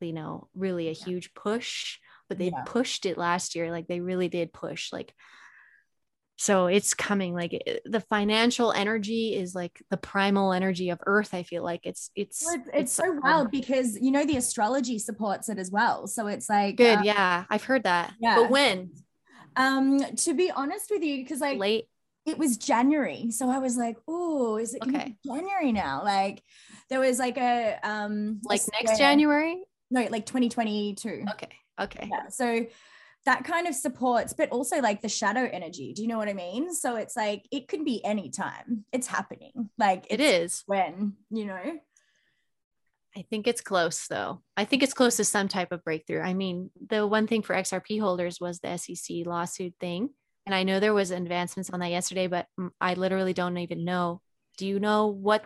[0.00, 1.98] you know really a huge push.
[2.28, 2.62] But they yeah.
[2.64, 5.12] pushed it last year like they really did push like
[6.36, 11.42] so it's coming like the financial energy is like the primal energy of earth i
[11.42, 14.96] feel like it's it's well, it's, it's, it's, so wild because you know the astrology
[15.00, 16.06] supports it as well.
[16.06, 18.14] So it's like good um, yeah i've heard that.
[18.20, 18.36] Yeah.
[18.36, 18.92] but when?
[19.56, 21.86] Um to be honest with you because like late
[22.26, 23.30] it was January.
[23.30, 25.16] So I was like, oh, is it okay.
[25.24, 26.02] January now?
[26.04, 26.42] Like
[26.88, 29.62] there was like a um like a next January?
[29.90, 31.24] No, like 2022.
[31.30, 31.48] Okay.
[31.80, 32.08] Okay.
[32.10, 32.28] Yeah.
[32.28, 32.66] So
[33.26, 35.92] that kind of supports, but also like the shadow energy.
[35.92, 36.74] Do you know what I mean?
[36.74, 38.84] So it's like it could be any time.
[38.92, 39.70] It's happening.
[39.78, 41.78] Like it is when, you know.
[43.16, 44.42] I think it's close though.
[44.56, 46.20] I think it's close to some type of breakthrough.
[46.20, 50.10] I mean, the one thing for XRP holders was the SEC lawsuit thing.
[50.50, 52.48] And I know there was advancements on that yesterday, but
[52.80, 54.20] I literally don't even know.
[54.58, 55.44] Do you know what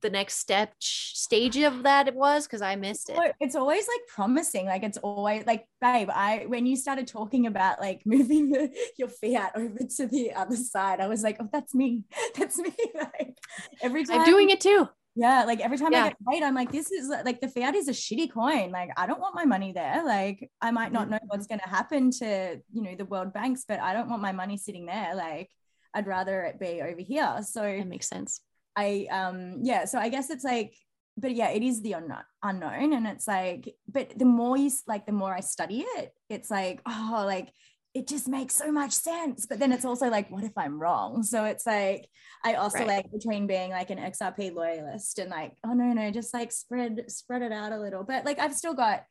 [0.00, 3.18] the next step stage of that it was because I missed it.
[3.38, 4.64] It's always like promising.
[4.64, 9.08] Like it's always like, babe, I when you started talking about like moving the, your
[9.08, 12.04] fiat over to the other side, I was like, oh, that's me.
[12.34, 12.72] That's me.
[12.94, 13.36] like
[13.82, 14.88] every time I'm doing it too.
[15.16, 16.04] Yeah, like every time yeah.
[16.04, 18.72] I get paid, I'm like, this is like the fiat is a shitty coin.
[18.72, 20.02] Like, I don't want my money there.
[20.04, 21.54] Like, I might not know what's mm-hmm.
[21.54, 24.56] going to happen to, you know, the world banks, but I don't want my money
[24.56, 25.14] sitting there.
[25.14, 25.50] Like,
[25.94, 27.38] I'd rather it be over here.
[27.42, 28.40] So it makes sense.
[28.76, 29.84] I, um, yeah.
[29.84, 30.74] So I guess it's like,
[31.16, 32.92] but yeah, it is the unknown, unknown.
[32.92, 36.80] And it's like, but the more you like, the more I study it, it's like,
[36.86, 37.52] oh, like
[37.94, 39.46] it just makes so much sense.
[39.46, 41.22] But then it's also like, what if I'm wrong?
[41.22, 42.08] So it's like,
[42.44, 42.88] I also right.
[42.88, 47.04] like between being like an XRP loyalist and like, oh no, no, just like spread,
[47.08, 48.02] spread it out a little.
[48.02, 49.04] But like I've still got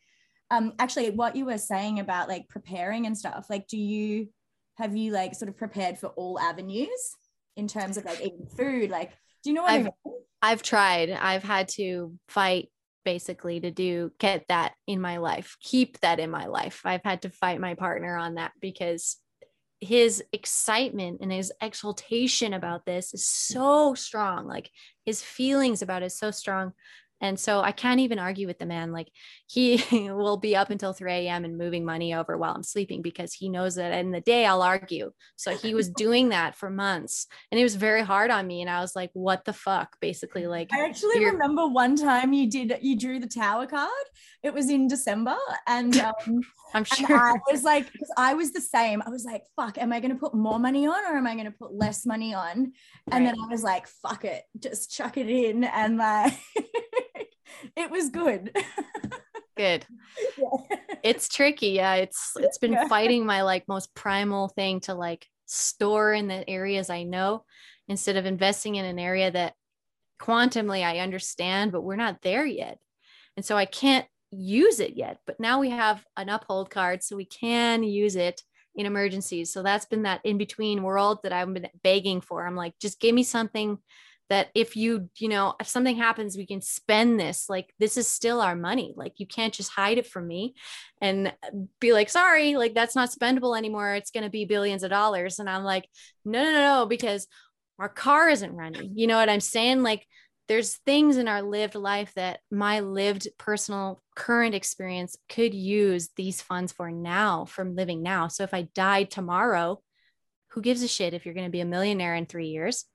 [0.51, 3.47] um actually what you were saying about like preparing and stuff.
[3.49, 4.27] Like, do you
[4.75, 7.15] have you like sort of prepared for all avenues
[7.55, 8.89] in terms of like eating food?
[8.89, 9.11] Like,
[9.43, 10.15] do you know what I've, I mean?
[10.41, 11.09] I've tried.
[11.09, 12.69] I've had to fight
[13.03, 16.81] basically to do get that in my life keep that in my life.
[16.85, 19.17] I've had to fight my partner on that because
[19.79, 24.47] his excitement and his exultation about this is so strong.
[24.47, 24.69] Like
[25.05, 26.73] his feelings about it is so strong
[27.23, 28.91] And so I can't even argue with the man.
[28.91, 29.07] Like
[29.47, 29.81] he
[30.11, 31.45] will be up until 3 a.m.
[31.45, 34.61] and moving money over while I'm sleeping because he knows that in the day I'll
[34.61, 35.11] argue.
[35.37, 38.59] So he was doing that for months and it was very hard on me.
[38.59, 39.95] And I was like, what the fuck?
[40.01, 43.89] Basically, like I actually remember one time you did you drew the tower card.
[44.43, 45.37] It was in December.
[45.65, 46.41] And um,
[46.73, 49.01] I'm sure I was like, because I was the same.
[49.01, 51.51] I was like, fuck, am I gonna put more money on or am I gonna
[51.51, 52.73] put less money on?
[53.11, 53.23] And right.
[53.23, 56.33] then I was like, fuck it, just chuck it in and like
[57.75, 58.55] it was good.
[59.57, 59.85] good.
[60.37, 60.77] Yeah.
[61.03, 61.69] It's tricky.
[61.69, 61.95] Yeah.
[61.95, 62.87] It's it's been yeah.
[62.87, 67.45] fighting my like most primal thing to like store in the areas I know
[67.87, 69.53] instead of investing in an area that
[70.19, 72.79] quantumly I understand, but we're not there yet.
[73.35, 75.19] And so I can't use it yet.
[75.25, 78.41] But now we have an uphold card, so we can use it
[78.75, 79.51] in emergencies.
[79.51, 82.45] So that's been that in between world that I've been begging for.
[82.45, 83.77] I'm like, just give me something
[84.29, 88.07] that if you you know if something happens we can spend this like this is
[88.07, 88.93] still our money.
[88.95, 90.55] Like you can't just hide it from me
[91.01, 91.33] and
[91.79, 93.93] be like sorry like that's not spendable anymore.
[93.93, 95.39] It's going to be billions of dollars.
[95.39, 95.87] And i'm like
[96.25, 97.27] no no no no because
[97.79, 98.93] our car isn't running.
[98.95, 99.83] You know what i'm saying?
[99.83, 100.05] Like
[100.47, 106.41] there's things in our lived life that my lived personal current experience could use these
[106.41, 108.27] funds for now from living now.
[108.29, 109.81] So if i died tomorrow
[110.49, 112.85] who gives a shit if you're going to be a millionaire in 3 years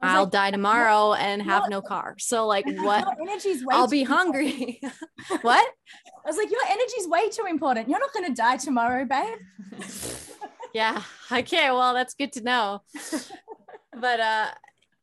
[0.00, 1.70] I'll like, die tomorrow and have what?
[1.70, 2.16] no car.
[2.18, 3.06] So like what?
[3.20, 4.80] Energy's way I'll be hungry.
[5.42, 5.68] what?
[6.24, 7.88] I was like, your energy's way too important.
[7.88, 9.38] You're not going to die tomorrow, babe.
[10.74, 11.02] yeah.
[11.32, 11.70] Okay.
[11.70, 12.82] Well, that's good to know.
[13.92, 14.46] but uh,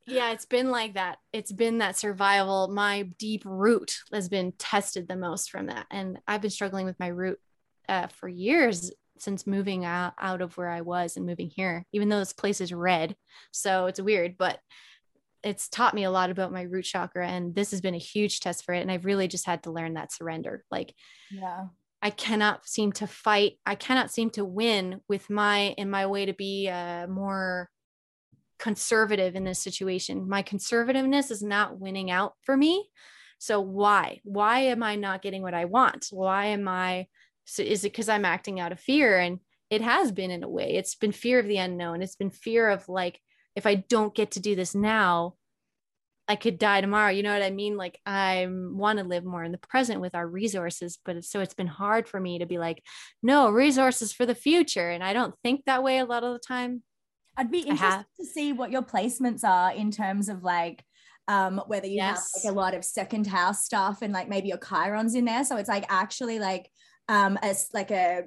[0.08, 1.18] yeah, it's been like that.
[1.34, 2.68] It's been that survival.
[2.68, 7.00] My deep root has been tested the most from that, and I've been struggling with
[7.00, 7.40] my root
[7.90, 12.10] uh, for years since moving out, out of where I was and moving here, even
[12.10, 13.16] though this place is red.
[13.52, 14.60] So it's weird, but
[15.44, 17.28] it's taught me a lot about my root chakra.
[17.28, 18.82] And this has been a huge test for it.
[18.82, 20.64] And I've really just had to learn that surrender.
[20.72, 20.94] Like,
[21.32, 21.66] yeah.
[22.02, 23.54] I cannot seem to fight.
[23.66, 27.70] I cannot seem to win with my in my way to be uh, more
[28.60, 30.30] conservative in this situation.
[30.30, 32.90] My conservativeness is not winning out for me.
[33.40, 34.22] So why?
[34.24, 36.08] Why am I not getting what I want?
[36.12, 37.08] Why am I
[37.46, 39.18] so is it because i'm acting out of fear?
[39.18, 39.40] And
[39.70, 40.76] it has been in a way.
[40.76, 42.02] It's been fear of the unknown.
[42.02, 43.20] It's been fear of like
[43.56, 45.36] if i don't get to do this now
[46.28, 47.12] i could die tomorrow.
[47.12, 47.78] You know what i mean?
[47.78, 51.40] Like i want to live more in the present with our resources but it's, so
[51.40, 52.84] it's been hard for me to be like
[53.24, 54.90] no resources for the future.
[54.90, 56.84] And i don't think that way a lot of the time.
[57.38, 60.84] I'd be interested to see what your placements are in terms of like
[61.28, 62.32] um, whether you yes.
[62.36, 65.44] have like a lot of second house stuff and like maybe your chirons in there.
[65.44, 66.70] So it's like actually like
[67.08, 68.24] um, as like a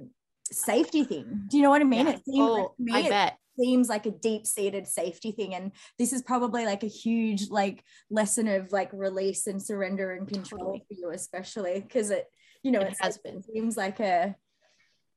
[0.51, 1.45] safety thing.
[1.49, 2.07] Do you know what I mean?
[2.07, 2.13] Yeah.
[2.13, 3.39] It seems oh, like me, I bet.
[3.59, 5.55] seems like a deep-seated safety thing.
[5.55, 10.27] And this is probably like a huge like lesson of like release and surrender and
[10.27, 10.85] control totally.
[10.89, 12.27] for you, especially because it,
[12.63, 14.35] you know, it has been seems like a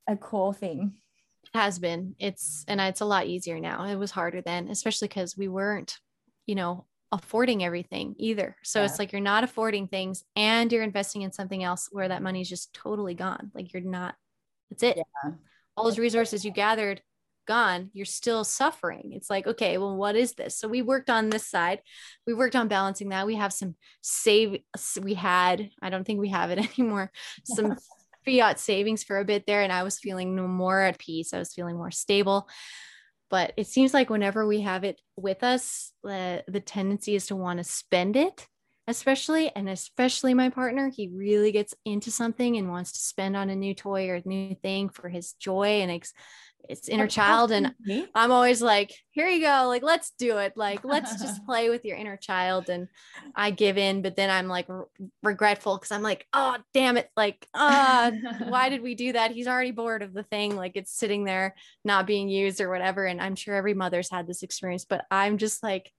[0.08, 0.94] a core thing.
[1.44, 2.16] It has been.
[2.20, 3.86] It's and it's a lot easier now.
[3.86, 5.98] It was harder then, especially because we weren't,
[6.46, 8.56] you know, affording everything either.
[8.64, 8.86] So yeah.
[8.86, 12.42] it's like you're not affording things and you're investing in something else where that money
[12.42, 13.52] is just totally gone.
[13.54, 14.16] Like you're not,
[14.70, 14.98] that's it.
[14.98, 15.32] Yeah.
[15.76, 17.02] All those resources you gathered
[17.48, 19.12] gone, you're still suffering.
[19.14, 20.58] It's like, okay, well, what is this?
[20.58, 21.82] So we worked on this side.
[22.26, 23.28] We worked on balancing that.
[23.28, 24.62] We have some save,
[25.02, 27.12] we had, I don't think we have it anymore,
[27.44, 27.76] some
[28.26, 29.64] fiat savings for a bit there.
[29.64, 31.34] And I was feeling no more at peace.
[31.34, 32.48] I was feeling more stable
[33.32, 37.36] but it seems like whenever we have it with us the, the tendency is to
[37.36, 38.48] want to spend it
[38.88, 43.50] especially and especially my partner he really gets into something and wants to spend on
[43.50, 46.14] a new toy or a new thing for his joy and ex-
[46.70, 47.74] it's inner child and
[48.16, 51.84] i'm always like here you go like let's do it like let's just play with
[51.86, 52.88] your inner child and
[53.36, 54.86] i give in but then i'm like re-
[55.24, 58.12] regretful because i'm like oh damn it like uh
[58.48, 59.32] why did we do that?
[59.32, 63.06] He's already bored of the thing like it's sitting there not being used or whatever
[63.06, 65.92] and i'm sure every mother's had this experience but i'm just like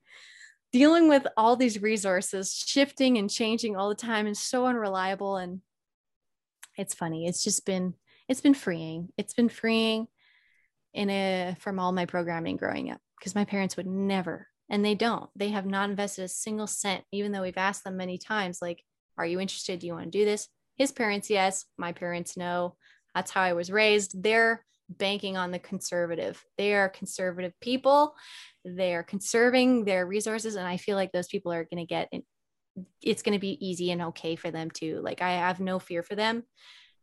[0.72, 5.60] dealing with all these resources shifting and changing all the time and so unreliable and
[6.76, 7.94] it's funny it's just been
[8.28, 10.06] it's been freeing it's been freeing
[10.94, 14.94] in a from all my programming growing up because my parents would never and they
[14.94, 18.59] don't they have not invested a single cent even though we've asked them many times
[18.60, 18.82] like
[19.19, 19.78] are you interested?
[19.78, 20.48] Do you want to do this?
[20.77, 22.77] His parents yes my parents no.
[23.14, 24.23] That's how i was raised.
[24.23, 26.43] They're banking on the conservative.
[26.59, 28.14] They are conservative people.
[28.64, 32.10] They're conserving their resources and i feel like those people are going to get
[33.02, 35.01] it's going to be easy and okay for them too.
[35.02, 36.44] Like i have no fear for them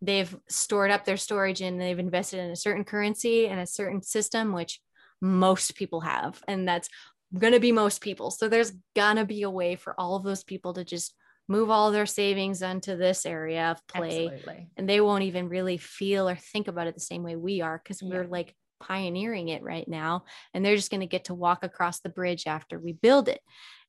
[0.01, 4.01] they've stored up their storage and they've invested in a certain currency and a certain
[4.01, 4.79] system which
[5.21, 6.89] most people have and that's
[7.37, 10.23] going to be most people so there's going to be a way for all of
[10.23, 11.13] those people to just
[11.47, 14.69] move all their savings onto this area of play Absolutely.
[14.77, 17.81] and they won't even really feel or think about it the same way we are
[17.83, 18.09] because Yeah.
[18.09, 20.23] we're like pioneering it right now
[20.53, 23.41] and they're just going to get to walk across the bridge after we build it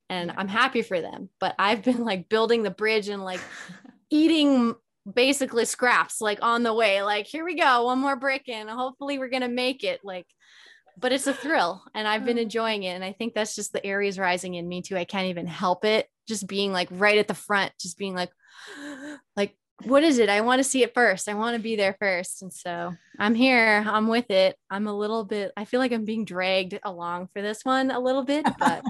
[0.08, 0.34] and Yeah.
[0.36, 3.40] i'm happy for them but i've been like building the bridge and like
[4.10, 4.74] eating
[5.14, 9.18] basically scraps like on the way like here we go one more brick and hopefully
[9.18, 10.26] we're going to make it like
[10.98, 12.42] but it's a thrill and i've been Oh.
[12.42, 15.28] enjoying it and i think that's just the aries rising in me too i can't
[15.28, 18.30] even help it just being like right at the front just being like
[19.36, 21.96] like what is it i want to see it first i want to be there
[21.98, 25.92] first and so i'm here i'm with it i'm a little bit i feel like
[25.92, 28.82] i'm being dragged along for this one a little bit but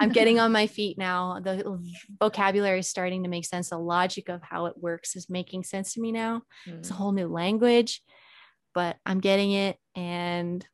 [0.00, 1.40] I'm getting on my feet now.
[1.40, 1.80] The
[2.20, 3.70] vocabulary is starting to make sense.
[3.70, 6.42] The logic of how it works is making sense to me now.
[6.66, 6.96] It's a Mm.
[6.96, 8.02] whole new language,
[8.74, 9.76] but I'm getting it.
[9.96, 10.66] And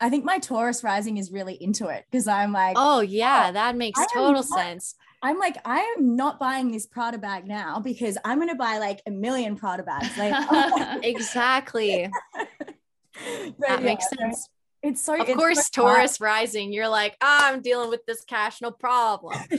[0.00, 3.76] I think my Taurus rising is really into it because I'm like, oh, yeah, that
[3.76, 4.94] makes I total sense.
[5.22, 9.00] I'm like, I am not buying this Prada bag now because I'm gonna buy like
[9.06, 10.16] a million Prada bags.
[10.16, 10.34] Like,
[11.04, 12.08] Exactly.
[13.22, 14.48] But That yeah, makes sense.
[14.82, 15.96] It's so Of it's course, so hard.
[15.96, 19.36] Taurus rising, you're like, ah, I'm dealing with this cash, no problem.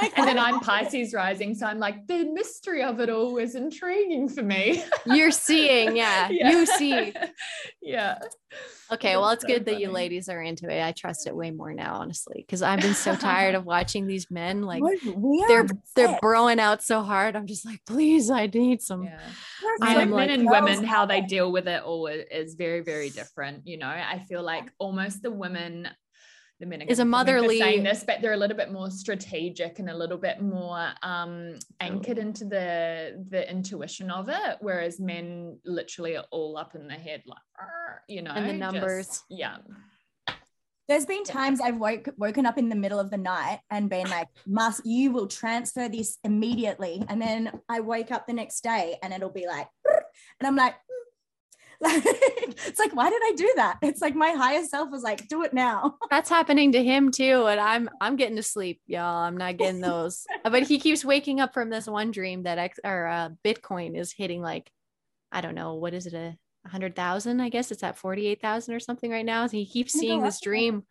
[0.00, 3.36] Like, and then I- I'm Pisces rising, so I'm like the mystery of it all
[3.36, 4.82] is intriguing for me.
[5.06, 7.12] You're seeing, yeah, you see.
[7.82, 8.18] Yeah.
[8.92, 10.82] Okay, well, it's so good that you ladies are into it.
[10.82, 14.30] I trust it way more now, honestly, because I've been so tired of watching these
[14.30, 16.22] men like we are they're they're obsessed.
[16.22, 17.34] broing out so hard.
[17.36, 19.04] I'm just like, please, I need some.
[19.04, 19.18] Yeah.
[19.80, 22.80] I so am men like- and women how they deal with it all is very
[22.80, 25.88] very different you know i feel like almost the women
[26.62, 28.42] the men are Is a gonna kill me for motherly- saying this but they're a
[28.44, 34.10] little bit more strategic and a little bit more um anchored into the the intuition
[34.10, 37.38] of it whereas men literally are all up in the head like
[38.08, 39.22] you know And the just- numbers.
[39.28, 39.56] yeah
[40.88, 44.08] There's been times I've woke, woken up in the middle of the night and been
[44.10, 47.02] like, must you will transfer this immediately.
[47.08, 49.68] And then I wake up the next day and it'll be like,
[50.38, 50.74] and I'm like,
[51.82, 52.02] like
[52.66, 53.78] it's like, why did I do that?
[53.82, 55.96] It's like my higher self was like, do it now.
[56.10, 59.22] That's happening to him too, and I'm I'm getting to sleep, y'all.
[59.22, 60.26] I'm not getting those.
[60.44, 64.12] But he keeps waking up from this one dream that X or uh, Bitcoin is
[64.12, 64.70] hitting like,
[65.30, 66.36] I don't know, what is it a
[66.68, 67.40] hundred thousand?
[67.40, 69.46] I guess it's at forty eight thousand or something right now.
[69.46, 70.84] So he keeps Oh seeing this dream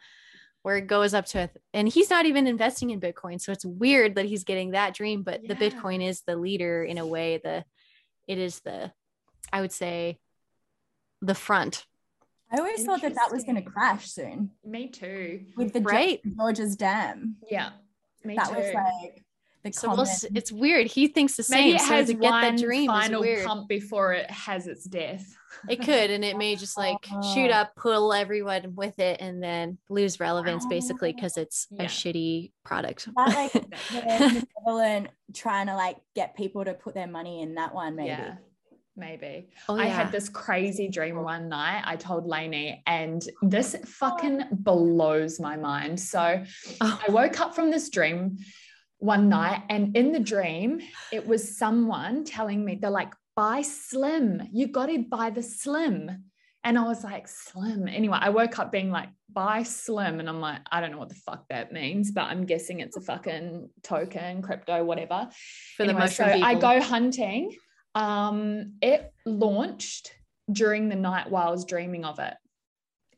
[0.63, 3.65] where it goes up to, a, and he's not even investing in Bitcoin, so it's
[3.65, 5.23] weird that he's getting that dream.
[5.23, 7.41] But the Bitcoin is the leader in a way.
[7.43, 7.65] The
[8.27, 8.91] it is the,
[9.51, 10.19] I would say,
[11.21, 11.85] the front,
[12.51, 15.85] I always thought that that was going to crash soon me too with the Ge-
[15.85, 16.19] right?
[16.37, 17.37] George's Dam.
[17.49, 17.69] yeah
[18.23, 19.23] me that too was like
[19.63, 20.09] the So we'll, common.
[20.11, 20.87] s- it's weird.
[20.87, 21.65] He thinks the same.
[21.65, 23.45] maybe it so has to get one that dream is final weird.
[23.45, 25.23] pump before it has its death
[25.69, 26.97] It could, and it may just like
[27.33, 27.59] shoot Oh.
[27.61, 30.69] up, pull everyone with it, and then lose relevance oh.
[30.69, 31.83] basically because it's Yeah.
[31.83, 33.07] a shitty product.
[33.15, 33.51] that like
[33.91, 38.07] the trying to like get people to put their money in that one maybe.
[38.09, 38.35] Yeah,
[38.95, 39.49] maybe.
[39.67, 41.23] Oh, I had this crazy dream oh.
[41.23, 41.83] one night.
[41.85, 43.85] I told Lainey, and this oh.
[43.85, 45.99] fucking blows my mind.
[45.99, 46.43] So
[46.79, 47.01] Oh.
[47.07, 48.37] I woke up from this dream
[48.97, 50.81] one night, and in the dream,
[51.11, 54.41] it was someone telling me, they're like, buy slim.
[54.51, 56.25] You got to buy the slim.
[56.63, 57.87] And I was like, slim.
[57.87, 60.19] Anyway, I woke up being like, buy slim.
[60.19, 62.97] And I'm like, I don't know what the fuck that means, but I'm guessing it's
[62.97, 65.29] a fucking token, crypto, whatever
[65.75, 66.47] for the Anyway, mushroom so people.
[66.47, 67.55] I go hunting.
[67.95, 70.13] Um, it launched
[70.51, 72.33] during the night while I was dreaming of it.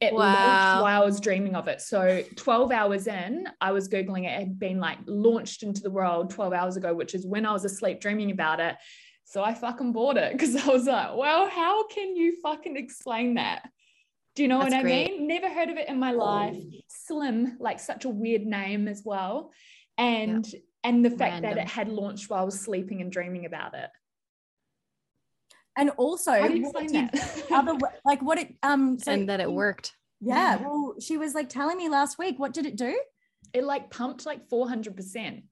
[0.01, 0.35] It launched
[0.75, 0.81] Wow.
[0.81, 1.79] while I was dreaming of it.
[1.79, 4.33] So 12 hours in, I was Googling it.
[4.33, 7.53] It had been like launched into the world 12 hours ago, which is when I
[7.53, 8.75] was asleep dreaming about it.
[9.25, 13.35] So I fucking bought it because I was like, well, how can you fucking explain
[13.35, 13.69] that?
[14.35, 15.11] Do you know That's what I great.
[15.19, 15.27] mean?
[15.27, 16.57] Never heard of it in my life.
[16.89, 19.51] Slim, like such a weird name as well.
[19.97, 20.45] And
[20.83, 23.89] and the fact that it had launched while I was sleeping and dreaming about it.
[25.75, 27.51] And also How do you what explain did that?
[27.51, 29.93] other like what it um so and that it worked.
[30.21, 30.67] yeah, Yeah.
[30.67, 32.99] well she was like telling me last week what did it do?
[33.53, 35.43] it like pumped like 400%.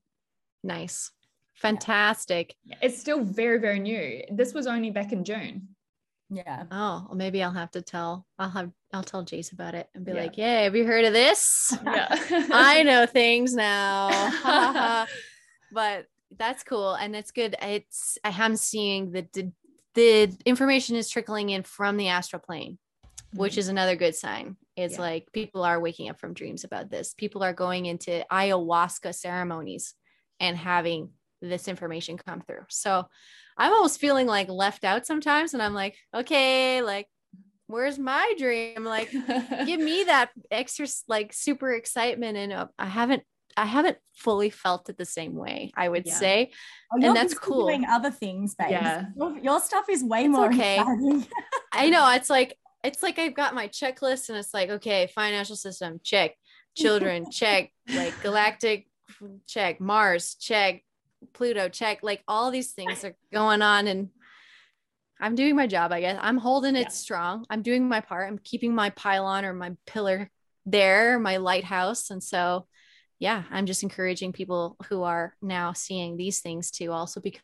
[0.63, 1.11] Nice.
[1.55, 2.55] Fantastic.
[2.81, 4.23] It's still very, very new.
[4.31, 5.67] This was only back in June.
[6.31, 6.63] Yeah.
[6.71, 8.25] Oh, well, maybe I'll have to tell.
[8.39, 8.71] I'll have.
[8.93, 10.21] I'll tell Jace about it and be Yeah.
[10.21, 11.77] like, "Yeah, have you heard of this?
[11.85, 12.07] Yeah.
[12.51, 14.07] I know things now."
[15.71, 16.07] but
[16.37, 17.55] that's cool, and it's good.
[17.61, 19.51] It's I am seeing that the
[19.95, 22.77] the information is trickling in from the astral plane,
[23.33, 24.57] which is another good sign.
[24.75, 25.01] It's Yeah.
[25.01, 27.13] like people are waking up from dreams about this.
[27.13, 29.93] People are going into ayahuasca ceremonies
[30.39, 31.11] and having
[31.41, 32.65] this information come through.
[32.69, 33.05] So
[33.57, 35.53] I'm almost feeling like left out sometimes.
[35.53, 37.07] And I'm like, okay, like,
[37.67, 38.83] where's my dream?
[38.83, 42.37] Like, give me that extra, like, super excitement.
[42.37, 43.23] And uh, I haven't
[43.57, 46.13] I haven't fully felt it the same way, I would Yeah.
[46.13, 46.51] say.
[46.93, 47.67] Oh, And that's cool.
[47.67, 48.71] Doing other things, babe.
[48.71, 49.05] Yeah.
[49.15, 50.83] Your, your stuff is way It's more okay.
[51.73, 55.55] I know it's like it's like I've got my checklist and it's like, okay, financial
[55.55, 56.31] system, check,
[56.75, 58.87] children, check, like galactic,
[59.47, 60.83] check, Mars, check,
[61.33, 61.99] Pluto, check.
[62.01, 64.09] Like all these things are going on and
[65.19, 66.17] I'm doing my job, I guess.
[66.19, 66.87] I'm holding it Yeah.
[66.89, 67.45] strong.
[67.49, 68.27] I'm doing my part.
[68.27, 70.31] I'm keeping my pylon or my pillar
[70.65, 72.09] there, my lighthouse.
[72.09, 72.65] And so
[73.21, 77.43] yeah, I'm just encouraging people who are now seeing these things to also become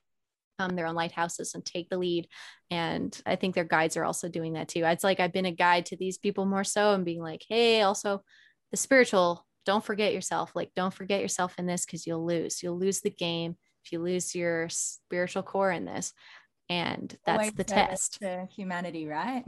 [0.74, 2.28] their own lighthouses and take the lead.
[2.72, 4.84] And i think their guides are also doing that too.
[4.84, 7.84] It's like i've been a guide to these people more so and being like hey
[7.84, 8.24] also
[8.72, 10.54] the spiritual don't forget yourself.
[10.56, 12.64] Like don't forget yourself in this because you'll lose.
[12.64, 16.14] You'll lose the game if you lose your spiritual core in this.
[16.70, 18.20] And oh, that's Always the test.
[18.22, 19.44] to humanity, right?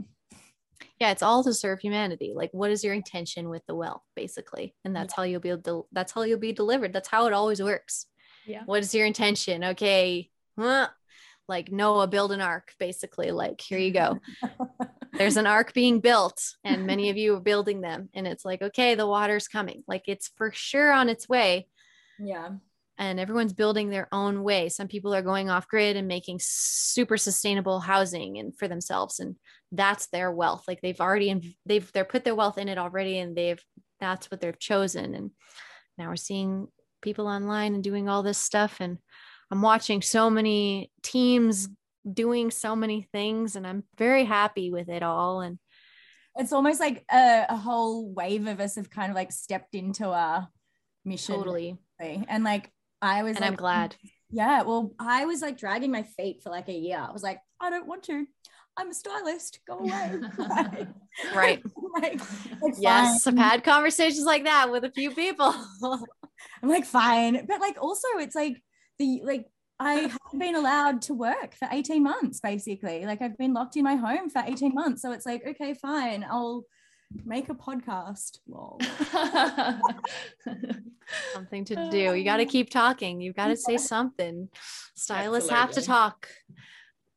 [0.98, 2.32] Yeah it's all to serve humanity.
[2.34, 4.74] Like what is your intention with the wealth basically?
[4.84, 6.92] And that's how you'll be able to, that's how you'll be delivered.
[6.92, 8.06] That's how it always works.
[8.46, 8.62] Yeah.
[8.64, 9.62] what is your intention?
[9.64, 10.30] Okay.
[10.58, 10.88] Huh?
[11.50, 13.32] like noah build an ark basically.
[13.32, 14.20] Like here you go.
[15.12, 18.08] There's an ark being built and many of you are building them.
[18.14, 19.82] And it's like okay the water's coming.
[19.88, 21.66] Like it's for sure on its way.
[22.18, 22.50] Yeah.
[23.00, 27.16] And everyone's building their own way some people are going off grid and making super
[27.16, 29.34] sustainable housing and for themselves and
[29.72, 33.18] that's their wealth like they've already inv- they've they're put their wealth in it already
[33.18, 33.62] and they've
[33.98, 35.30] that's what they've chosen and
[35.98, 36.68] now we're seeing
[37.02, 38.98] people online and doing all this stuff and
[39.50, 41.68] i'm watching so many teams
[42.12, 45.58] doing so many things and i'm very happy with it all and
[46.36, 50.06] It's almost like a, a whole wave of us have kind of like stepped into
[50.06, 50.48] our
[51.04, 51.34] mission.
[51.34, 51.76] totally.
[52.28, 52.70] And like
[53.02, 53.96] I was and i'm glad
[54.30, 56.98] Yeah, well, I was like dragging my feet for like a year.
[56.98, 58.26] I was like, I don't want to.
[58.76, 59.58] I'm a stylist.
[59.66, 60.20] Go away.
[60.38, 60.88] Like,
[61.34, 61.60] right
[62.00, 62.20] like,
[62.62, 65.52] like, yes i've had conversations like that with a few people
[66.62, 67.46] I'm like, fine.
[67.46, 68.62] But like also it's like
[68.98, 69.46] the like
[69.78, 73.06] I haven't been allowed to work for 18 months, basically.
[73.06, 75.00] Like I've been locked in my home for 18 months.
[75.00, 76.24] So it's like, okay, fine.
[76.28, 76.64] I'll
[77.24, 78.38] make a podcast.
[78.48, 78.78] Lol.
[81.32, 82.14] something to do.
[82.14, 83.20] You got to keep talking.
[83.20, 84.48] You've got to say something.
[84.94, 86.28] Stylists have to talk.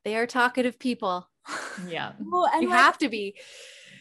[0.04, 1.28] They are talkative people.
[1.88, 2.12] yeah.
[2.20, 3.36] Well, and you like, have to be.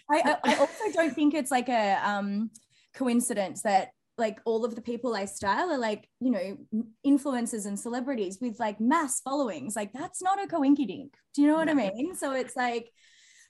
[0.10, 2.50] I, I I also don't think it's like a um
[2.96, 6.58] coincidence that like all of the people I style are like you know
[7.06, 9.76] influencers and celebrities with like mass followings.
[9.76, 11.12] Like that's not a coinkydink.
[11.34, 12.16] Do you know what I mean?
[12.16, 12.90] So it's like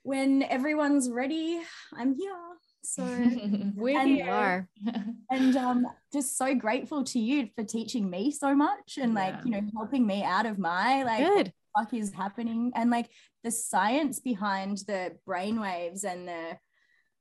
[0.03, 1.59] when everyone's ready,
[1.95, 2.35] I'm here.
[2.83, 3.03] So
[3.75, 4.31] We're And- You here.
[4.33, 4.67] are.
[5.31, 9.41] and um just so grateful to you for teaching me so much and like Yeah.
[9.45, 11.47] you know helping me out of my like what Good.
[11.47, 13.09] the fuck is happening and like
[13.43, 16.57] the science behind the brainwaves and the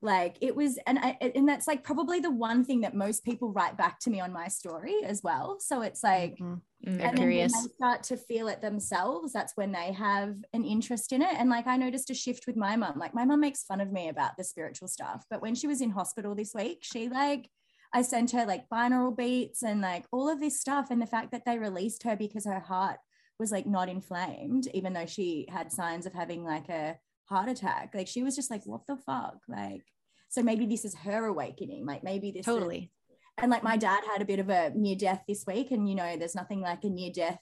[0.05, 3.53] like it was and I, and that's like probably the one thing that most people
[3.53, 6.61] write back to me on my story as well so it's like Mhm.
[6.87, 7.01] Mm.
[7.01, 11.13] And then when they start to feel it themselves that's when they have an interest
[11.13, 11.35] in it.
[11.39, 12.99] And like i noticed a shift with my mum.
[12.99, 15.81] Like my mum makes fun of me about the spiritual stuff but when she was
[15.81, 17.49] in hospital this week she like
[17.95, 20.91] i sent her like binaural beats and like all of this stuff.
[20.91, 22.99] And the fact that they released her because her heart
[23.39, 26.97] was like not inflamed even though she had signs of having like a
[27.27, 27.91] heart attack.
[27.95, 29.39] Like she was just like what the fuck?
[29.49, 29.85] Like
[30.31, 31.85] so maybe this is her awakening.
[31.87, 32.91] Like maybe this is- Totally.
[33.39, 35.95] And like my dad had a bit of a near death this week and you
[35.95, 37.39] know there's nothing like a near death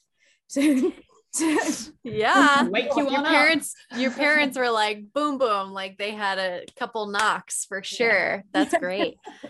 [0.53, 0.93] to,
[1.37, 2.69] to Yeah.
[2.69, 3.33] Wake you Your on up.
[3.33, 8.45] parents, your parents were like boom, boom, like they had a couple knocks for sure.
[8.53, 9.17] That's great.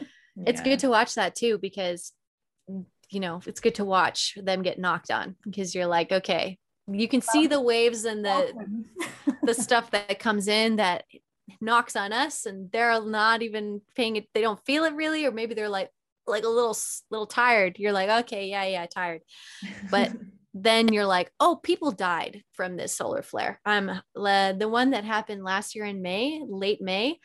[0.47, 2.13] It's good to watch that too because
[3.11, 6.57] you know it's good to watch them get knocked on because you're like, okay,
[6.91, 8.55] you can see the waves and the
[9.43, 11.05] the stuff that comes in that
[11.61, 15.33] knocks on us and they're not even paying it they don't feel it really or
[15.33, 15.91] maybe they're like
[16.31, 16.77] like a little
[17.11, 17.79] little tired.
[17.79, 19.23] You're like okay yeah yeah tired.
[19.91, 20.13] But
[20.55, 23.61] then you're like oh people died from this solar flare.
[23.65, 27.19] I'm le- the one that happened last year in may late may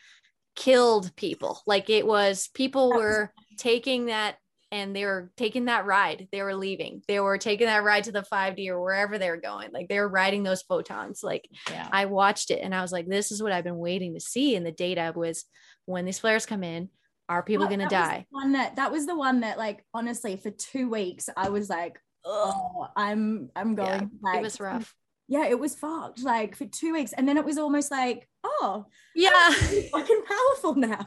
[0.54, 1.62] killed people.
[1.66, 4.36] Like it was people were taking that
[4.72, 6.28] and they were taking that ride.
[6.32, 7.02] They were leaving.
[7.06, 9.70] They were taking that ride to the 5d or wherever they were going.
[9.72, 11.22] Like they were riding those photons.
[11.22, 11.88] Like yeah.
[11.92, 14.56] I watched it and I was like, this is what I've been waiting to see.
[14.56, 15.44] And the data was
[15.84, 16.88] when these flares come in,
[17.28, 18.26] are people going to die?
[18.30, 21.98] one that that was the one that like honestly for two weeks I was like
[22.24, 24.94] oh I'm I'm going Yeah, like, it was rough.
[25.28, 28.86] yeah it was fucked like for two weeks and then it was almost like oh
[29.14, 29.30] Yeah.
[29.34, 31.04] I'm fucking powerful now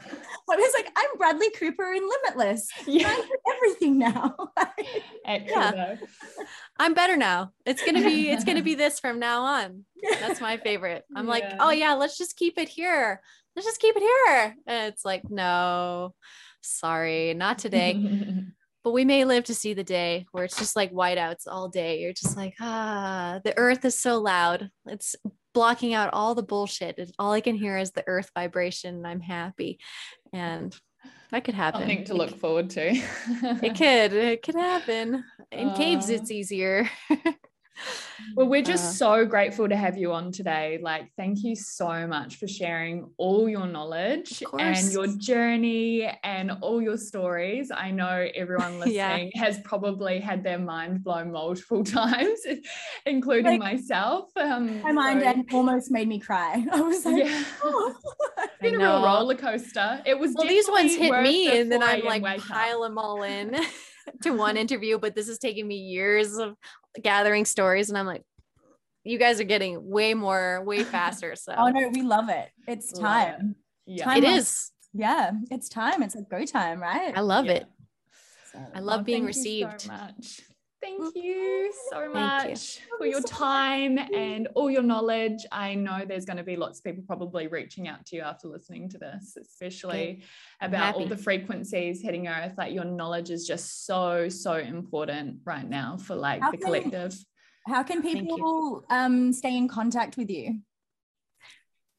[0.50, 3.14] I was like I'm Bradley Cooper in Limitless I yeah.
[3.14, 3.24] do
[3.56, 4.36] everything now
[5.26, 5.96] Yeah.
[6.78, 7.52] I'm better now.
[7.66, 9.84] It's going to be, it's to be this from now on.
[10.18, 11.04] That's my favorite.
[11.14, 13.20] I'm like, oh yeah, let's just keep it here.
[13.54, 14.56] Let's just keep it here.
[14.66, 16.14] And it's like, no,
[16.62, 18.44] sorry, not today.
[18.84, 22.00] but we may live to see the day where it's just like whiteouts all day.
[22.00, 24.70] You're just like, ah, the earth is so loud.
[24.86, 25.16] It's
[25.52, 26.98] blocking out all the bullshit.
[27.18, 29.78] All I can hear is the earth vibration, and I'm happy.
[30.32, 30.74] And
[31.30, 31.80] that could happen.
[31.80, 32.90] Something to look forward to.
[32.90, 34.12] it could.
[34.12, 35.24] It could happen.
[35.52, 36.88] In uh, caves, it's easier.
[38.36, 40.78] Well, we're just uh, so grateful to have you on today.
[40.80, 46.80] Like, thank you so much for sharing all your knowledge and your journey and all
[46.80, 47.70] your stories.
[47.74, 49.42] I know everyone listening yeah.
[49.42, 52.40] has probably had their mind blown multiple times,
[53.06, 54.30] including like, myself.
[54.36, 56.64] Um, my mind so, almost made me cry.
[56.72, 57.44] I was like, yeah.
[57.64, 57.94] oh.
[58.38, 60.02] it's been a real roller coaster.
[60.06, 63.56] It was well, these ones hit me, and then I'm like pile them all in.
[64.22, 66.56] to one interview, but this is taking me years of
[67.00, 67.88] gathering stories.
[67.88, 68.22] And I'm like,
[69.04, 71.34] you guys are getting way more, way faster.
[71.36, 72.48] So, oh no, we love it.
[72.66, 73.56] It's time.
[73.86, 73.98] It.
[73.98, 74.72] Yeah, time it is.
[74.92, 76.02] Yeah, it's time.
[76.02, 77.16] It's a go time, right?
[77.16, 77.52] I love yeah.
[77.52, 77.66] it.
[78.52, 79.82] So, I love being received.
[79.82, 80.40] So much.
[80.82, 82.98] Thank you so much you.
[82.98, 85.44] for your time and all your knowledge.
[85.52, 88.48] I know there's going to be lots of people probably reaching out to you after
[88.48, 90.22] listening to this, especially
[90.60, 92.54] about all the frequencies hitting Earth.
[92.56, 96.66] Like your knowledge is just so, so important right now for like how the can,
[96.66, 97.14] collective.
[97.66, 100.60] How can people um, stay in contact with you?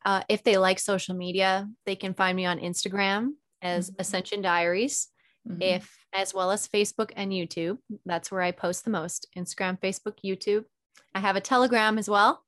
[0.03, 4.02] Uh, if they like social media, they can find me on Instagram as mm-hmm.
[4.02, 5.08] Ascension Diaries.
[5.47, 5.61] Mm-hmm.
[5.61, 7.77] If as well as Facebook and YouTube.
[8.05, 10.65] That's where I post the most Instagram, Facebook, YouTube.
[11.15, 12.43] I have a Telegram as well,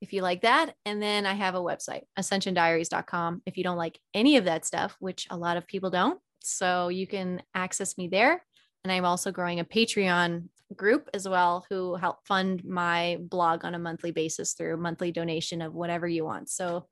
[0.00, 0.74] if you like that.
[0.84, 4.96] And then I have a website, ascensiondiaries.com, if you don't like any of that stuff,
[4.98, 6.20] which a lot of people don't.
[6.42, 8.44] So you can access me there.
[8.82, 13.74] And I'm also growing a Patreon group as well who help fund my blog on
[13.74, 16.48] a monthly basis through monthly donation of whatever you want.
[16.48, 16.86] So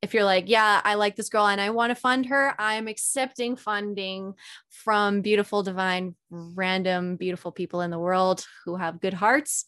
[0.00, 2.86] if you're like, yeah, I like this girl and I want to fund her, I'm
[2.86, 4.34] accepting funding
[4.70, 9.64] from beautiful, divine, random, beautiful people in the world who have good hearts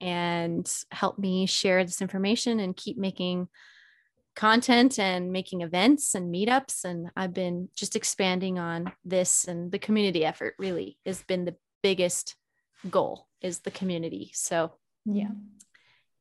[0.00, 3.48] and help me share this information and keep making
[4.34, 6.84] content and making events and meetups.
[6.84, 11.56] And I've been just expanding on this and the community effort really has been the
[11.82, 12.36] biggest
[12.88, 14.30] goal is the community.
[14.34, 14.72] So
[15.04, 15.24] yeah.
[15.24, 15.42] Mm-hmm.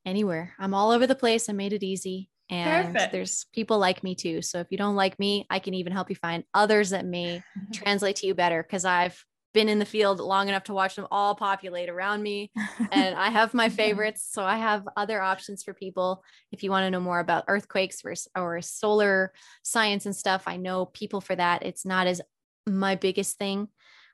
[0.06, 0.54] Anywhere.
[0.58, 1.50] I'm all over the place.
[1.50, 3.12] I made it easy and Perfect.
[3.12, 6.10] there's people like me too so if you don't like me i can even help
[6.10, 7.72] you find others that may mm-hmm.
[7.74, 9.24] translate to you better because i've
[9.54, 12.52] been in the field long enough to watch them all populate around me
[12.92, 16.84] and i have my favorites so i have other options for people if you want
[16.84, 21.36] to know more about earthquakes versus or solar science and stuff i know people for
[21.36, 22.22] that it's not as
[22.66, 23.68] my biggest thing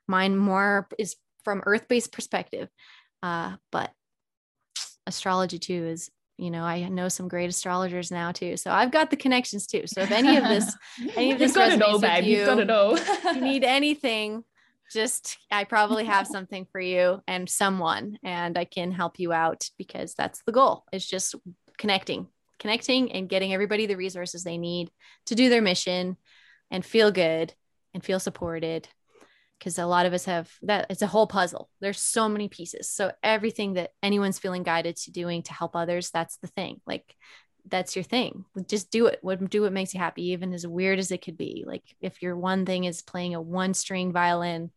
[0.08, 2.68] mine more is from earth-based perspective.
[3.22, 3.90] Uh, but
[5.06, 8.56] astrology too is you know i know some great astrologers now too.
[8.56, 9.86] So i've got the connections too.
[9.86, 10.74] So if any of this
[11.16, 12.24] any of this You've got it all babe.
[12.24, 12.98] You, You've got it all
[13.34, 14.44] you need anything
[14.92, 19.68] just i probably have something for you and someone and i can help you out
[19.78, 21.34] because that's the goal it's just
[21.78, 22.26] connecting
[22.58, 24.90] connecting and getting everybody the resources they need
[25.26, 26.16] to do their mission
[26.70, 27.52] and feel good
[27.92, 28.88] and feel supported
[29.58, 31.68] because a lot of us have that it's a whole puzzle.
[31.80, 32.90] There's so many pieces.
[32.90, 36.80] So everything that anyone's feeling guided to doing to help others that's the thing.
[36.86, 37.14] Like
[37.66, 38.44] that's your thing.
[38.68, 39.18] Just do it.
[39.22, 41.64] What do what makes you happy even as weird as it could be.
[41.66, 44.70] Like if your one thing is playing a one string violin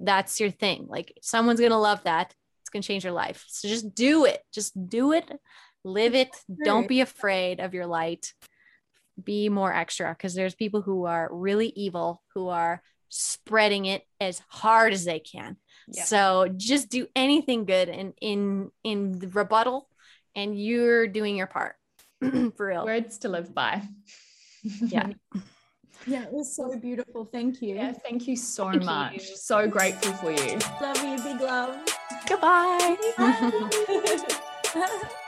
[0.00, 0.86] that's your thing.
[0.88, 2.34] Like someone's gonna love that.
[2.62, 3.44] It's gonna change your life.
[3.48, 4.42] So just do it.
[4.52, 5.30] Just do it.
[5.84, 6.34] Live it.
[6.64, 8.32] Don't be afraid of your light.
[9.22, 12.82] Be more extra because there's people who are really evil who are
[13.14, 15.56] spreading it as hard as they can.
[15.86, 16.04] Yeah.
[16.04, 19.88] So just do anything good in in in the rebuttal
[20.34, 21.76] and you're doing your part.
[22.56, 22.84] For real.
[22.84, 23.82] Words to live by.
[24.62, 25.12] yeah.
[26.06, 27.24] Yeah, it was so beautiful.
[27.24, 27.76] Thank you.
[27.76, 29.14] Yeah, thank you so thank much.
[29.14, 29.20] You.
[29.36, 30.58] So grateful for you.
[30.82, 31.16] Love you.
[31.22, 31.82] Big love.
[32.28, 32.96] Goodbye.
[34.74, 35.04] You've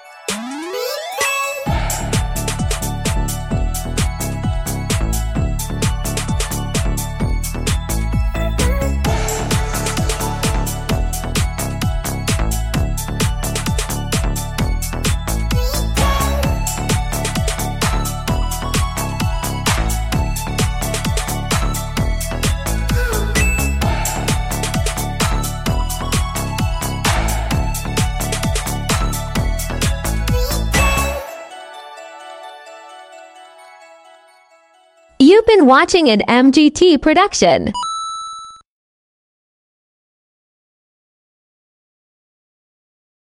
[35.57, 37.73] been watching an MGT production.